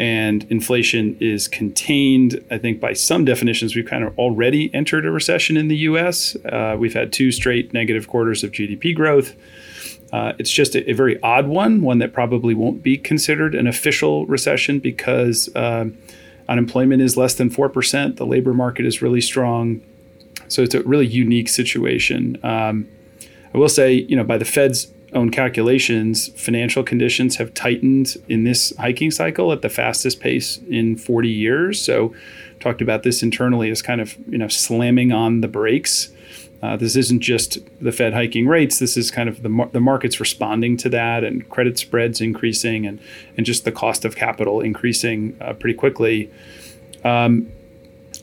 and 0.00 0.46
inflation 0.50 1.14
is 1.20 1.46
contained. 1.46 2.42
I 2.50 2.56
think 2.56 2.80
by 2.80 2.94
some 2.94 3.26
definitions, 3.26 3.76
we've 3.76 3.86
kind 3.86 4.02
of 4.02 4.18
already 4.18 4.74
entered 4.74 5.04
a 5.04 5.10
recession 5.10 5.58
in 5.58 5.68
the 5.68 5.76
US. 5.76 6.36
Uh, 6.36 6.74
we've 6.78 6.94
had 6.94 7.12
two 7.12 7.30
straight 7.30 7.74
negative 7.74 8.08
quarters 8.08 8.42
of 8.42 8.50
GDP 8.50 8.94
growth. 8.94 9.34
Uh, 10.10 10.32
it's 10.38 10.50
just 10.50 10.74
a, 10.74 10.90
a, 10.90 10.94
very 10.94 11.20
odd 11.22 11.48
one, 11.48 11.82
one 11.82 11.98
that 11.98 12.14
probably 12.14 12.54
won't 12.54 12.82
be 12.82 12.96
considered 12.96 13.54
an 13.54 13.66
official 13.66 14.24
recession 14.26 14.80
because 14.80 15.54
uh, 15.54 15.84
unemployment 16.48 17.02
is 17.02 17.18
less 17.18 17.34
than 17.34 17.50
4%. 17.50 18.16
The 18.16 18.26
labor 18.26 18.54
market 18.54 18.86
is 18.86 19.02
really 19.02 19.20
strong. 19.20 19.82
So 20.48 20.62
it's 20.62 20.74
a 20.74 20.82
really 20.82 21.06
unique 21.06 21.48
situation. 21.48 22.38
Um, 22.42 22.88
I 23.54 23.58
will 23.58 23.68
say, 23.68 23.92
you 23.92 24.16
know, 24.16 24.24
by 24.24 24.38
the 24.38 24.44
Fed's 24.44 24.92
own 25.12 25.30
calculations, 25.30 26.28
financial 26.40 26.82
conditions 26.82 27.36
have 27.36 27.52
tightened 27.52 28.16
in 28.28 28.44
this 28.44 28.72
hiking 28.78 29.10
cycle 29.10 29.52
at 29.52 29.62
the 29.62 29.68
fastest 29.68 30.20
pace 30.20 30.60
in 30.68 30.96
40 30.96 31.28
years. 31.28 31.82
So, 31.82 32.14
talked 32.60 32.82
about 32.82 33.02
this 33.02 33.22
internally 33.22 33.70
as 33.70 33.82
kind 33.82 34.00
of 34.00 34.16
you 34.28 34.38
know 34.38 34.48
slamming 34.48 35.12
on 35.12 35.40
the 35.40 35.48
brakes. 35.48 36.10
Uh, 36.62 36.76
this 36.76 36.94
isn't 36.94 37.20
just 37.20 37.58
the 37.80 37.90
Fed 37.90 38.12
hiking 38.12 38.46
rates. 38.46 38.78
This 38.78 38.96
is 38.96 39.10
kind 39.10 39.28
of 39.28 39.42
the 39.42 39.48
mar- 39.48 39.70
the 39.72 39.80
markets 39.80 40.20
responding 40.20 40.76
to 40.78 40.88
that, 40.90 41.24
and 41.24 41.48
credit 41.48 41.78
spreads 41.78 42.20
increasing, 42.20 42.86
and 42.86 43.00
and 43.36 43.46
just 43.46 43.64
the 43.64 43.72
cost 43.72 44.04
of 44.04 44.14
capital 44.14 44.60
increasing 44.60 45.36
uh, 45.40 45.54
pretty 45.54 45.74
quickly. 45.74 46.30
Um, 47.02 47.50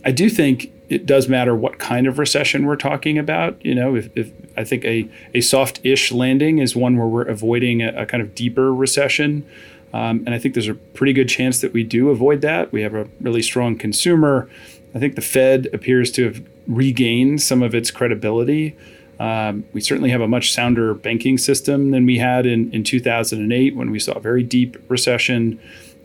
I 0.06 0.12
do 0.12 0.30
think 0.30 0.72
it 0.90 1.06
does 1.06 1.28
matter 1.28 1.56
what 1.56 1.80
kind 1.80 2.08
of 2.08 2.18
recession 2.18 2.66
we're 2.66 2.76
talking 2.76 3.18
about. 3.18 3.64
You 3.66 3.76
know, 3.76 3.96
if, 3.96 4.10
if 4.16 4.32
I 4.56 4.64
think 4.64 4.86
a, 4.86 5.10
a 5.34 5.42
soft-ish 5.42 6.12
landing 6.12 6.60
is 6.60 6.76
one 6.76 6.98
where 6.98 7.08
we're 7.08 7.28
avoiding 7.28 7.82
a, 7.82 7.90
a 7.90 8.06
kind 8.06 8.22
of 8.22 8.34
deeper 8.34 8.74
recession. 8.74 9.46
Um, 9.94 10.24
and 10.26 10.30
I 10.30 10.40
think 10.40 10.54
there's 10.54 10.68
a 10.68 10.74
pretty 10.74 11.14
good 11.14 11.30
chance 11.30 11.62
that 11.62 11.74
we 11.74 11.84
do 11.84 12.10
avoid 12.10 12.42
that. 12.42 12.72
We 12.72 12.82
have 12.82 12.94
a 12.94 13.08
really 13.22 13.42
strong 13.42 13.78
consumer. 13.78 14.50
I 14.94 15.00
think 15.00 15.16
the 15.16 15.22
Fed 15.22 15.68
appears 15.74 16.12
to 16.14 16.26
have 16.26 16.44
regained 16.68 17.42
some 17.42 17.62
of 17.62 17.74
its 17.74 17.92
credibility. 17.92 18.76
Um, 19.20 19.66
we 19.74 19.82
certainly 19.82 20.12
have 20.12 20.22
a 20.22 20.28
much 20.28 20.54
sounder 20.54 20.94
banking 20.94 21.38
system 21.38 21.92
than 21.92 22.06
we 22.06 22.20
had 22.20 22.46
in, 22.46 22.72
in 22.72 22.84
2008 22.84 23.76
when 23.76 23.90
we 23.90 24.00
saw 24.00 24.14
a 24.14 24.20
very 24.20 24.44
deep 24.44 24.78
recession. 24.90 25.60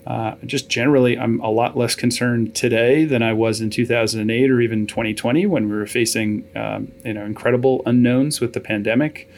Uh, 0.05 0.35
just 0.45 0.69
generally, 0.69 1.17
I'm 1.17 1.39
a 1.39 1.49
lot 1.49 1.77
less 1.77 1.95
concerned 1.95 2.55
today 2.55 3.05
than 3.05 3.23
I 3.23 3.33
was 3.33 3.61
in 3.61 3.69
2008 3.69 4.51
or 4.51 4.59
even 4.59 4.85
2020 4.85 5.45
when 5.45 5.69
we 5.69 5.75
were 5.75 5.85
facing 5.85 6.47
um, 6.55 6.91
you 7.05 7.13
know 7.13 7.25
incredible 7.25 7.81
unknowns 7.85 8.41
with 8.41 8.53
the 8.53 8.59
pandemic. 8.59 9.29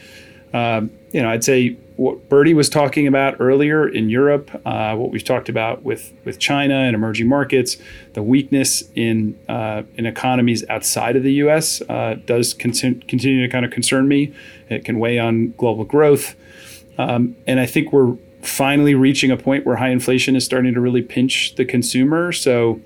Um, 0.52 0.90
you 1.12 1.22
know, 1.22 1.30
I'd 1.30 1.44
say 1.44 1.76
what 1.96 2.28
Bertie 2.28 2.54
was 2.54 2.68
talking 2.68 3.06
about 3.06 3.36
earlier 3.40 3.88
in 3.88 4.10
Europe, 4.10 4.50
uh, 4.66 4.94
what 4.96 5.10
we've 5.10 5.24
talked 5.24 5.48
about 5.48 5.82
with 5.82 6.12
with 6.24 6.38
China 6.38 6.74
and 6.74 6.94
emerging 6.94 7.28
markets, 7.28 7.76
the 8.12 8.22
weakness 8.22 8.84
in 8.94 9.38
uh, 9.48 9.82
in 9.96 10.04
economies 10.06 10.64
outside 10.68 11.16
of 11.16 11.22
the 11.22 11.32
U.S. 11.34 11.80
Uh, 11.88 12.16
does 12.26 12.54
con- 12.54 12.72
continue 12.72 13.42
to 13.42 13.48
kind 13.48 13.64
of 13.64 13.70
concern 13.70 14.08
me. 14.08 14.34
It 14.68 14.84
can 14.84 14.98
weigh 14.98 15.18
on 15.18 15.52
global 15.56 15.84
growth, 15.84 16.34
um, 16.98 17.36
and 17.46 17.60
I 17.60 17.66
think 17.66 17.92
we're 17.92 18.16
finally 18.46 18.94
reaching 18.94 19.30
a 19.30 19.36
point 19.36 19.66
where 19.66 19.76
high 19.76 19.90
inflation 19.90 20.36
is 20.36 20.44
starting 20.44 20.74
to 20.74 20.80
really 20.80 21.02
pinch 21.02 21.54
the 21.56 21.64
consumer. 21.64 22.32
So. 22.32 22.80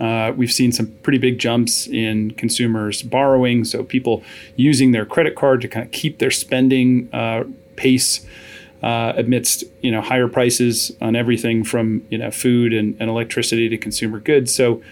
Uh, 0.00 0.32
we've 0.36 0.50
seen 0.50 0.72
some 0.72 0.88
pretty 1.04 1.18
big 1.18 1.38
jumps 1.38 1.86
in 1.86 2.32
consumers 2.32 3.02
borrowing, 3.02 3.64
so 3.64 3.84
people 3.84 4.24
using 4.56 4.90
their 4.90 5.06
credit 5.06 5.36
card 5.36 5.60
to 5.60 5.68
kind 5.68 5.86
of 5.86 5.92
keep 5.92 6.18
their 6.18 6.30
spending 6.30 7.08
uh, 7.12 7.44
pace 7.76 8.26
uh, 8.82 9.12
amidst 9.16 9.64
you 9.80 9.90
know 9.90 10.00
higher 10.00 10.28
prices 10.28 10.92
on 11.00 11.14
everything 11.14 11.62
from 11.62 12.04
you 12.10 12.18
know 12.18 12.30
food 12.30 12.72
and, 12.72 12.96
and 12.98 13.08
electricity 13.08 13.68
to 13.68 13.78
consumer 13.78 14.18
goods. 14.18 14.54
So 14.54 14.82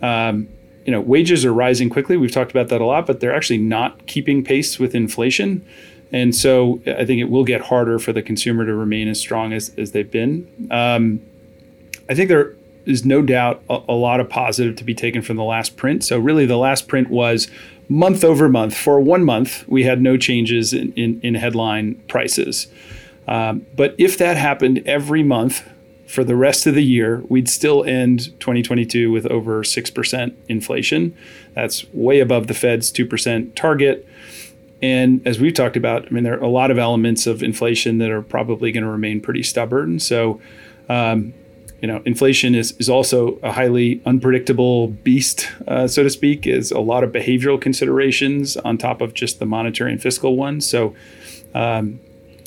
um, 0.00 0.48
you 0.86 0.92
know 0.92 1.00
wages 1.00 1.44
are 1.44 1.52
rising 1.52 1.90
quickly. 1.90 2.16
We've 2.16 2.32
talked 2.32 2.50
about 2.50 2.68
that 2.68 2.80
a 2.80 2.86
lot, 2.86 3.06
but 3.06 3.20
they're 3.20 3.34
actually 3.34 3.58
not 3.58 4.06
keeping 4.06 4.42
pace 4.44 4.78
with 4.78 4.94
inflation. 4.94 5.64
And 6.14 6.32
so 6.32 6.80
I 6.86 7.04
think 7.04 7.20
it 7.20 7.28
will 7.28 7.42
get 7.42 7.60
harder 7.60 7.98
for 7.98 8.12
the 8.12 8.22
consumer 8.22 8.64
to 8.64 8.72
remain 8.72 9.08
as 9.08 9.18
strong 9.18 9.52
as, 9.52 9.72
as 9.76 9.90
they've 9.90 10.08
been. 10.08 10.68
Um, 10.70 11.20
I 12.08 12.14
think 12.14 12.28
there 12.28 12.54
is 12.86 13.04
no 13.04 13.20
doubt 13.20 13.64
a, 13.68 13.80
a, 13.88 13.94
lot 13.94 14.20
of 14.20 14.28
positive 14.28 14.76
to 14.76 14.84
be 14.84 14.94
taken 14.94 15.22
from 15.22 15.36
the 15.36 15.42
last 15.42 15.76
print. 15.76 16.04
So 16.04 16.16
really, 16.20 16.46
the 16.46 16.56
last 16.56 16.86
print 16.86 17.10
was 17.10 17.48
month 17.88 18.22
over 18.22 18.48
month. 18.48 18.76
For 18.76 19.00
one 19.00 19.24
month, 19.24 19.66
we 19.66 19.82
had 19.82 20.00
no 20.00 20.16
changes 20.16 20.72
in, 20.72 20.92
in, 20.92 21.20
in 21.22 21.34
headline 21.34 21.96
prices. 22.06 22.68
Um, 23.26 23.66
but 23.74 23.96
if 23.98 24.16
that 24.18 24.36
happened 24.36 24.84
every 24.86 25.24
month 25.24 25.68
for 26.06 26.22
the 26.22 26.36
rest 26.36 26.64
of 26.68 26.76
the 26.76 26.84
year, 26.84 27.24
we'd 27.28 27.48
still 27.48 27.82
end 27.82 28.26
2022 28.38 29.10
with 29.10 29.26
over 29.26 29.64
6% 29.64 30.34
inflation. 30.48 31.16
That's 31.54 31.92
way 31.92 32.20
above 32.20 32.46
the 32.46 32.54
Fed's 32.54 32.92
2% 32.92 33.56
target. 33.56 34.06
And 34.84 35.26
as 35.26 35.40
we've 35.40 35.54
talked 35.54 35.78
about, 35.78 36.04
I 36.04 36.10
mean, 36.10 36.24
there 36.24 36.34
are 36.34 36.44
a 36.44 36.48
lot 36.48 36.70
of 36.70 36.76
elements 36.76 37.26
of 37.26 37.42
inflation 37.42 37.96
that 37.98 38.10
are 38.10 38.20
probably 38.20 38.70
going 38.70 38.84
to 38.84 38.90
remain 38.90 39.18
pretty 39.18 39.42
stubborn. 39.42 39.98
So, 39.98 40.42
um, 40.90 41.32
you 41.80 41.88
know, 41.88 42.02
inflation 42.04 42.54
is, 42.54 42.72
is 42.72 42.90
also 42.90 43.38
a 43.42 43.50
highly 43.50 44.02
unpredictable 44.04 44.88
beast, 44.88 45.50
uh, 45.66 45.88
so 45.88 46.02
to 46.02 46.10
speak, 46.10 46.46
is 46.46 46.70
a 46.70 46.80
lot 46.80 47.02
of 47.02 47.12
behavioral 47.12 47.58
considerations 47.58 48.58
on 48.58 48.76
top 48.76 49.00
of 49.00 49.14
just 49.14 49.38
the 49.38 49.46
monetary 49.46 49.90
and 49.90 50.02
fiscal 50.02 50.36
ones. 50.36 50.68
So, 50.68 50.94
um, 51.54 51.98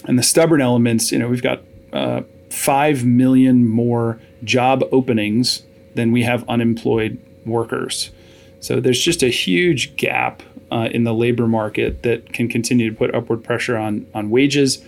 and 0.05 0.19
the 0.19 0.23
stubborn 0.23 0.61
elements, 0.61 1.11
you 1.11 1.17
know, 1.17 1.29
we've 1.29 1.41
got 1.41 1.63
uh, 1.91 2.21
5 2.51 3.03
million 3.03 3.67
more 3.67 4.21
job 4.43 4.83
openings 4.91 5.63
than 5.95 6.11
we 6.11 6.21
have 6.21 6.47
unemployed 6.47 7.17
workers. 7.47 8.11
So 8.59 8.79
there's 8.79 9.01
just 9.01 9.23
a 9.23 9.29
huge 9.29 9.95
gap 9.95 10.43
uh, 10.71 10.89
in 10.91 11.03
the 11.03 11.13
labor 11.13 11.47
market 11.47 12.03
that 12.03 12.33
can 12.33 12.47
continue 12.49 12.89
to 12.89 12.95
put 12.95 13.13
upward 13.13 13.43
pressure 13.43 13.77
on, 13.77 14.05
on 14.13 14.29
wages. 14.29 14.83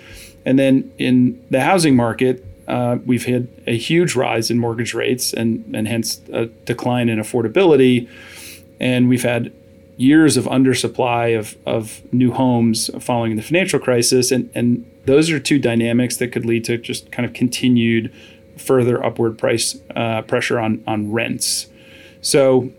And 0.45 0.57
then 0.57 0.91
in 0.97 1.43
the 1.49 1.61
housing 1.61 1.95
market, 1.95 2.45
uh, 2.67 2.97
we've 3.05 3.25
had 3.25 3.47
a 3.65 3.77
huge 3.77 4.15
rise 4.15 4.51
in 4.51 4.59
mortgage 4.59 4.93
rates 4.93 5.33
and, 5.33 5.75
and 5.75 5.87
hence 5.87 6.21
a 6.31 6.45
decline 6.45 7.09
in 7.09 7.19
affordability. 7.19 8.07
And 8.79 9.09
we've 9.09 9.23
had 9.23 9.51
years 9.97 10.37
of 10.37 10.45
undersupply 10.45 11.37
of, 11.37 11.57
of 11.65 12.01
new 12.13 12.31
homes 12.31 12.89
following 12.99 13.35
the 13.35 13.41
financial 13.41 13.79
crisis. 13.79 14.31
And, 14.31 14.49
and 14.55 14.89
those 15.05 15.29
are 15.29 15.39
two 15.39 15.59
dynamics 15.59 16.17
that 16.17 16.31
could 16.31 16.45
lead 16.45 16.63
to 16.65 16.77
just 16.77 17.11
kind 17.11 17.25
of 17.25 17.33
continued 17.33 18.13
further 18.55 19.03
upward 19.03 19.37
price 19.37 19.77
uh, 19.95 20.21
pressure 20.21 20.59
on, 20.59 20.83
on 20.85 21.11
rents. 21.11 21.67
So 22.21 22.71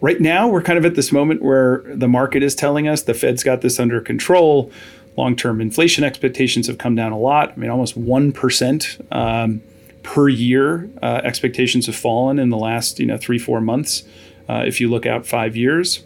right 0.00 0.20
now 0.20 0.48
we're 0.48 0.62
kind 0.62 0.78
of 0.78 0.84
at 0.84 0.94
this 0.94 1.12
moment 1.12 1.42
where 1.42 1.82
the 1.86 2.08
market 2.08 2.42
is 2.42 2.54
telling 2.54 2.88
us 2.88 3.02
the 3.02 3.14
Fed's 3.14 3.42
got 3.42 3.60
this 3.60 3.80
under 3.80 4.00
control 4.00 4.70
long 5.18 5.34
term 5.36 5.60
inflation 5.60 6.04
expectations 6.04 6.68
have 6.68 6.78
come 6.78 6.94
down 6.94 7.12
a 7.12 7.18
lot. 7.18 7.52
I 7.52 7.56
mean, 7.56 7.68
almost 7.68 8.00
1% 8.00 9.14
um, 9.14 9.60
per 10.02 10.28
year 10.28 10.88
uh, 11.02 11.20
expectations 11.24 11.86
have 11.86 11.96
fallen 11.96 12.38
in 12.38 12.48
the 12.48 12.56
last 12.56 12.98
you 12.98 13.04
know 13.04 13.18
three, 13.18 13.38
four 13.38 13.60
months 13.60 14.04
uh, 14.48 14.62
if 14.66 14.80
you 14.80 14.88
look 14.88 15.04
out 15.04 15.26
five 15.26 15.56
years. 15.56 16.04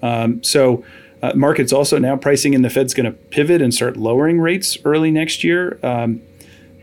Um, 0.00 0.42
so, 0.42 0.84
uh, 1.20 1.32
markets 1.34 1.72
also 1.72 1.98
now 1.98 2.16
pricing 2.16 2.54
in 2.54 2.62
the 2.62 2.70
Fed's 2.70 2.94
going 2.94 3.06
to 3.06 3.10
pivot 3.10 3.60
and 3.60 3.74
start 3.74 3.96
lowering 3.96 4.40
rates 4.40 4.78
early 4.84 5.10
next 5.10 5.42
year. 5.42 5.78
Um, 5.82 6.22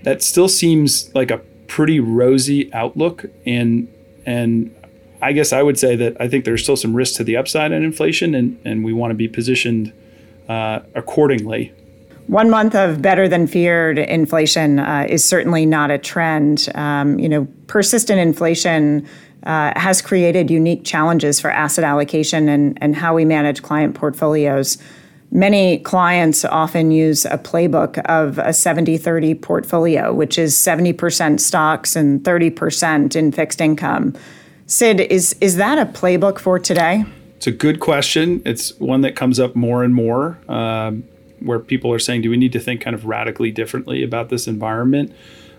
that 0.03 0.21
still 0.21 0.49
seems 0.49 1.13
like 1.15 1.31
a 1.31 1.37
pretty 1.67 2.01
rosy 2.01 2.71
outlook, 2.73 3.25
and 3.45 3.87
and 4.25 4.75
I 5.25 5.31
guess 5.31 5.51
I 5.51 5.63
would 5.63 5.79
say 5.79 5.95
that 5.95 6.15
I 6.21 6.27
think 6.27 6.45
there's 6.45 6.61
still 6.61 6.75
some 6.75 6.95
risk 6.95 7.15
to 7.15 7.23
the 7.23 7.35
upside 7.35 7.71
in 7.71 7.83
inflation, 7.83 8.35
and 8.35 8.59
and 8.63 8.83
we 8.83 8.93
want 8.93 9.09
to 9.09 9.15
be 9.15 9.27
positioned 9.27 9.91
uh, 10.47 10.81
accordingly. 10.93 11.73
One 12.27 12.51
month 12.51 12.75
of 12.75 13.01
better 13.01 13.27
than 13.27 13.47
feared 13.47 13.97
inflation 13.97 14.77
uh, 14.77 15.07
is 15.09 15.25
certainly 15.25 15.65
not 15.65 15.89
a 15.89 15.97
trend. 15.97 16.69
Um, 16.75 17.17
you 17.17 17.27
know, 17.27 17.47
persistent 17.65 18.19
inflation 18.19 19.07
uh, 19.43 19.73
has 19.75 19.99
created 20.01 20.51
unique 20.51 20.83
challenges 20.83 21.39
for 21.39 21.49
asset 21.49 21.83
allocation 21.83 22.47
and, 22.47 22.77
and 22.81 22.95
how 22.95 23.15
we 23.15 23.25
manage 23.25 23.63
client 23.63 23.95
portfolios. 23.95 24.77
Many 25.31 25.79
clients 25.79 26.45
often 26.45 26.91
use 26.91 27.25
a 27.25 27.37
playbook 27.37 27.97
of 28.05 28.37
a 28.37 28.53
70 28.53 28.97
30 28.99 29.33
portfolio, 29.35 30.13
which 30.13 30.37
is 30.37 30.55
70% 30.55 31.39
stocks 31.39 31.95
and 31.95 32.21
30% 32.21 33.15
in 33.15 33.31
fixed 33.31 33.59
income. 33.59 34.15
Sid, 34.67 34.99
is, 34.99 35.35
is 35.41 35.57
that 35.57 35.77
a 35.77 35.85
playbook 35.85 36.39
for 36.39 36.57
today? 36.57 37.05
It's 37.37 37.47
a 37.47 37.51
good 37.51 37.79
question. 37.79 38.41
It's 38.45 38.77
one 38.79 39.01
that 39.01 39.15
comes 39.15 39.39
up 39.39 39.55
more 39.55 39.83
and 39.83 39.93
more, 39.93 40.39
um, 40.47 41.03
where 41.39 41.59
people 41.59 41.93
are 41.93 41.99
saying, 41.99 42.21
"Do 42.21 42.29
we 42.29 42.37
need 42.37 42.53
to 42.53 42.59
think 42.59 42.81
kind 42.81 42.95
of 42.95 43.05
radically 43.05 43.51
differently 43.51 44.01
about 44.01 44.29
this 44.29 44.47
environment?" 44.47 45.11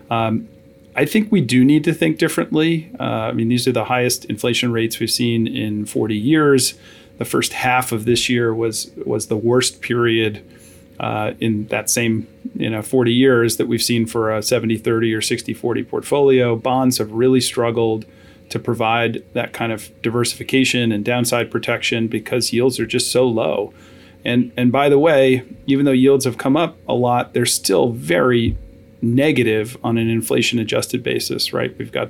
Um, 0.09 0.49
I 0.95 1.05
think 1.05 1.31
we 1.31 1.41
do 1.41 1.63
need 1.63 1.83
to 1.85 1.93
think 1.93 2.17
differently. 2.17 2.89
Uh, 2.99 3.03
I 3.03 3.31
mean, 3.31 3.47
these 3.47 3.67
are 3.67 3.71
the 3.71 3.85
highest 3.85 4.25
inflation 4.25 4.71
rates 4.71 4.99
we've 4.99 5.11
seen 5.11 5.47
in 5.47 5.85
40 5.85 6.17
years. 6.17 6.73
The 7.19 7.25
first 7.25 7.53
half 7.53 7.91
of 7.91 8.05
this 8.05 8.27
year 8.27 8.53
was 8.53 8.91
was 9.05 9.27
the 9.27 9.37
worst 9.37 9.81
period 9.81 10.43
uh, 10.99 11.33
in 11.39 11.67
that 11.67 11.89
same 11.89 12.27
you 12.55 12.69
know 12.69 12.81
40 12.81 13.13
years 13.13 13.57
that 13.57 13.67
we've 13.67 13.81
seen 13.81 14.07
for 14.07 14.35
a 14.35 14.39
70-30 14.39 15.13
or 15.13 15.21
60-40 15.21 15.87
portfolio. 15.87 16.55
Bonds 16.55 16.97
have 16.97 17.11
really 17.11 17.41
struggled 17.41 18.05
to 18.49 18.59
provide 18.59 19.23
that 19.33 19.53
kind 19.53 19.71
of 19.71 19.91
diversification 20.01 20.91
and 20.91 21.03
downside 21.03 21.51
protection 21.51 22.07
because 22.07 22.53
yields 22.53 22.79
are 22.79 22.85
just 22.85 23.11
so 23.11 23.27
low. 23.27 23.73
And 24.23 24.51
and 24.57 24.71
by 24.71 24.89
the 24.89 24.99
way, 24.99 25.43
even 25.65 25.85
though 25.85 25.91
yields 25.91 26.25
have 26.25 26.37
come 26.37 26.57
up 26.57 26.77
a 26.87 26.93
lot, 26.93 27.33
they're 27.33 27.45
still 27.45 27.91
very 27.91 28.57
negative 29.01 29.77
on 29.83 29.97
an 29.97 30.09
inflation 30.09 30.59
adjusted 30.59 31.03
basis, 31.03 31.53
right? 31.53 31.77
We've 31.77 31.91
got 31.91 32.09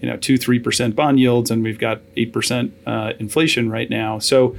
you 0.00 0.08
know 0.08 0.16
two 0.16 0.36
three 0.36 0.58
percent 0.58 0.96
bond 0.96 1.20
yields 1.20 1.50
and 1.50 1.62
we've 1.62 1.78
got 1.78 2.00
eight 2.16 2.32
percent 2.32 2.74
uh, 2.86 3.12
inflation 3.18 3.70
right 3.70 3.90
now. 3.90 4.18
So 4.18 4.56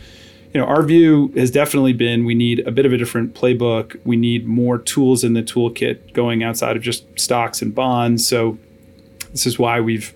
you 0.54 0.60
know 0.60 0.66
our 0.66 0.84
view 0.84 1.34
has 1.36 1.52
definitely 1.52 1.94
been 1.94 2.26
we 2.26 2.36
need 2.36 2.66
a 2.68 2.72
bit 2.72 2.86
of 2.86 2.94
a 2.94 2.98
different 2.98 3.34
playbook. 3.34 4.00
We 4.06 4.16
need 4.16 4.46
more 4.46 4.78
tools 4.78 5.24
in 5.24 5.34
the 5.34 5.44
toolkit 5.44 6.14
going 6.14 6.44
outside 6.44 6.76
of 6.76 6.84
just 6.84 7.06
stocks 7.20 7.62
and 7.62 7.74
bonds. 7.74 8.28
So 8.28 8.58
this 9.32 9.46
is 9.46 9.60
why 9.60 9.82
we've 9.82 10.14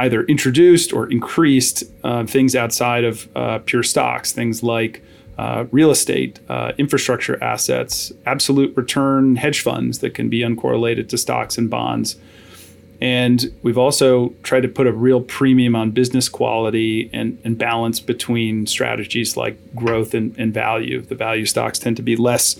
either 0.00 0.24
introduced 0.24 0.92
or 0.92 1.10
increased 1.10 1.84
uh, 2.04 2.24
things 2.24 2.56
outside 2.56 3.04
of 3.04 3.28
uh, 3.36 3.58
pure 3.60 3.82
stocks, 3.82 4.32
things 4.32 4.62
like 4.62 5.02
uh, 5.36 5.66
real 5.70 5.90
estate, 5.90 6.40
uh, 6.48 6.72
infrastructure 6.78 7.42
assets, 7.42 8.10
absolute 8.26 8.74
return 8.76 9.36
hedge 9.36 9.60
funds 9.60 9.98
that 9.98 10.14
can 10.14 10.28
be 10.28 10.40
uncorrelated 10.40 11.08
to 11.08 11.18
stocks 11.18 11.58
and 11.58 11.68
bonds. 11.68 12.16
And 13.00 13.52
we've 13.62 13.78
also 13.78 14.30
tried 14.42 14.62
to 14.62 14.68
put 14.68 14.86
a 14.86 14.92
real 14.92 15.20
premium 15.22 15.74
on 15.74 15.90
business 15.90 16.28
quality 16.28 17.08
and, 17.12 17.38
and 17.44 17.56
balance 17.56 18.00
between 18.00 18.66
strategies 18.66 19.36
like 19.36 19.56
growth 19.74 20.12
and, 20.12 20.34
and 20.38 20.52
value. 20.52 21.00
The 21.00 21.14
value 21.14 21.46
stocks 21.46 21.78
tend 21.78 21.96
to 21.96 22.02
be 22.02 22.16
less 22.16 22.58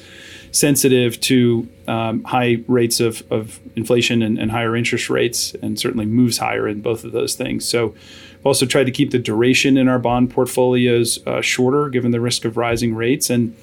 sensitive 0.52 1.20
to 1.20 1.68
um, 1.86 2.24
high 2.24 2.58
rates 2.66 3.00
of, 3.00 3.22
of 3.30 3.60
inflation 3.76 4.22
and, 4.22 4.38
and, 4.38 4.50
higher 4.50 4.76
interest 4.76 5.10
rates, 5.10 5.54
and 5.62 5.78
certainly 5.78 6.06
moves 6.06 6.38
higher 6.38 6.66
in 6.66 6.80
both 6.80 7.04
of 7.04 7.12
those 7.12 7.34
things. 7.34 7.68
So, 7.68 7.88
we've 7.88 8.46
also 8.46 8.66
tried 8.66 8.84
to 8.84 8.92
keep 8.92 9.10
the 9.10 9.18
duration 9.18 9.76
in 9.76 9.88
our 9.88 9.98
bond 9.98 10.30
portfolios 10.30 11.24
uh, 11.26 11.40
shorter, 11.40 11.88
given 11.88 12.10
the 12.10 12.20
risk 12.20 12.44
of 12.44 12.56
rising 12.56 12.94
rates. 12.94 13.30
And 13.30 13.56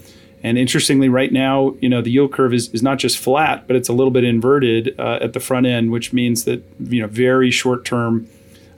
and 0.43 0.57
interestingly, 0.57 1.09
right 1.09 1.31
now, 1.31 1.75
you 1.79 1.89
know, 1.89 2.01
the 2.01 2.11
yield 2.11 2.31
curve 2.31 2.53
is, 2.53 2.69
is 2.69 2.83
not 2.83 2.99
just 2.99 3.17
flat, 3.17 3.65
but 3.65 3.75
it's 3.75 3.89
a 3.89 3.93
little 3.93 4.11
bit 4.11 4.23
inverted 4.23 4.97
uh, 4.99 5.19
at 5.19 5.33
the 5.33 5.39
front 5.39 5.65
end, 5.65 5.91
which 5.91 6.13
means 6.13 6.43
that 6.45 6.63
you 6.79 7.01
know 7.01 7.07
very 7.07 7.51
short 7.51 7.85
term. 7.85 8.27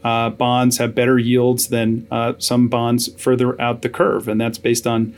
Uh, 0.02 0.30
bonds 0.30 0.78
have 0.78 0.96
better 0.96 1.20
yields 1.20 1.68
than 1.68 2.08
uh, 2.10 2.32
some 2.38 2.70
bonds 2.70 3.10
further 3.22 3.60
out 3.62 3.82
the 3.82 3.90
curve, 3.90 4.30
and 4.30 4.40
that's 4.40 4.58
based 4.58 4.88
on 4.88 5.14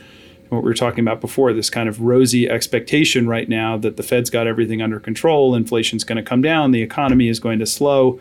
what 0.52 0.62
we 0.62 0.68
were 0.68 0.74
talking 0.74 1.00
about 1.00 1.20
before 1.20 1.52
this 1.52 1.70
kind 1.70 1.88
of 1.88 2.00
rosy 2.00 2.48
expectation 2.48 3.26
right 3.26 3.48
now 3.48 3.78
that 3.78 3.96
the 3.96 4.02
Fed's 4.02 4.30
got 4.30 4.46
everything 4.46 4.82
under 4.82 5.00
control, 5.00 5.54
inflation's 5.54 6.04
going 6.04 6.16
to 6.16 6.22
come 6.22 6.42
down, 6.42 6.72
the 6.72 6.82
economy 6.82 7.28
is 7.28 7.40
going 7.40 7.58
to 7.58 7.66
slow. 7.66 8.20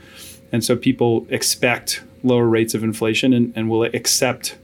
And 0.52 0.64
so 0.64 0.76
people 0.76 1.26
expect 1.30 2.04
lower 2.24 2.48
rates 2.48 2.74
of 2.74 2.84
inflation 2.84 3.34
and, 3.34 3.54
and 3.56 3.70
will 3.70 3.84
accept 3.84 4.58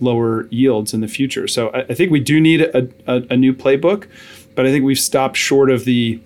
lower 0.00 0.48
yields 0.50 0.92
in 0.92 1.00
the 1.00 1.08
future. 1.08 1.46
So 1.46 1.68
I, 1.68 1.80
I 1.80 1.94
think 1.94 2.10
we 2.10 2.20
do 2.20 2.40
need 2.40 2.62
a, 2.62 2.88
a, 3.06 3.22
a, 3.30 3.36
new 3.36 3.52
playbook, 3.52 4.08
but 4.54 4.66
I 4.66 4.70
think 4.70 4.84
we've 4.84 4.98
stopped 4.98 5.36
short 5.36 5.70
of 5.70 5.84
the 5.84 6.20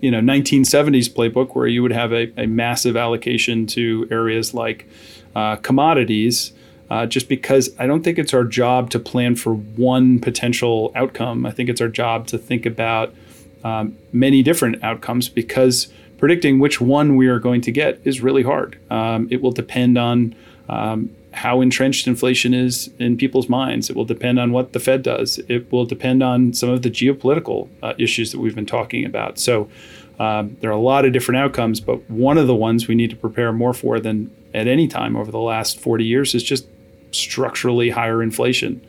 you 0.00 0.10
know 0.10 0.20
1970s 0.20 1.10
playbook 1.10 1.54
where 1.54 1.66
you 1.66 1.82
would 1.82 1.92
have 1.92 2.12
a, 2.12 2.32
a 2.40 2.46
massive 2.46 2.96
allocation 2.96 3.66
to 3.68 4.06
areas 4.10 4.54
like 4.54 4.86
uh, 5.34 5.56
commodities. 5.56 6.52
Uh, 6.90 7.06
just 7.06 7.28
because 7.28 7.70
I 7.78 7.86
don't 7.86 8.02
think 8.02 8.18
it's 8.18 8.34
our 8.34 8.42
job 8.42 8.90
to 8.90 8.98
plan 8.98 9.36
for 9.36 9.54
one 9.54 10.18
potential 10.18 10.90
outcome. 10.96 11.46
I 11.46 11.52
think 11.52 11.68
it's 11.68 11.80
our 11.80 11.88
job 11.88 12.26
to 12.28 12.38
think 12.38 12.66
about 12.66 13.14
um, 13.62 13.96
many 14.12 14.42
different 14.42 14.82
outcomes 14.82 15.28
because 15.28 15.92
predicting 16.18 16.58
which 16.58 16.80
one 16.80 17.16
we 17.16 17.28
are 17.28 17.38
going 17.38 17.60
to 17.62 17.70
get 17.70 18.00
is 18.04 18.20
really 18.20 18.42
hard. 18.42 18.78
Um, 18.90 19.28
it 19.30 19.40
will 19.40 19.52
depend 19.52 19.98
on 19.98 20.34
um, 20.68 21.14
how 21.32 21.60
entrenched 21.60 22.06
inflation 22.06 22.52
is 22.52 22.90
in 22.98 23.16
people's 23.16 23.48
minds. 23.48 23.88
It 23.88 23.96
will 23.96 24.04
depend 24.04 24.40
on 24.40 24.52
what 24.52 24.72
the 24.72 24.80
Fed 24.80 25.02
does. 25.02 25.38
It 25.48 25.70
will 25.70 25.84
depend 25.84 26.22
on 26.22 26.52
some 26.52 26.70
of 26.70 26.82
the 26.82 26.90
geopolitical 26.90 27.68
uh, 27.82 27.94
issues 27.98 28.32
that 28.32 28.40
we've 28.40 28.54
been 28.54 28.66
talking 28.66 29.04
about. 29.04 29.38
So 29.38 29.68
um, 30.18 30.56
there 30.60 30.70
are 30.70 30.74
a 30.74 30.80
lot 30.80 31.04
of 31.04 31.12
different 31.12 31.38
outcomes, 31.38 31.80
but 31.80 32.08
one 32.10 32.36
of 32.36 32.46
the 32.46 32.54
ones 32.54 32.88
we 32.88 32.94
need 32.94 33.10
to 33.10 33.16
prepare 33.16 33.52
more 33.52 33.72
for 33.72 34.00
than 34.00 34.30
at 34.52 34.66
any 34.66 34.88
time 34.88 35.16
over 35.16 35.30
the 35.30 35.38
last 35.38 35.78
40 35.78 36.04
years 36.04 36.34
is 36.34 36.42
just 36.42 36.66
structurally 37.12 37.90
higher 37.90 38.22
inflation. 38.22 38.80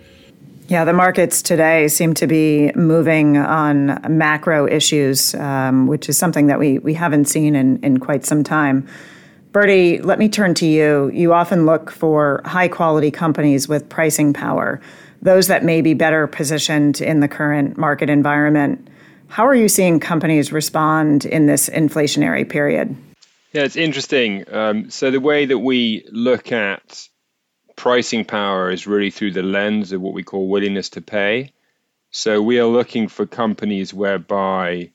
Yeah, 0.68 0.86
the 0.86 0.94
markets 0.94 1.42
today 1.42 1.90
seem 1.90 2.14
to 2.14 2.28
be 2.28 2.72
moving 2.76 3.36
on 3.36 4.00
macro 4.08 4.68
issues, 4.68 5.36
um, 5.36 5.88
which 5.88 6.08
is 6.08 6.18
something 6.18 6.48
that 6.48 6.60
we, 6.60 6.80
we 6.80 6.94
haven't 6.94 7.26
seen 7.26 7.56
in, 7.56 7.78
in 7.84 8.00
quite 8.00 8.26
some 8.26 8.42
time. 8.42 8.88
Bertie, 9.52 10.00
let 10.02 10.18
me 10.18 10.30
turn 10.30 10.54
to 10.56 10.66
you. 10.66 11.12
You 11.14 11.34
often 11.34 11.66
look 11.66 11.92
for 11.92 12.42
high 12.46 12.70
quality 12.70 13.12
companies 13.12 13.68
with 13.68 13.90
pricing 13.90 14.32
power, 14.32 14.80
those 15.22 15.48
that 15.48 15.66
may 15.66 15.82
be 15.82 15.94
better 15.94 16.26
positioned 16.26 17.02
in 17.02 17.20
the 17.20 17.28
current 17.28 17.78
market 17.78 18.10
environment. 18.10 18.88
How 19.28 19.46
are 19.46 19.56
you 19.56 19.68
seeing 19.68 20.00
companies 20.00 20.54
respond 20.54 21.26
in 21.26 21.48
this 21.48 21.68
inflationary 21.68 22.50
period? 22.50 22.96
Yeah, 23.52 23.64
it's 23.64 23.76
interesting. 23.76 24.46
Um, 24.54 24.90
so, 24.90 25.12
the 25.12 25.20
way 25.20 25.46
that 25.46 25.60
we 25.60 26.06
look 26.12 26.54
at 26.54 27.10
pricing 27.82 28.24
power 28.24 28.70
is 28.70 28.86
really 28.86 29.10
through 29.10 29.32
the 29.32 29.42
lens 29.42 29.92
of 29.92 30.00
what 30.00 30.14
we 30.14 30.22
call 30.22 30.48
willingness 30.48 30.90
to 30.90 31.02
pay. 31.02 31.52
So, 32.12 32.40
we 32.40 32.60
are 32.60 32.68
looking 32.68 33.08
for 33.08 33.26
companies 33.26 33.92
whereby 33.92 34.92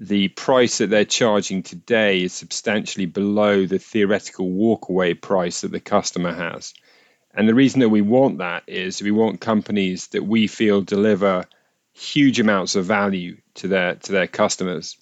the 0.00 0.26
price 0.26 0.78
that 0.78 0.90
they're 0.90 1.04
charging 1.04 1.62
today 1.62 2.22
is 2.22 2.32
substantially 2.32 3.06
below 3.06 3.66
the 3.66 3.78
theoretical 3.78 4.48
walkaway 4.50 5.14
price 5.14 5.60
that 5.60 5.70
the 5.70 5.78
customer 5.78 6.34
has. 6.34 6.74
And 7.32 7.48
the 7.48 7.54
reason 7.54 7.80
that 7.80 7.88
we 7.88 8.00
want 8.00 8.38
that 8.38 8.64
is 8.66 9.00
we 9.00 9.12
want 9.12 9.40
companies 9.40 10.08
that 10.08 10.24
we 10.24 10.48
feel 10.48 10.80
deliver 10.80 11.44
huge 11.92 12.40
amounts 12.40 12.74
of 12.74 12.84
value 12.84 13.36
to 13.54 13.68
their 13.68 13.94
to 13.94 14.10
their 14.10 14.26
customers. 14.26 14.96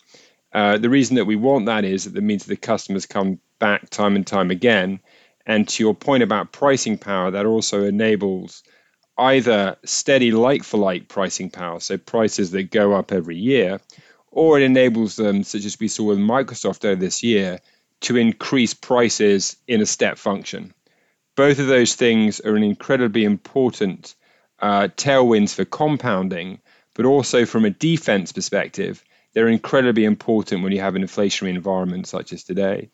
Uh, 0.52 0.76
the 0.76 0.90
reason 0.90 1.16
that 1.16 1.24
we 1.24 1.37
want 1.37 1.64
that 1.64 1.87
is 1.87 2.05
that 2.05 2.18
it 2.18 2.22
means 2.22 2.44
that 2.44 2.50
the 2.50 2.66
customers 2.72 3.07
come 3.07 3.40
back 3.59 3.88
time 3.88 4.16
and 4.16 4.26
time 4.26 4.50
again. 4.50 5.00
And 5.46 5.68
to 5.68 5.82
your 5.82 5.94
point 5.94 6.22
about 6.22 6.52
pricing 6.52 6.98
power, 6.98 7.30
that 7.30 7.46
also 7.46 7.85
enables 7.85 8.62
either 9.16 9.76
steady 9.85 10.32
like 10.32 10.64
for 10.64 10.76
like 10.76 11.09
pricing 11.09 11.50
power, 11.50 11.80
so 11.80 11.96
prices 11.96 12.50
that 12.50 12.70
go 12.70 12.92
up 12.92 13.12
every 13.12 13.37
year, 13.37 13.80
or 14.30 14.59
it 14.59 14.64
enables 14.64 15.16
them, 15.16 15.42
such 15.44 15.64
as 15.64 15.78
we 15.80 15.88
saw 15.88 16.04
with 16.04 16.18
Microsoft 16.18 16.85
earlier 16.85 16.96
this 16.96 17.22
year, 17.22 17.61
to 18.00 18.16
increase 18.16 18.74
prices 18.74 19.56
in 19.66 19.80
a 19.80 19.87
step 19.87 20.18
function. 20.18 20.74
Both 21.37 21.59
of 21.59 21.66
those 21.66 21.94
things 21.94 22.40
are 22.40 22.56
an 22.56 22.62
incredibly 22.62 23.24
important 23.24 24.14
uh, 24.59 24.88
tailwinds 24.96 25.54
for 25.54 25.64
compounding, 25.64 26.61
but 26.94 27.06
also 27.06 27.46
from 27.46 27.64
a 27.64 27.70
defense 27.70 28.32
perspective, 28.32 29.02
they're 29.32 29.48
incredibly 29.48 30.04
important 30.04 30.62
when 30.62 30.72
you 30.72 30.80
have 30.80 30.96
an 30.96 31.02
inflationary 31.02 31.50
environment 31.50 32.06
such 32.06 32.32
as 32.32 32.42
today. 32.42 32.90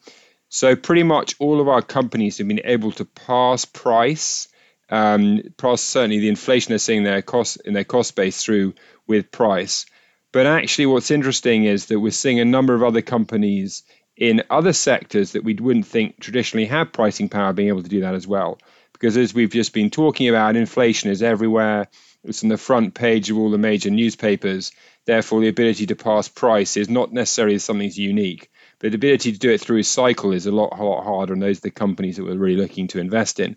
So, 0.54 0.76
pretty 0.76 1.02
much 1.02 1.34
all 1.38 1.62
of 1.62 1.68
our 1.68 1.80
companies 1.80 2.36
have 2.36 2.46
been 2.46 2.60
able 2.64 2.92
to 2.92 3.06
pass 3.06 3.64
price, 3.64 4.48
um, 4.90 5.40
pass 5.56 5.80
certainly 5.80 6.18
the 6.18 6.28
inflation 6.28 6.72
they're 6.72 6.78
seeing 6.78 7.04
their 7.04 7.22
cost 7.22 7.62
in 7.64 7.72
their 7.72 7.84
cost 7.84 8.14
base 8.14 8.44
through 8.44 8.74
with 9.06 9.30
price. 9.30 9.86
But 10.30 10.44
actually, 10.44 10.86
what's 10.86 11.10
interesting 11.10 11.64
is 11.64 11.86
that 11.86 11.98
we're 11.98 12.10
seeing 12.10 12.38
a 12.38 12.44
number 12.44 12.74
of 12.74 12.82
other 12.82 13.00
companies 13.00 13.84
in 14.14 14.42
other 14.50 14.74
sectors 14.74 15.32
that 15.32 15.42
we 15.42 15.54
wouldn't 15.54 15.86
think 15.86 16.20
traditionally 16.20 16.66
have 16.66 16.92
pricing 16.92 17.30
power 17.30 17.54
being 17.54 17.68
able 17.68 17.82
to 17.82 17.88
do 17.88 18.02
that 18.02 18.14
as 18.14 18.26
well. 18.26 18.58
Because 18.92 19.16
as 19.16 19.32
we've 19.32 19.48
just 19.48 19.72
been 19.72 19.88
talking 19.88 20.28
about, 20.28 20.56
inflation 20.56 21.10
is 21.10 21.22
everywhere. 21.22 21.88
It's 22.24 22.42
on 22.42 22.50
the 22.50 22.58
front 22.58 22.92
page 22.92 23.30
of 23.30 23.38
all 23.38 23.50
the 23.50 23.56
major 23.56 23.88
newspapers. 23.88 24.72
Therefore, 25.06 25.40
the 25.40 25.48
ability 25.48 25.86
to 25.86 25.96
pass 25.96 26.28
price 26.28 26.76
is 26.76 26.90
not 26.90 27.10
necessarily 27.10 27.58
something 27.58 27.88
that's 27.88 27.96
unique. 27.96 28.50
But 28.82 28.90
the 28.90 28.96
ability 28.96 29.30
to 29.30 29.38
do 29.38 29.52
it 29.52 29.60
through 29.60 29.78
a 29.78 29.84
cycle 29.84 30.32
is 30.32 30.46
a 30.46 30.50
lot, 30.50 30.76
a 30.76 30.82
lot 30.82 31.04
harder, 31.04 31.32
and 31.32 31.40
those 31.40 31.58
are 31.58 31.62
the 31.62 31.70
companies 31.70 32.16
that 32.16 32.24
we're 32.24 32.36
really 32.36 32.60
looking 32.60 32.88
to 32.88 32.98
invest 32.98 33.38
in. 33.38 33.56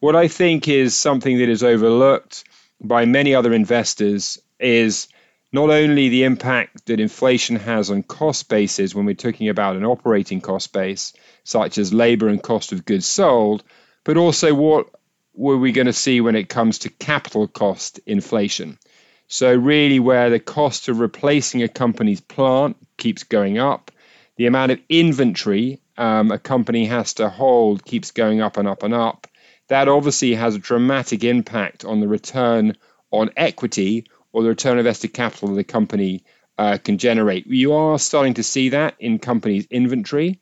What 0.00 0.14
I 0.14 0.28
think 0.28 0.68
is 0.68 0.94
something 0.94 1.38
that 1.38 1.48
is 1.48 1.64
overlooked 1.64 2.44
by 2.78 3.06
many 3.06 3.34
other 3.34 3.54
investors 3.54 4.38
is 4.60 5.08
not 5.50 5.70
only 5.70 6.10
the 6.10 6.24
impact 6.24 6.84
that 6.86 7.00
inflation 7.00 7.56
has 7.56 7.90
on 7.90 8.02
cost 8.02 8.50
bases 8.50 8.94
when 8.94 9.06
we're 9.06 9.14
talking 9.14 9.48
about 9.48 9.76
an 9.76 9.86
operating 9.86 10.42
cost 10.42 10.74
base, 10.74 11.14
such 11.42 11.78
as 11.78 11.94
labor 11.94 12.28
and 12.28 12.42
cost 12.42 12.72
of 12.72 12.84
goods 12.84 13.06
sold, 13.06 13.64
but 14.04 14.18
also 14.18 14.52
what 14.52 14.88
were 15.32 15.56
we 15.56 15.72
going 15.72 15.86
to 15.86 15.92
see 15.94 16.20
when 16.20 16.36
it 16.36 16.50
comes 16.50 16.80
to 16.80 16.90
capital 16.90 17.48
cost 17.48 17.98
inflation. 18.04 18.78
So, 19.26 19.54
really, 19.54 20.00
where 20.00 20.28
the 20.28 20.38
cost 20.38 20.88
of 20.88 21.00
replacing 21.00 21.62
a 21.62 21.68
company's 21.68 22.20
plant 22.20 22.76
keeps 22.98 23.24
going 23.24 23.56
up, 23.58 23.90
the 24.36 24.46
amount 24.46 24.72
of 24.72 24.80
inventory 24.88 25.80
um, 25.96 26.30
a 26.30 26.38
company 26.38 26.86
has 26.86 27.14
to 27.14 27.28
hold 27.28 27.84
keeps 27.84 28.10
going 28.10 28.40
up 28.40 28.56
and 28.56 28.68
up 28.68 28.82
and 28.82 28.94
up. 28.94 29.26
That 29.68 29.88
obviously 29.88 30.34
has 30.34 30.54
a 30.54 30.60
dramatic 30.60 31.24
impact 31.24 31.84
on 31.84 32.00
the 32.00 32.08
return 32.08 32.76
on 33.10 33.30
equity 33.36 34.06
or 34.32 34.42
the 34.42 34.50
return 34.50 34.72
on 34.72 34.78
invested 34.78 35.14
capital 35.14 35.54
the 35.54 35.64
company 35.64 36.24
uh, 36.58 36.78
can 36.82 36.98
generate. 36.98 37.46
You 37.46 37.72
are 37.74 37.98
starting 37.98 38.34
to 38.34 38.42
see 38.42 38.70
that 38.70 38.94
in 38.98 39.18
companies' 39.18 39.66
inventory. 39.70 40.40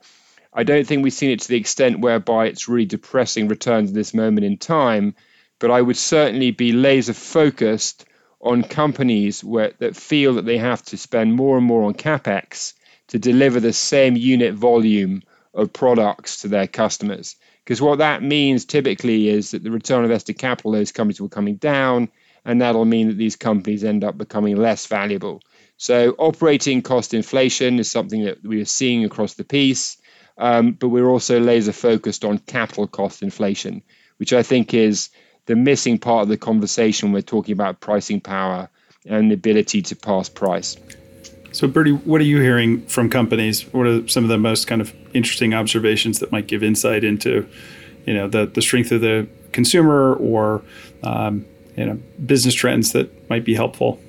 I 0.53 0.63
don't 0.63 0.87
think 0.87 1.03
we've 1.03 1.13
seen 1.13 1.31
it 1.31 1.41
to 1.41 1.49
the 1.49 1.57
extent 1.57 2.01
whereby 2.01 2.47
it's 2.47 2.69
really 2.69 2.87
depressing 2.87 3.49
returns 3.49 3.91
at 3.91 3.95
this 3.95 4.15
moment 4.15 4.45
in 4.45 4.59
time, 4.59 5.15
but 5.59 5.71
I 5.71 5.81
would 5.81 5.97
certainly 5.97 6.51
be 6.53 6.73
laser 6.73 7.15
focused 7.15 8.05
on 8.41 8.63
companies 8.63 9.43
where, 9.43 9.73
that 9.79 9.97
feel 9.97 10.35
that 10.35 10.45
they 10.45 10.59
have 10.59 10.83
to 10.83 10.97
spend 10.97 11.35
more 11.35 11.57
and 11.57 11.67
more 11.67 11.85
on 11.85 11.95
capex 11.95 12.75
to 13.09 13.19
deliver 13.19 13.61
the 13.61 13.73
same 13.73 14.17
unit 14.17 14.55
volume 14.55 15.23
of 15.53 15.73
products 15.73 16.41
to 16.41 16.49
their 16.49 16.67
customers. 16.67 17.37
Because 17.65 17.81
what 17.81 17.99
that 17.99 18.23
means 18.23 18.65
typically 18.65 19.29
is 19.29 19.53
that 19.53 19.63
the 19.63 19.71
return 19.71 19.99
on 19.99 20.05
invested 20.05 20.35
capital 20.35 20.75
of 20.75 20.81
those 20.81 20.93
companies 20.93 21.21
will 21.21 21.29
coming 21.29 21.57
down 21.57 22.11
and 22.45 22.61
that'll 22.61 22.85
mean 22.85 23.09
that 23.09 23.17
these 23.17 23.37
companies 23.37 23.85
end 23.85 24.05
up 24.05 24.19
becoming 24.19 24.57
less 24.57 24.87
valuable. 24.87 25.41
So, 25.77 26.15
operating 26.19 26.83
cost 26.83 27.15
inflation 27.15 27.79
is 27.79 27.91
something 27.91 28.25
that 28.25 28.45
we 28.45 28.61
are 28.61 28.67
seeing 28.67 29.05
across 29.05 29.35
the 29.35 29.45
piece, 29.45 29.97
um, 30.37 30.73
but 30.73 30.89
we're 30.89 31.09
also 31.09 31.41
laser 31.41 31.73
focused 31.73 32.25
on 32.25 32.39
capital 32.39 32.87
cost 32.87 33.23
inflation, 33.23 33.83
which 34.19 34.33
I 34.33 34.43
think 34.43 34.75
is 34.75 35.11
the 35.47 35.57
missing 35.57 35.99
part 35.99 36.23
of 36.23 36.29
the 36.29 36.37
conversation 36.37 37.09
when 37.09 37.15
we're 37.15 37.23
talking 37.23 37.53
about 37.53 37.81
pricing 37.81 38.21
power 38.21 38.69
and 39.07 39.31
the 39.31 39.35
ability 39.35 39.83
to 39.83 39.97
pass 39.97 40.29
price. 40.29 40.77
So, 41.55 41.69
Bertie, 41.69 41.93
what 41.93 42.21
are 42.21 42.25
you 42.25 42.41
hearing 42.41 42.85
from 42.87 43.09
companies? 43.09 43.73
What 43.73 43.87
are 43.87 44.09
some 44.09 44.25
of 44.25 44.29
the 44.29 44.39
most 44.39 44.67
kind 44.67 44.81
of 44.81 44.93
interesting 45.15 45.55
observations 45.55 46.19
that 46.19 46.33
might 46.33 46.49
give 46.49 46.65
insight 46.65 47.05
into, 47.05 47.49
you 48.07 48.13
know, 48.13 48.27
the, 48.27 48.47
the 48.47 48.61
strength 48.61 48.91
of 48.91 49.01
the 49.01 49.29
consumer 49.53 50.15
or 50.17 50.63
um, 51.05 51.47
you 51.77 51.87
know 51.87 51.95
business 52.27 52.55
trends 52.55 52.91
that 52.93 53.31
might 53.31 53.45
be 53.45 53.55
helpful. 53.55 54.01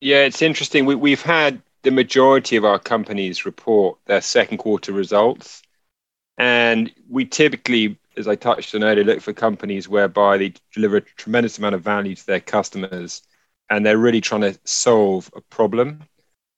Yeah, 0.00 0.22
it's 0.22 0.42
interesting. 0.42 0.86
We, 0.86 0.94
we've 0.94 1.20
had 1.20 1.60
the 1.82 1.90
majority 1.90 2.54
of 2.54 2.64
our 2.64 2.78
companies 2.78 3.44
report 3.44 3.98
their 4.06 4.20
second 4.20 4.58
quarter 4.58 4.92
results, 4.92 5.62
and 6.38 6.92
we 7.08 7.24
typically, 7.24 7.98
as 8.16 8.28
I 8.28 8.36
touched 8.36 8.76
on 8.76 8.84
earlier, 8.84 9.02
look 9.02 9.20
for 9.20 9.32
companies 9.32 9.88
whereby 9.88 10.38
they 10.38 10.54
deliver 10.72 10.98
a 10.98 11.00
tremendous 11.00 11.58
amount 11.58 11.74
of 11.74 11.82
value 11.82 12.14
to 12.14 12.26
their 12.26 12.38
customers, 12.38 13.22
and 13.68 13.84
they're 13.84 13.98
really 13.98 14.20
trying 14.20 14.42
to 14.42 14.56
solve 14.64 15.30
a 15.34 15.40
problem 15.40 16.04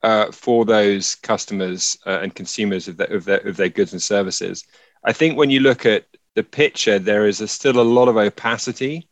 uh, 0.02 0.32
for 0.32 0.64
those 0.64 1.14
customers 1.16 1.96
uh, 2.06 2.20
and 2.22 2.34
consumers 2.34 2.88
of, 2.88 2.96
the, 2.96 3.12
of, 3.14 3.24
their, 3.24 3.38
of 3.40 3.56
their 3.56 3.68
goods 3.68 3.92
and 3.92 4.02
services. 4.02 4.64
I 5.04 5.12
think 5.12 5.36
when 5.36 5.50
you 5.50 5.60
look 5.60 5.86
at 5.86 6.06
the 6.34 6.42
picture, 6.42 6.98
there 6.98 7.26
is 7.26 7.40
a, 7.40 7.48
still 7.48 7.80
a 7.80 7.82
lot 7.82 8.08
of 8.08 8.16
opacity 8.16 9.08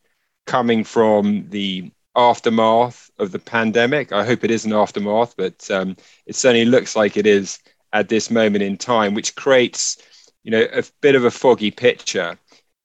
coming 0.47 0.83
from 0.83 1.47
the 1.49 1.91
aftermath 2.15 3.09
of 3.19 3.31
the 3.31 3.39
pandemic. 3.39 4.11
I 4.11 4.25
hope 4.25 4.43
it 4.43 4.51
is 4.51 4.65
an 4.65 4.73
aftermath, 4.73 5.35
but 5.37 5.69
um, 5.71 5.95
it 6.25 6.35
certainly 6.35 6.65
looks 6.65 6.95
like 6.95 7.15
it 7.15 7.27
is 7.27 7.59
at 7.93 8.09
this 8.09 8.31
moment 8.31 8.63
in 8.63 8.77
time, 8.77 9.13
which 9.13 9.35
creates, 9.35 9.97
you 10.43 10.51
know, 10.51 10.65
a 10.73 10.83
bit 11.01 11.15
of 11.15 11.25
a 11.25 11.31
foggy 11.31 11.71
picture. 11.71 12.37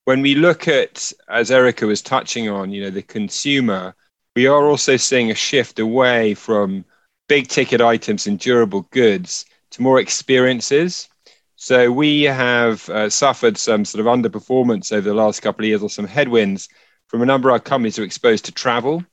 When 0.05 0.21
we 0.21 0.35
look 0.35 0.69
at, 0.69 1.13
as 1.29 1.51
Erica 1.51 1.87
was 1.87 2.03
touching 2.03 2.49
on, 2.49 2.71
you 2.71 2.83
know, 2.83 2.91
the 2.91 3.03
consumer, 3.03 3.95
we 4.37 4.47
are 4.47 4.69
also 4.69 4.97
seeing 4.97 5.31
a 5.31 5.35
shift 5.35 5.79
away 5.79 6.35
from 6.35 6.85
big 7.29 7.49
ticket 7.49 7.81
items 7.81 8.27
and 8.27 8.39
durable 8.39 8.83
goods 8.91 9.47
to 9.71 9.83
more 9.83 9.99
experiences. 9.99 11.09
So 11.57 11.91
we 11.91 12.23
have 12.23 12.89
uh, 12.89 13.09
suffered 13.11 13.57
some 13.57 13.85
sort 13.85 14.07
of 14.07 14.13
underperformance 14.13 14.93
over 14.93 15.09
the 15.09 15.15
last 15.15 15.41
couple 15.41 15.65
of 15.65 15.69
years 15.69 15.83
or 15.83 15.91
some 15.91 16.07
headwinds 16.07 16.69
from 17.09 17.23
a 17.23 17.27
number 17.27 17.49
of 17.49 17.55
our 17.55 17.61
companies 17.61 17.97
who 17.97 18.03
are 18.03 18.07
exposed 18.07 18.45
to 18.45 18.53
travel. 18.53 19.05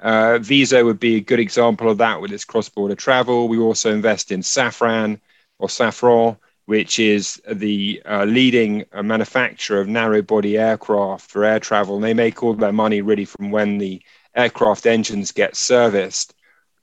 Uh, 0.00 0.38
Visa 0.38 0.84
would 0.84 1.00
be 1.00 1.16
a 1.16 1.20
good 1.20 1.40
example 1.40 1.90
of 1.90 1.98
that 1.98 2.20
with 2.20 2.32
its 2.32 2.44
cross-border 2.44 2.94
travel. 2.94 3.48
We 3.48 3.58
also 3.58 3.92
invest 3.92 4.32
in 4.32 4.40
Safran 4.40 5.20
or 5.58 5.68
Safran, 5.68 6.38
which 6.66 6.98
is 6.98 7.42
the 7.50 8.00
uh, 8.06 8.24
leading 8.24 8.84
uh, 8.92 9.02
manufacturer 9.02 9.80
of 9.80 9.88
narrow-body 9.88 10.56
aircraft 10.56 11.30
for 11.30 11.44
air 11.44 11.60
travel. 11.60 11.96
And 11.96 12.04
they 12.04 12.14
make 12.14 12.42
all 12.42 12.54
their 12.54 12.72
money 12.72 13.02
really 13.02 13.24
from 13.26 13.50
when 13.50 13.78
the 13.78 14.00
aircraft 14.34 14.86
engines 14.86 15.32
get 15.32 15.56
serviced. 15.56 16.34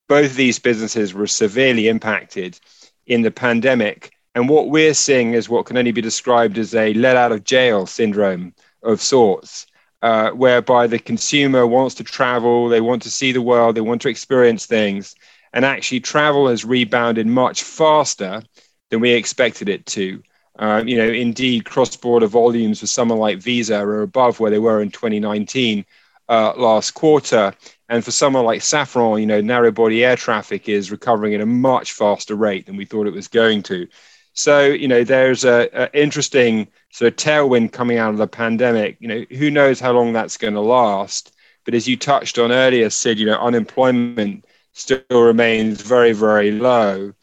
Both 0.07 0.31
of 0.31 0.35
these 0.37 0.59
businesses 0.59 1.13
were 1.13 1.27
severely 1.27 1.87
impacted 1.87 2.59
in 3.05 3.21
the 3.21 3.31
pandemic. 3.31 4.11
And 4.35 4.47
what 4.47 4.69
we're 4.69 4.93
seeing 4.93 5.33
is 5.33 5.49
what 5.49 5.65
can 5.65 5.77
only 5.77 5.91
be 5.91 6.01
described 6.01 6.57
as 6.57 6.75
a 6.75 6.93
let 6.93 7.17
out 7.17 7.31
of 7.31 7.43
jail 7.43 7.85
syndrome 7.85 8.53
of 8.83 9.01
sorts, 9.01 9.67
uh, 10.01 10.29
whereby 10.31 10.87
the 10.87 10.99
consumer 10.99 11.65
wants 11.65 11.95
to 11.95 12.03
travel, 12.03 12.69
they 12.69 12.81
want 12.81 13.01
to 13.01 13.11
see 13.11 13.31
the 13.31 13.41
world, 13.41 13.75
they 13.75 13.81
want 13.81 14.01
to 14.03 14.09
experience 14.09 14.65
things. 14.65 15.15
And 15.53 15.65
actually, 15.65 16.01
travel 16.01 16.47
has 16.47 16.63
rebounded 16.63 17.25
much 17.25 17.63
faster 17.63 18.41
than 18.89 18.99
we 18.99 19.11
expected 19.11 19.69
it 19.69 19.85
to. 19.87 20.21
Um, 20.59 20.87
you 20.87 20.97
know, 20.97 21.07
indeed, 21.07 21.65
cross-border 21.65 22.27
volumes 22.27 22.79
for 22.79 22.87
someone 22.87 23.19
like 23.19 23.39
Visa 23.39 23.77
are 23.79 24.01
above 24.01 24.39
where 24.39 24.51
they 24.51 24.59
were 24.59 24.81
in 24.81 24.91
2019 24.91 25.85
uh, 26.29 26.53
last 26.55 26.91
quarter, 26.91 27.53
and 27.89 28.03
for 28.03 28.11
someone 28.11 28.45
like 28.45 28.61
Safran, 28.61 29.19
you 29.19 29.25
know, 29.25 29.41
narrow 29.41 29.71
body 29.71 30.03
air 30.03 30.15
traffic 30.15 30.67
is 30.67 30.91
recovering 30.91 31.33
at 31.33 31.41
a 31.41 31.45
much 31.45 31.93
faster 31.93 32.35
rate 32.35 32.65
than 32.65 32.75
we 32.75 32.85
thought 32.85 33.07
it 33.07 33.13
was 33.13 33.27
going 33.27 33.63
to. 33.63 33.87
So, 34.33 34.65
you 34.65 34.87
know, 34.87 35.03
there's 35.03 35.45
a, 35.45 35.69
a 35.73 35.99
interesting 35.99 36.67
sort 36.91 37.11
of 37.11 37.15
tailwind 37.15 37.71
coming 37.71 37.97
out 37.97 38.11
of 38.11 38.17
the 38.17 38.27
pandemic. 38.27 38.97
You 38.99 39.07
know, 39.07 39.25
who 39.31 39.49
knows 39.49 39.79
how 39.79 39.93
long 39.93 40.13
that's 40.13 40.37
going 40.37 40.53
to 40.53 40.61
last? 40.61 41.33
But 41.65 41.73
as 41.73 41.87
you 41.87 41.97
touched 41.97 42.37
on 42.37 42.51
earlier, 42.51 42.89
Sid, 42.89 43.19
you 43.19 43.25
know, 43.25 43.39
unemployment 43.39 44.45
still 44.73 45.01
remains 45.09 45.81
very, 45.81 46.13
very 46.13 46.51
low. 46.51 47.13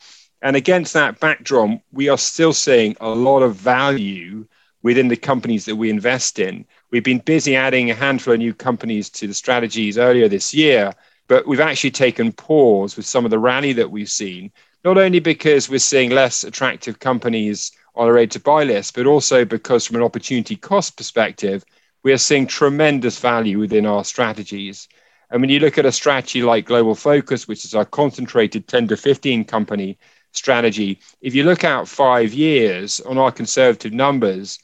And 0.42 0.56
against 0.56 0.92
that 0.94 1.20
backdrop, 1.20 1.80
we 1.92 2.08
are 2.08 2.18
still 2.18 2.52
seeing 2.52 2.96
a 3.00 3.08
lot 3.08 3.42
of 3.42 3.54
value 3.54 4.46
within 4.84 5.08
the 5.08 5.16
companies 5.16 5.64
that 5.64 5.74
we 5.74 5.88
invest 5.88 6.38
in. 6.38 6.66
We've 6.90 7.02
been 7.02 7.18
busy 7.18 7.56
adding 7.56 7.90
a 7.90 7.94
handful 7.94 8.34
of 8.34 8.38
new 8.38 8.52
companies 8.52 9.08
to 9.10 9.26
the 9.26 9.32
strategies 9.32 9.96
earlier 9.96 10.28
this 10.28 10.52
year, 10.52 10.92
but 11.26 11.46
we've 11.46 11.58
actually 11.58 11.90
taken 11.90 12.32
pause 12.32 12.94
with 12.94 13.06
some 13.06 13.24
of 13.24 13.30
the 13.30 13.38
rally 13.38 13.72
that 13.72 13.90
we've 13.90 14.10
seen, 14.10 14.52
not 14.84 14.98
only 14.98 15.20
because 15.20 15.70
we're 15.70 15.78
seeing 15.78 16.10
less 16.10 16.44
attractive 16.44 17.00
companies 17.00 17.72
on 17.96 18.08
our 18.08 18.26
to 18.26 18.38
buy 18.38 18.62
list, 18.62 18.94
but 18.94 19.06
also 19.06 19.42
because 19.46 19.86
from 19.86 19.96
an 19.96 20.02
opportunity 20.02 20.54
cost 20.54 20.98
perspective, 20.98 21.64
we 22.02 22.12
are 22.12 22.18
seeing 22.18 22.46
tremendous 22.46 23.18
value 23.18 23.58
within 23.58 23.86
our 23.86 24.04
strategies. 24.04 24.86
And 25.30 25.40
when 25.40 25.48
you 25.48 25.60
look 25.60 25.78
at 25.78 25.86
a 25.86 25.92
strategy 25.92 26.42
like 26.42 26.66
Global 26.66 26.94
Focus, 26.94 27.48
which 27.48 27.64
is 27.64 27.74
our 27.74 27.86
concentrated 27.86 28.68
10 28.68 28.88
to 28.88 28.98
15 28.98 29.46
company 29.46 29.96
strategy, 30.32 31.00
if 31.22 31.34
you 31.34 31.44
look 31.44 31.64
out 31.64 31.88
five 31.88 32.34
years 32.34 33.00
on 33.00 33.16
our 33.16 33.32
conservative 33.32 33.94
numbers, 33.94 34.58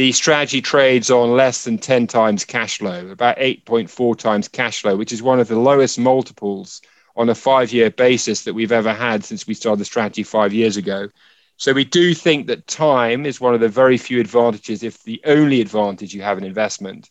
the 0.00 0.12
strategy 0.12 0.62
trades 0.62 1.10
on 1.10 1.36
less 1.36 1.64
than 1.64 1.76
10 1.76 2.06
times 2.06 2.42
cash 2.42 2.78
flow, 2.78 3.10
about 3.10 3.36
8.4 3.36 4.16
times 4.16 4.48
cash 4.48 4.80
flow, 4.80 4.96
which 4.96 5.12
is 5.12 5.22
one 5.22 5.38
of 5.38 5.48
the 5.48 5.58
lowest 5.58 5.98
multiples 5.98 6.80
on 7.16 7.28
a 7.28 7.34
five 7.34 7.70
year 7.70 7.90
basis 7.90 8.44
that 8.44 8.54
we've 8.54 8.72
ever 8.72 8.94
had 8.94 9.26
since 9.26 9.46
we 9.46 9.52
started 9.52 9.78
the 9.78 9.84
strategy 9.84 10.22
five 10.22 10.54
years 10.54 10.78
ago. 10.78 11.10
So 11.58 11.74
we 11.74 11.84
do 11.84 12.14
think 12.14 12.46
that 12.46 12.66
time 12.66 13.26
is 13.26 13.42
one 13.42 13.52
of 13.52 13.60
the 13.60 13.68
very 13.68 13.98
few 13.98 14.20
advantages, 14.20 14.82
if 14.82 15.02
the 15.02 15.20
only 15.26 15.60
advantage 15.60 16.14
you 16.14 16.22
have 16.22 16.38
in 16.38 16.44
investment, 16.44 17.10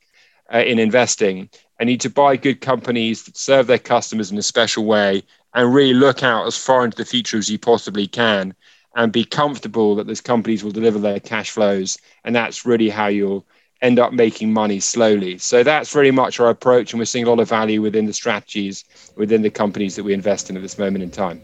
uh, 0.51 0.57
in 0.57 0.79
investing. 0.79 1.47
And 1.79 1.85
need 1.85 2.01
to 2.01 2.09
buy 2.09 2.37
good 2.37 2.59
companies 2.59 3.21
that 3.25 3.37
serve 3.37 3.67
their 3.67 3.77
customers 3.77 4.31
in 4.31 4.37
a 4.39 4.41
special 4.41 4.85
way 4.85 5.21
and 5.53 5.71
really 5.71 5.93
look 5.93 6.23
out 6.23 6.47
as 6.47 6.57
far 6.57 6.85
into 6.85 6.97
the 6.97 7.05
future 7.05 7.37
as 7.37 7.51
you 7.51 7.59
possibly 7.59 8.07
can 8.07 8.55
and 8.95 9.11
be 9.11 9.23
comfortable 9.23 9.95
that 9.95 10.07
those 10.07 10.21
companies 10.21 10.63
will 10.63 10.71
deliver 10.71 10.99
their 10.99 11.19
cash 11.19 11.51
flows. 11.51 11.97
And 12.23 12.35
that's 12.35 12.65
really 12.65 12.89
how 12.89 13.07
you'll 13.07 13.45
end 13.81 13.99
up 13.99 14.11
making 14.11 14.51
money 14.51 14.79
slowly. 14.79 15.37
So 15.37 15.63
that's 15.63 15.93
very 15.93 16.11
much 16.11 16.39
our 16.39 16.49
approach. 16.49 16.91
And 16.91 16.99
we're 16.99 17.05
seeing 17.05 17.25
a 17.25 17.29
lot 17.29 17.39
of 17.39 17.47
value 17.47 17.81
within 17.81 18.07
the 18.07 18.13
strategies, 18.13 18.83
within 19.15 19.41
the 19.41 19.49
companies 19.49 19.95
that 19.95 20.03
we 20.03 20.13
invest 20.13 20.49
in 20.49 20.55
at 20.57 20.61
this 20.61 20.77
moment 20.77 21.03
in 21.03 21.11
time. 21.11 21.41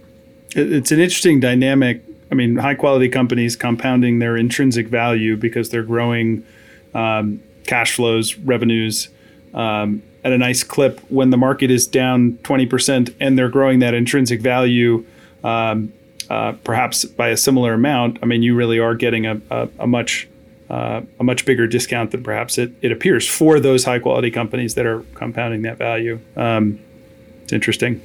It's 0.52 0.91
an 0.91 1.00
interesting 1.00 1.39
dynamic. 1.39 2.04
I 2.32 2.36
mean, 2.36 2.58
high 2.58 2.76
quality 2.76 3.10
companies 3.10 3.56
compounding 3.56 4.20
their 4.20 4.36
intrinsic 4.36 4.88
value 4.88 5.38
because 5.38 5.70
they're 5.70 5.84
growing 5.84 6.46
um, 6.93 7.41
cash 7.66 7.96
flows, 7.96 8.36
revenues. 8.36 9.10
Um, 9.54 10.02
at 10.26 10.32
a 10.34 10.38
nice 10.39 10.64
clip 10.64 11.00
when 11.12 11.30
the 11.30 11.38
market 11.38 11.70
is 11.70 11.86
down 11.86 12.34
20% 12.41 13.14
and 13.20 13.38
they're 13.38 13.48
growing 13.48 13.80
that 13.80 13.93
intrinsic 13.93 14.41
value 14.41 15.06
um, 15.43 15.93
uh, 16.30 16.53
perhaps 16.63 17.05
by 17.05 17.30
a 17.30 17.38
similar 17.38 17.73
amount, 17.73 18.19
I 18.21 18.26
mean, 18.26 18.43
you 18.43 18.55
really 18.55 18.80
are 18.80 18.95
getting 18.95 19.26
a, 19.26 19.41
a, 19.49 19.69
a 19.80 19.88
much 19.88 20.28
uh, 20.69 21.01
a 21.19 21.23
much 21.23 21.45
bigger 21.45 21.67
discount 21.67 22.11
than 22.11 22.23
perhaps 22.23 22.57
it, 22.57 22.71
it 22.82 22.91
appears 22.91 23.28
for 23.28 23.59
those 23.59 23.86
high 23.86 23.99
quality 23.99 24.32
companies 24.32 24.73
that 24.76 24.86
are 24.86 25.01
compounding 25.13 25.61
that 25.61 25.78
value. 25.78 26.19
Um, 26.36 26.80
it's 27.43 27.53
interesting. 27.53 28.01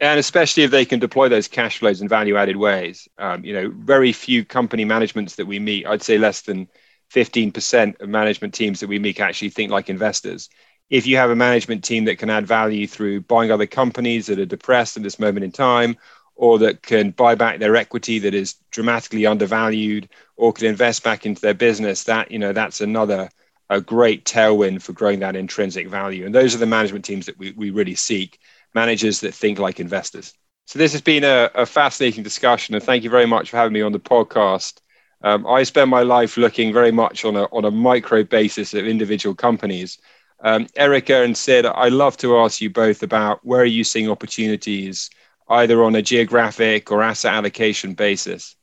And 0.00 0.20
especially 0.20 0.62
if 0.62 0.70
they 0.70 0.84
can 0.84 1.00
deploy 1.00 1.28
those 1.28 1.48
cash 1.48 1.78
flows 1.78 2.00
in 2.00 2.08
value 2.08 2.36
added 2.36 2.56
ways. 2.56 3.08
Um, 3.18 3.44
you 3.44 3.52
know, 3.52 3.72
very 3.74 4.12
few 4.12 4.44
company 4.44 4.84
managements 4.84 5.34
that 5.34 5.46
we 5.46 5.58
meet, 5.58 5.86
I'd 5.86 6.02
say 6.02 6.18
less 6.18 6.42
than 6.42 6.68
15% 7.12 8.00
of 8.00 8.08
management 8.08 8.54
teams 8.54 8.80
that 8.80 8.88
we 8.88 8.98
meet 8.98 9.18
actually 9.18 9.50
think 9.50 9.72
like 9.72 9.90
investors. 9.90 10.48
If 10.90 11.06
you 11.06 11.16
have 11.16 11.30
a 11.30 11.36
management 11.36 11.82
team 11.82 12.04
that 12.04 12.18
can 12.18 12.30
add 12.30 12.46
value 12.46 12.86
through 12.86 13.22
buying 13.22 13.50
other 13.50 13.66
companies 13.66 14.26
that 14.26 14.38
are 14.38 14.46
depressed 14.46 14.96
at 14.96 15.02
this 15.02 15.18
moment 15.18 15.44
in 15.44 15.50
time, 15.52 15.96
or 16.38 16.60
that 16.60 16.82
can 16.82 17.10
buy 17.10 17.34
back 17.34 17.58
their 17.58 17.76
equity 17.76 18.20
that 18.20 18.32
is 18.32 18.54
dramatically 18.70 19.26
undervalued 19.26 20.08
or 20.36 20.52
can 20.52 20.66
invest 20.66 21.02
back 21.02 21.26
into 21.26 21.42
their 21.42 21.52
business 21.52 22.04
that 22.04 22.30
you 22.30 22.38
know 22.38 22.52
that's 22.52 22.80
another 22.80 23.28
a 23.70 23.80
great 23.80 24.24
tailwind 24.24 24.80
for 24.80 24.92
growing 24.92 25.20
that 25.20 25.36
intrinsic 25.36 25.88
value. 25.88 26.24
And 26.24 26.34
those 26.34 26.54
are 26.54 26.58
the 26.58 26.66
management 26.66 27.04
teams 27.04 27.26
that 27.26 27.38
we, 27.38 27.52
we 27.52 27.70
really 27.70 27.94
seek 27.94 28.38
managers 28.74 29.20
that 29.20 29.34
think 29.34 29.58
like 29.58 29.78
investors. 29.78 30.32
So 30.66 30.78
this 30.78 30.92
has 30.92 31.02
been 31.02 31.24
a, 31.24 31.50
a 31.54 31.66
fascinating 31.66 32.22
discussion 32.22 32.74
and 32.74 32.82
thank 32.82 33.04
you 33.04 33.10
very 33.10 33.26
much 33.26 33.50
for 33.50 33.58
having 33.58 33.74
me 33.74 33.82
on 33.82 33.92
the 33.92 34.00
podcast. 34.00 34.80
Um, 35.22 35.46
i 35.46 35.64
spend 35.64 35.90
my 35.90 36.02
life 36.02 36.36
looking 36.36 36.72
very 36.72 36.92
much 36.92 37.24
on 37.24 37.34
a, 37.36 37.44
on 37.46 37.64
a 37.64 37.70
micro 37.72 38.22
basis 38.22 38.72
of 38.72 38.86
individual 38.86 39.34
companies. 39.34 39.98
Um, 40.40 40.68
erica 40.76 41.24
and 41.24 41.36
sid 41.36 41.66
i 41.66 41.88
love 41.88 42.16
to 42.18 42.38
ask 42.38 42.60
you 42.60 42.70
both 42.70 43.02
about 43.02 43.44
where 43.44 43.62
are 43.62 43.74
you 43.78 43.82
seeing 43.82 44.08
opportunities 44.08 45.10
either 45.50 45.82
on 45.84 45.94
a 45.94 46.02
geographic 46.02 46.90
or 46.90 47.02
asset 47.02 47.34
allocation 47.34 47.94
basis? 47.94 48.56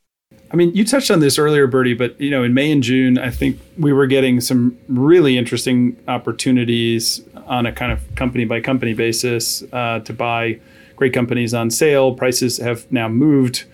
I 0.51 0.55
mean, 0.55 0.73
you 0.75 0.85
touched 0.85 1.11
on 1.11 1.19
this 1.19 1.37
earlier, 1.37 1.67
Bertie, 1.67 1.93
but 1.93 2.19
you 2.19 2.29
know, 2.29 2.43
in 2.43 2.53
May 2.53 2.71
and 2.71 2.83
June, 2.83 3.17
I 3.17 3.29
think 3.29 3.59
we 3.77 3.93
were 3.93 4.07
getting 4.07 4.41
some 4.41 4.77
really 4.87 5.37
interesting 5.37 5.97
opportunities 6.07 7.21
on 7.47 7.65
a 7.65 7.71
kind 7.71 7.91
of 7.91 8.15
company 8.15 8.45
by 8.45 8.61
company 8.61 8.93
basis 8.93 9.63
uh, 9.73 9.99
to 9.99 10.13
buy 10.13 10.59
great 10.95 11.13
companies 11.13 11.53
on 11.53 11.69
sale. 11.69 12.13
Prices 12.13 12.57
have 12.57 12.89
now 12.91 13.07
moved 13.07 13.65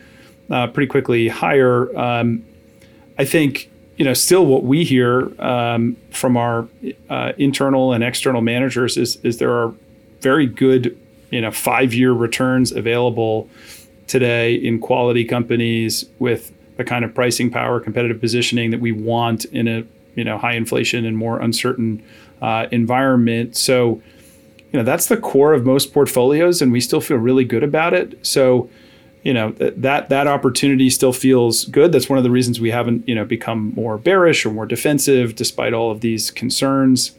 uh, 0.50 0.68
pretty 0.68 0.88
quickly 0.88 1.28
higher. 1.28 1.96
Um, 1.98 2.44
I 3.18 3.26
think 3.26 3.70
you 3.98 4.06
know, 4.06 4.14
still 4.14 4.48
what 4.48 4.64
we 4.64 4.84
hear 4.84 5.32
um, 5.40 5.96
from 6.10 6.36
our 6.36 6.68
uh, 7.10 7.34
internal 7.38 7.94
and 7.94 8.04
external 8.04 8.42
managers 8.42 8.98
is 8.98 9.18
is 9.18 9.38
there 9.38 9.52
are 9.52 9.74
very 10.22 10.48
good 10.48 10.98
you 11.32 11.42
know 11.42 11.52
five 11.52 11.94
year 11.94 12.12
returns 12.12 12.72
available 12.72 13.50
today 14.08 14.54
in 14.54 14.80
quality 14.80 15.24
companies 15.26 16.06
with 16.20 16.54
the 16.78 16.84
kind 16.84 17.06
of 17.06 17.14
pricing 17.14 17.50
power, 17.50 17.80
competitive 17.80 18.20
positioning 18.20 18.72
that 18.72 18.80
we 18.80 18.92
want 18.92 19.46
in 19.46 19.68
a 19.68 19.84
you 20.16 20.24
know 20.24 20.38
high 20.38 20.54
inflation 20.54 21.06
and 21.06 21.18
more 21.18 21.40
uncertain 21.40 22.04
uh, 22.42 22.68
environment. 22.72 23.56
So 23.56 24.02
you 24.72 24.80
know 24.80 24.84
that's 24.84 25.08
the 25.08 25.18
core 25.18 25.54
of 25.54 25.66
most 25.66 25.94
portfolios, 25.94 26.62
and 26.62 26.72
we 26.72 26.82
still 26.82 27.02
feel 27.02 27.18
really 27.18 27.46
good 27.46 27.64
about 27.64 27.94
it. 27.94 28.26
So 28.26 28.70
you 29.24 29.34
know 29.34 29.52
that 29.52 30.10
that 30.10 30.28
opportunity 30.28 30.90
still 30.90 31.14
feels 31.14 31.66
good. 31.66 31.92
That's 31.92 32.10
one 32.10 32.18
of 32.18 32.24
the 32.24 32.32
reasons 32.32 32.60
we 32.60 32.72
haven't 32.72 33.08
you 33.08 33.16
know 33.16 33.26
become 33.26 33.74
more 33.76 33.98
bearish 33.98 34.46
or 34.46 34.52
more 34.52 34.66
defensive 34.66 35.36
despite 35.36 35.74
all 35.74 35.92
of 35.92 36.02
these 36.02 36.32
concerns. 36.32 37.16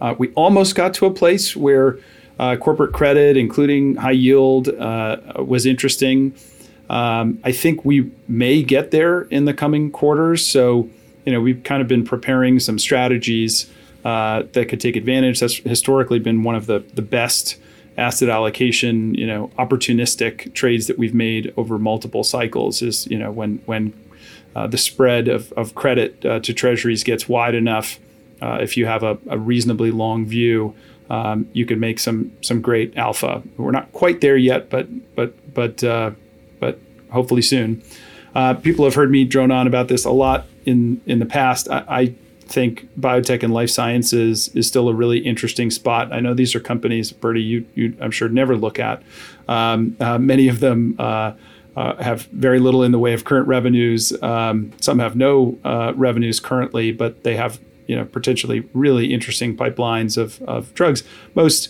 Uh, 0.00 0.14
we 0.18 0.32
almost 0.32 0.74
got 0.74 0.94
to 0.94 1.06
a 1.06 1.10
place 1.12 1.56
where 1.56 1.98
Uh, 2.38 2.56
corporate 2.56 2.92
credit, 2.92 3.36
including 3.36 3.96
high 3.96 4.10
yield, 4.10 4.68
uh, 4.68 5.16
was 5.38 5.66
interesting. 5.66 6.34
Um, 6.90 7.38
I 7.44 7.52
think 7.52 7.84
we 7.84 8.10
may 8.28 8.62
get 8.62 8.90
there 8.90 9.22
in 9.22 9.44
the 9.44 9.54
coming 9.54 9.90
quarters. 9.90 10.46
So, 10.46 10.88
you 11.24 11.32
know, 11.32 11.40
we've 11.40 11.62
kind 11.62 11.80
of 11.80 11.88
been 11.88 12.04
preparing 12.04 12.58
some 12.58 12.78
strategies 12.78 13.70
uh, 14.04 14.42
that 14.52 14.68
could 14.68 14.80
take 14.80 14.96
advantage. 14.96 15.40
That's 15.40 15.56
historically 15.58 16.18
been 16.18 16.42
one 16.42 16.54
of 16.54 16.66
the 16.66 16.80
the 16.94 17.02
best 17.02 17.56
asset 17.96 18.28
allocation, 18.28 19.14
you 19.14 19.26
know, 19.26 19.50
opportunistic 19.58 20.52
trades 20.54 20.86
that 20.86 20.98
we've 20.98 21.14
made 21.14 21.52
over 21.56 21.78
multiple 21.78 22.24
cycles. 22.24 22.82
Is 22.82 23.06
you 23.06 23.18
know 23.18 23.30
when 23.30 23.62
when 23.66 23.92
uh, 24.54 24.66
the 24.66 24.78
spread 24.78 25.28
of, 25.28 25.52
of 25.52 25.74
credit 25.74 26.24
uh, 26.26 26.40
to 26.40 26.52
treasuries 26.52 27.04
gets 27.04 27.28
wide 27.28 27.54
enough, 27.54 27.98
uh, 28.42 28.58
if 28.60 28.76
you 28.76 28.86
have 28.86 29.02
a, 29.02 29.18
a 29.28 29.38
reasonably 29.38 29.90
long 29.90 30.26
view, 30.26 30.74
um, 31.12 31.46
you 31.52 31.66
can 31.66 31.78
make 31.78 32.00
some 32.00 32.32
some 32.40 32.62
great 32.62 32.96
alpha. 32.96 33.42
We're 33.58 33.70
not 33.70 33.92
quite 33.92 34.22
there 34.22 34.36
yet, 34.36 34.70
but 34.70 34.88
but 35.14 35.54
but 35.54 35.84
uh, 35.84 36.12
but 36.58 36.78
hopefully 37.10 37.42
soon. 37.42 37.82
Uh, 38.34 38.54
people 38.54 38.86
have 38.86 38.94
heard 38.94 39.10
me 39.10 39.26
drone 39.26 39.50
on 39.50 39.66
about 39.66 39.88
this 39.88 40.06
a 40.06 40.10
lot 40.10 40.46
in 40.64 41.02
in 41.04 41.18
the 41.18 41.26
past. 41.26 41.68
I, 41.70 41.84
I 41.86 42.14
think 42.40 42.88
biotech 42.98 43.42
and 43.42 43.52
life 43.52 43.68
sciences 43.68 44.48
is 44.48 44.66
still 44.66 44.88
a 44.88 44.94
really 44.94 45.18
interesting 45.18 45.70
spot. 45.70 46.12
I 46.12 46.20
know 46.20 46.32
these 46.32 46.54
are 46.54 46.60
companies, 46.60 47.12
Bertie, 47.12 47.42
you, 47.42 47.66
you 47.74 47.96
I'm 48.00 48.10
sure 48.10 48.28
never 48.28 48.56
look 48.56 48.78
at. 48.78 49.02
Um, 49.48 49.96
uh, 50.00 50.18
many 50.18 50.48
of 50.48 50.60
them 50.60 50.96
uh, 50.98 51.32
uh, 51.76 52.02
have 52.02 52.22
very 52.26 52.58
little 52.58 52.82
in 52.82 52.92
the 52.92 52.98
way 52.98 53.14
of 53.14 53.24
current 53.24 53.48
revenues. 53.48 54.12
Um, 54.22 54.72
some 54.80 54.98
have 54.98 55.16
no 55.16 55.58
uh, 55.64 55.92
revenues 55.94 56.40
currently, 56.40 56.92
but 56.92 57.22
they 57.22 57.36
have 57.36 57.58
you 57.92 57.98
know 57.98 58.06
potentially 58.06 58.66
really 58.72 59.12
interesting 59.12 59.54
pipelines 59.54 60.16
of, 60.16 60.40
of 60.42 60.72
drugs. 60.72 61.04
Most 61.34 61.68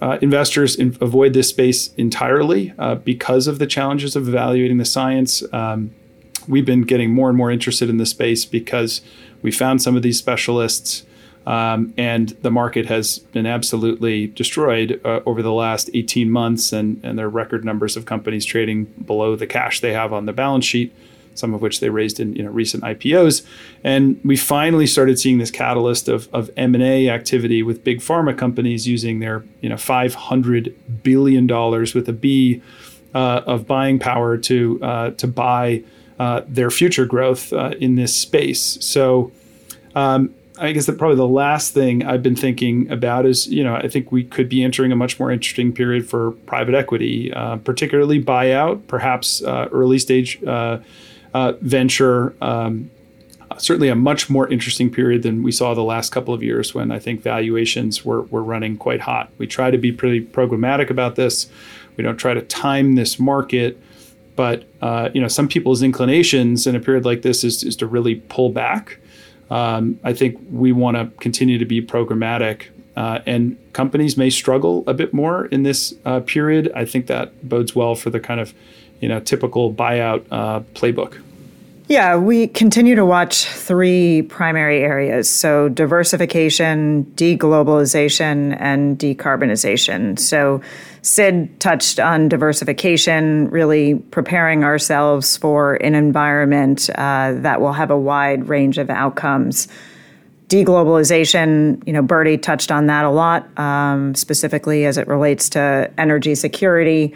uh, 0.00 0.18
investors 0.20 0.74
in, 0.74 0.98
avoid 1.00 1.34
this 1.34 1.48
space 1.48 1.94
entirely 1.94 2.74
uh, 2.80 2.96
because 2.96 3.46
of 3.46 3.60
the 3.60 3.66
challenges 3.68 4.16
of 4.16 4.26
evaluating 4.26 4.78
the 4.78 4.84
science. 4.84 5.44
Um, 5.52 5.94
we've 6.48 6.66
been 6.66 6.82
getting 6.82 7.14
more 7.14 7.28
and 7.28 7.38
more 7.38 7.52
interested 7.52 7.88
in 7.88 7.98
this 7.98 8.10
space 8.10 8.44
because 8.44 9.00
we 9.42 9.52
found 9.52 9.80
some 9.80 9.94
of 9.96 10.02
these 10.02 10.18
specialists. 10.18 11.06
Um, 11.46 11.94
and 11.96 12.30
the 12.42 12.50
market 12.50 12.86
has 12.86 13.20
been 13.20 13.46
absolutely 13.46 14.28
destroyed 14.28 15.00
uh, 15.04 15.20
over 15.24 15.40
the 15.42 15.52
last 15.52 15.88
18 15.94 16.30
months, 16.30 16.72
and, 16.72 17.00
and 17.04 17.16
there 17.16 17.26
are 17.26 17.30
record 17.30 17.64
numbers 17.64 17.96
of 17.96 18.04
companies 18.04 18.44
trading 18.44 18.84
below 18.84 19.36
the 19.36 19.46
cash 19.46 19.80
they 19.80 19.92
have 19.92 20.12
on 20.12 20.26
the 20.26 20.32
balance 20.32 20.64
sheet, 20.64 20.92
some 21.34 21.54
of 21.54 21.62
which 21.62 21.80
they 21.80 21.88
raised 21.88 22.20
in 22.20 22.34
you 22.34 22.42
know, 22.42 22.50
recent 22.50 22.82
IPOs. 22.82 23.44
And 23.84 24.20
we 24.24 24.36
finally 24.36 24.86
started 24.86 25.18
seeing 25.18 25.38
this 25.38 25.50
catalyst 25.50 26.08
of, 26.08 26.28
of 26.32 26.50
M&A 26.56 27.08
activity 27.08 27.62
with 27.62 27.84
big 27.84 28.00
pharma 28.00 28.36
companies 28.36 28.86
using 28.86 29.20
their 29.20 29.44
you 29.60 29.68
know, 29.68 29.76
$500 29.76 30.74
billion 31.02 31.46
with 31.46 32.08
a 32.08 32.12
B 32.12 32.62
uh, 33.14 33.42
of 33.46 33.66
buying 33.66 33.98
power 33.98 34.36
to, 34.38 34.78
uh, 34.82 35.10
to 35.12 35.26
buy 35.26 35.82
uh, 36.18 36.42
their 36.46 36.70
future 36.70 37.06
growth 37.06 37.52
uh, 37.52 37.72
in 37.80 37.96
this 37.96 38.14
space. 38.16 38.78
So, 38.80 39.32
um, 39.94 40.34
I 40.58 40.72
guess 40.72 40.86
that 40.86 40.98
probably 40.98 41.16
the 41.16 41.26
last 41.26 41.74
thing 41.74 42.04
I've 42.04 42.22
been 42.22 42.36
thinking 42.36 42.90
about 42.90 43.26
is, 43.26 43.48
you 43.48 43.64
know, 43.64 43.74
I 43.74 43.88
think 43.88 44.12
we 44.12 44.22
could 44.22 44.48
be 44.48 44.62
entering 44.62 44.92
a 44.92 44.96
much 44.96 45.18
more 45.18 45.30
interesting 45.30 45.72
period 45.72 46.08
for 46.08 46.32
private 46.46 46.74
equity, 46.74 47.32
uh, 47.32 47.56
particularly 47.56 48.22
buyout, 48.22 48.86
perhaps 48.86 49.42
uh, 49.42 49.68
early 49.72 49.98
stage 49.98 50.40
uh, 51.34 51.52
venture. 51.60 52.34
Um, 52.40 52.90
certainly 53.58 53.88
a 53.88 53.94
much 53.94 54.30
more 54.30 54.48
interesting 54.48 54.90
period 54.90 55.22
than 55.22 55.42
we 55.42 55.52
saw 55.52 55.74
the 55.74 55.82
last 55.82 56.10
couple 56.10 56.32
of 56.32 56.42
years 56.42 56.74
when 56.74 56.90
I 56.90 56.98
think 56.98 57.20
valuations 57.20 58.02
were, 58.02 58.22
were 58.22 58.42
running 58.42 58.78
quite 58.78 59.02
hot. 59.02 59.30
We 59.36 59.46
try 59.46 59.70
to 59.70 59.76
be 59.76 59.92
pretty 59.92 60.24
programmatic 60.24 60.88
about 60.88 61.16
this. 61.16 61.50
We 61.96 62.02
don't 62.02 62.16
try 62.16 62.32
to 62.32 62.40
time 62.40 62.94
this 62.94 63.18
market 63.18 63.78
but 64.36 64.64
uh, 64.80 65.10
you 65.12 65.20
know, 65.20 65.28
some 65.28 65.48
people's 65.48 65.82
inclinations 65.82 66.66
in 66.66 66.74
a 66.74 66.80
period 66.80 67.04
like 67.04 67.22
this 67.22 67.44
is, 67.44 67.62
is 67.62 67.76
to 67.76 67.86
really 67.86 68.16
pull 68.16 68.50
back. 68.50 68.98
Um, 69.50 69.98
I 70.02 70.12
think 70.12 70.38
we 70.50 70.72
want 70.72 70.96
to 70.96 71.06
continue 71.20 71.58
to 71.58 71.64
be 71.64 71.82
programmatic, 71.82 72.68
uh, 72.96 73.20
and 73.26 73.58
companies 73.74 74.16
may 74.16 74.30
struggle 74.30 74.84
a 74.86 74.94
bit 74.94 75.12
more 75.12 75.46
in 75.46 75.62
this 75.62 75.94
uh, 76.04 76.20
period. 76.20 76.72
I 76.74 76.86
think 76.86 77.06
that 77.06 77.46
bodes 77.46 77.74
well 77.74 77.94
for 77.94 78.10
the 78.10 78.20
kind 78.20 78.40
of 78.40 78.54
you 79.02 79.08
know 79.08 79.20
typical 79.20 79.74
buyout 79.74 80.24
uh, 80.30 80.60
playbook. 80.74 81.20
Yeah, 81.88 82.16
we 82.16 82.46
continue 82.46 82.94
to 82.94 83.04
watch 83.04 83.44
three 83.44 84.22
primary 84.22 84.78
areas 84.78 85.28
so 85.28 85.68
diversification, 85.68 87.04
deglobalization, 87.16 88.56
and 88.58 88.98
decarbonization. 88.98 90.18
So, 90.18 90.62
Sid 91.02 91.58
touched 91.60 91.98
on 91.98 92.28
diversification, 92.28 93.50
really 93.50 93.96
preparing 93.96 94.62
ourselves 94.62 95.36
for 95.36 95.74
an 95.74 95.96
environment 95.96 96.88
uh, 96.94 97.34
that 97.38 97.60
will 97.60 97.72
have 97.72 97.90
a 97.90 97.98
wide 97.98 98.48
range 98.48 98.78
of 98.78 98.88
outcomes. 98.88 99.66
Deglobalization, 100.46 101.84
you 101.86 101.92
know, 101.92 102.02
Bertie 102.02 102.38
touched 102.38 102.70
on 102.70 102.86
that 102.86 103.04
a 103.04 103.10
lot, 103.10 103.58
um, 103.58 104.14
specifically 104.14 104.86
as 104.86 104.96
it 104.96 105.08
relates 105.08 105.50
to 105.50 105.90
energy 105.98 106.36
security. 106.36 107.14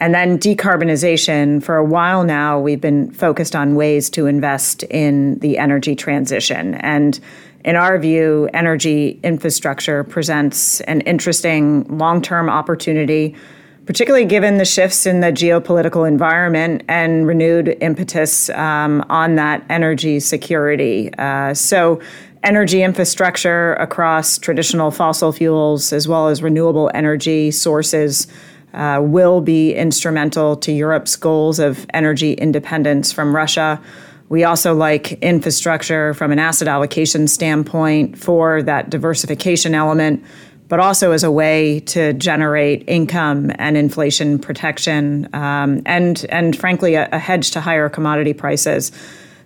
And 0.00 0.14
then 0.14 0.38
decarbonization, 0.38 1.62
for 1.62 1.76
a 1.76 1.84
while 1.84 2.24
now, 2.24 2.58
we've 2.58 2.80
been 2.80 3.10
focused 3.10 3.54
on 3.54 3.74
ways 3.74 4.08
to 4.10 4.26
invest 4.26 4.82
in 4.84 5.38
the 5.40 5.58
energy 5.58 5.94
transition. 5.94 6.74
And 6.76 7.20
in 7.66 7.76
our 7.76 7.98
view, 7.98 8.48
energy 8.54 9.20
infrastructure 9.22 10.02
presents 10.02 10.80
an 10.82 11.02
interesting 11.02 11.98
long 11.98 12.22
term 12.22 12.48
opportunity, 12.48 13.36
particularly 13.84 14.24
given 14.24 14.56
the 14.56 14.64
shifts 14.64 15.04
in 15.04 15.20
the 15.20 15.26
geopolitical 15.26 16.08
environment 16.08 16.82
and 16.88 17.26
renewed 17.26 17.76
impetus 17.82 18.48
um, 18.50 19.04
on 19.10 19.34
that 19.34 19.62
energy 19.68 20.18
security. 20.18 21.12
Uh, 21.18 21.52
so, 21.52 22.00
energy 22.42 22.82
infrastructure 22.82 23.74
across 23.74 24.38
traditional 24.38 24.90
fossil 24.90 25.30
fuels 25.30 25.92
as 25.92 26.08
well 26.08 26.28
as 26.28 26.42
renewable 26.42 26.90
energy 26.94 27.50
sources 27.50 28.26
uh, 28.74 29.00
will 29.02 29.40
be 29.40 29.74
instrumental 29.74 30.56
to 30.56 30.72
Europe's 30.72 31.16
goals 31.16 31.58
of 31.58 31.86
energy 31.94 32.34
independence 32.34 33.12
from 33.12 33.34
Russia. 33.34 33.80
We 34.28 34.44
also 34.44 34.74
like 34.74 35.12
infrastructure 35.22 36.14
from 36.14 36.30
an 36.30 36.38
asset 36.38 36.68
allocation 36.68 37.26
standpoint 37.26 38.16
for 38.16 38.62
that 38.62 38.88
diversification 38.88 39.74
element, 39.74 40.24
but 40.68 40.78
also 40.78 41.10
as 41.10 41.24
a 41.24 41.30
way 41.30 41.80
to 41.80 42.12
generate 42.12 42.84
income 42.88 43.50
and 43.58 43.76
inflation 43.76 44.38
protection, 44.38 45.28
um, 45.34 45.82
and 45.84 46.24
and 46.28 46.56
frankly 46.56 46.94
a, 46.94 47.08
a 47.10 47.18
hedge 47.18 47.50
to 47.50 47.60
higher 47.60 47.88
commodity 47.88 48.32
prices. 48.32 48.92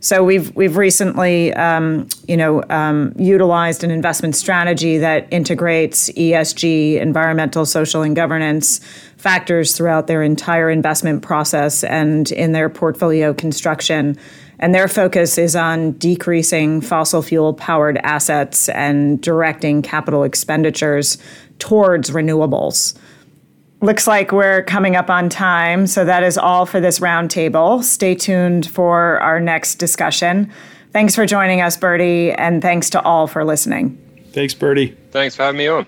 So 0.05 0.23
we've 0.23 0.55
we've 0.55 0.77
recently, 0.77 1.55
um, 1.55 2.09
you 2.29 2.37
know, 2.37 2.63
um, 2.69 3.15
utilized 3.17 3.85
an 3.85 3.91
investment 3.91 4.37
strategy 4.37 4.99
that 4.99 5.27
integrates 5.31 6.11
ESG, 6.11 7.01
environmental, 7.01 7.65
social, 7.65 8.03
and 8.03 8.15
governance 8.15 8.81
factors 9.25 9.75
throughout 9.75 10.07
their 10.07 10.23
entire 10.23 10.69
investment 10.69 11.23
process 11.23 11.83
and 11.83 12.31
in 12.33 12.53
their 12.53 12.69
portfolio 12.69 13.33
construction. 13.33 14.19
And 14.59 14.75
their 14.75 14.87
focus 14.87 15.39
is 15.39 15.57
on 15.57 15.93
decreasing 15.93 16.83
fossil 16.83 17.23
fuel 17.23 17.55
powered 17.55 17.97
assets 18.03 18.69
and 18.69 19.19
directing 19.23 19.81
capital 19.81 20.25
expenditures 20.25 21.17
towards 21.59 22.11
renewables. 22.11 22.99
Looks 23.81 24.07
like 24.07 24.31
we're 24.31 24.63
coming 24.65 24.95
up 24.95 25.09
on 25.09 25.31
time, 25.31 25.87
so 25.87 26.05
that 26.05 26.23
is 26.23 26.37
all 26.37 26.67
for 26.67 26.79
this 26.79 26.99
roundtable. 26.99 27.83
Stay 27.83 28.15
tuned 28.15 28.67
for 28.69 29.19
our 29.23 29.41
next 29.41 29.77
discussion. 29.77 30.53
Thanks 30.93 31.15
for 31.15 31.25
joining 31.25 31.63
us, 31.63 31.79
Bertie, 31.79 32.31
and 32.33 32.61
thanks 32.61 32.91
to 32.91 33.01
all 33.01 33.27
for 33.27 33.43
listening. 33.43 33.99
Thanks, 34.33 34.53
Bertie. 34.53 34.95
Thanks 35.13 35.35
for 35.35 35.45
having 35.45 35.59
me 35.59 35.69
on. 35.69 35.87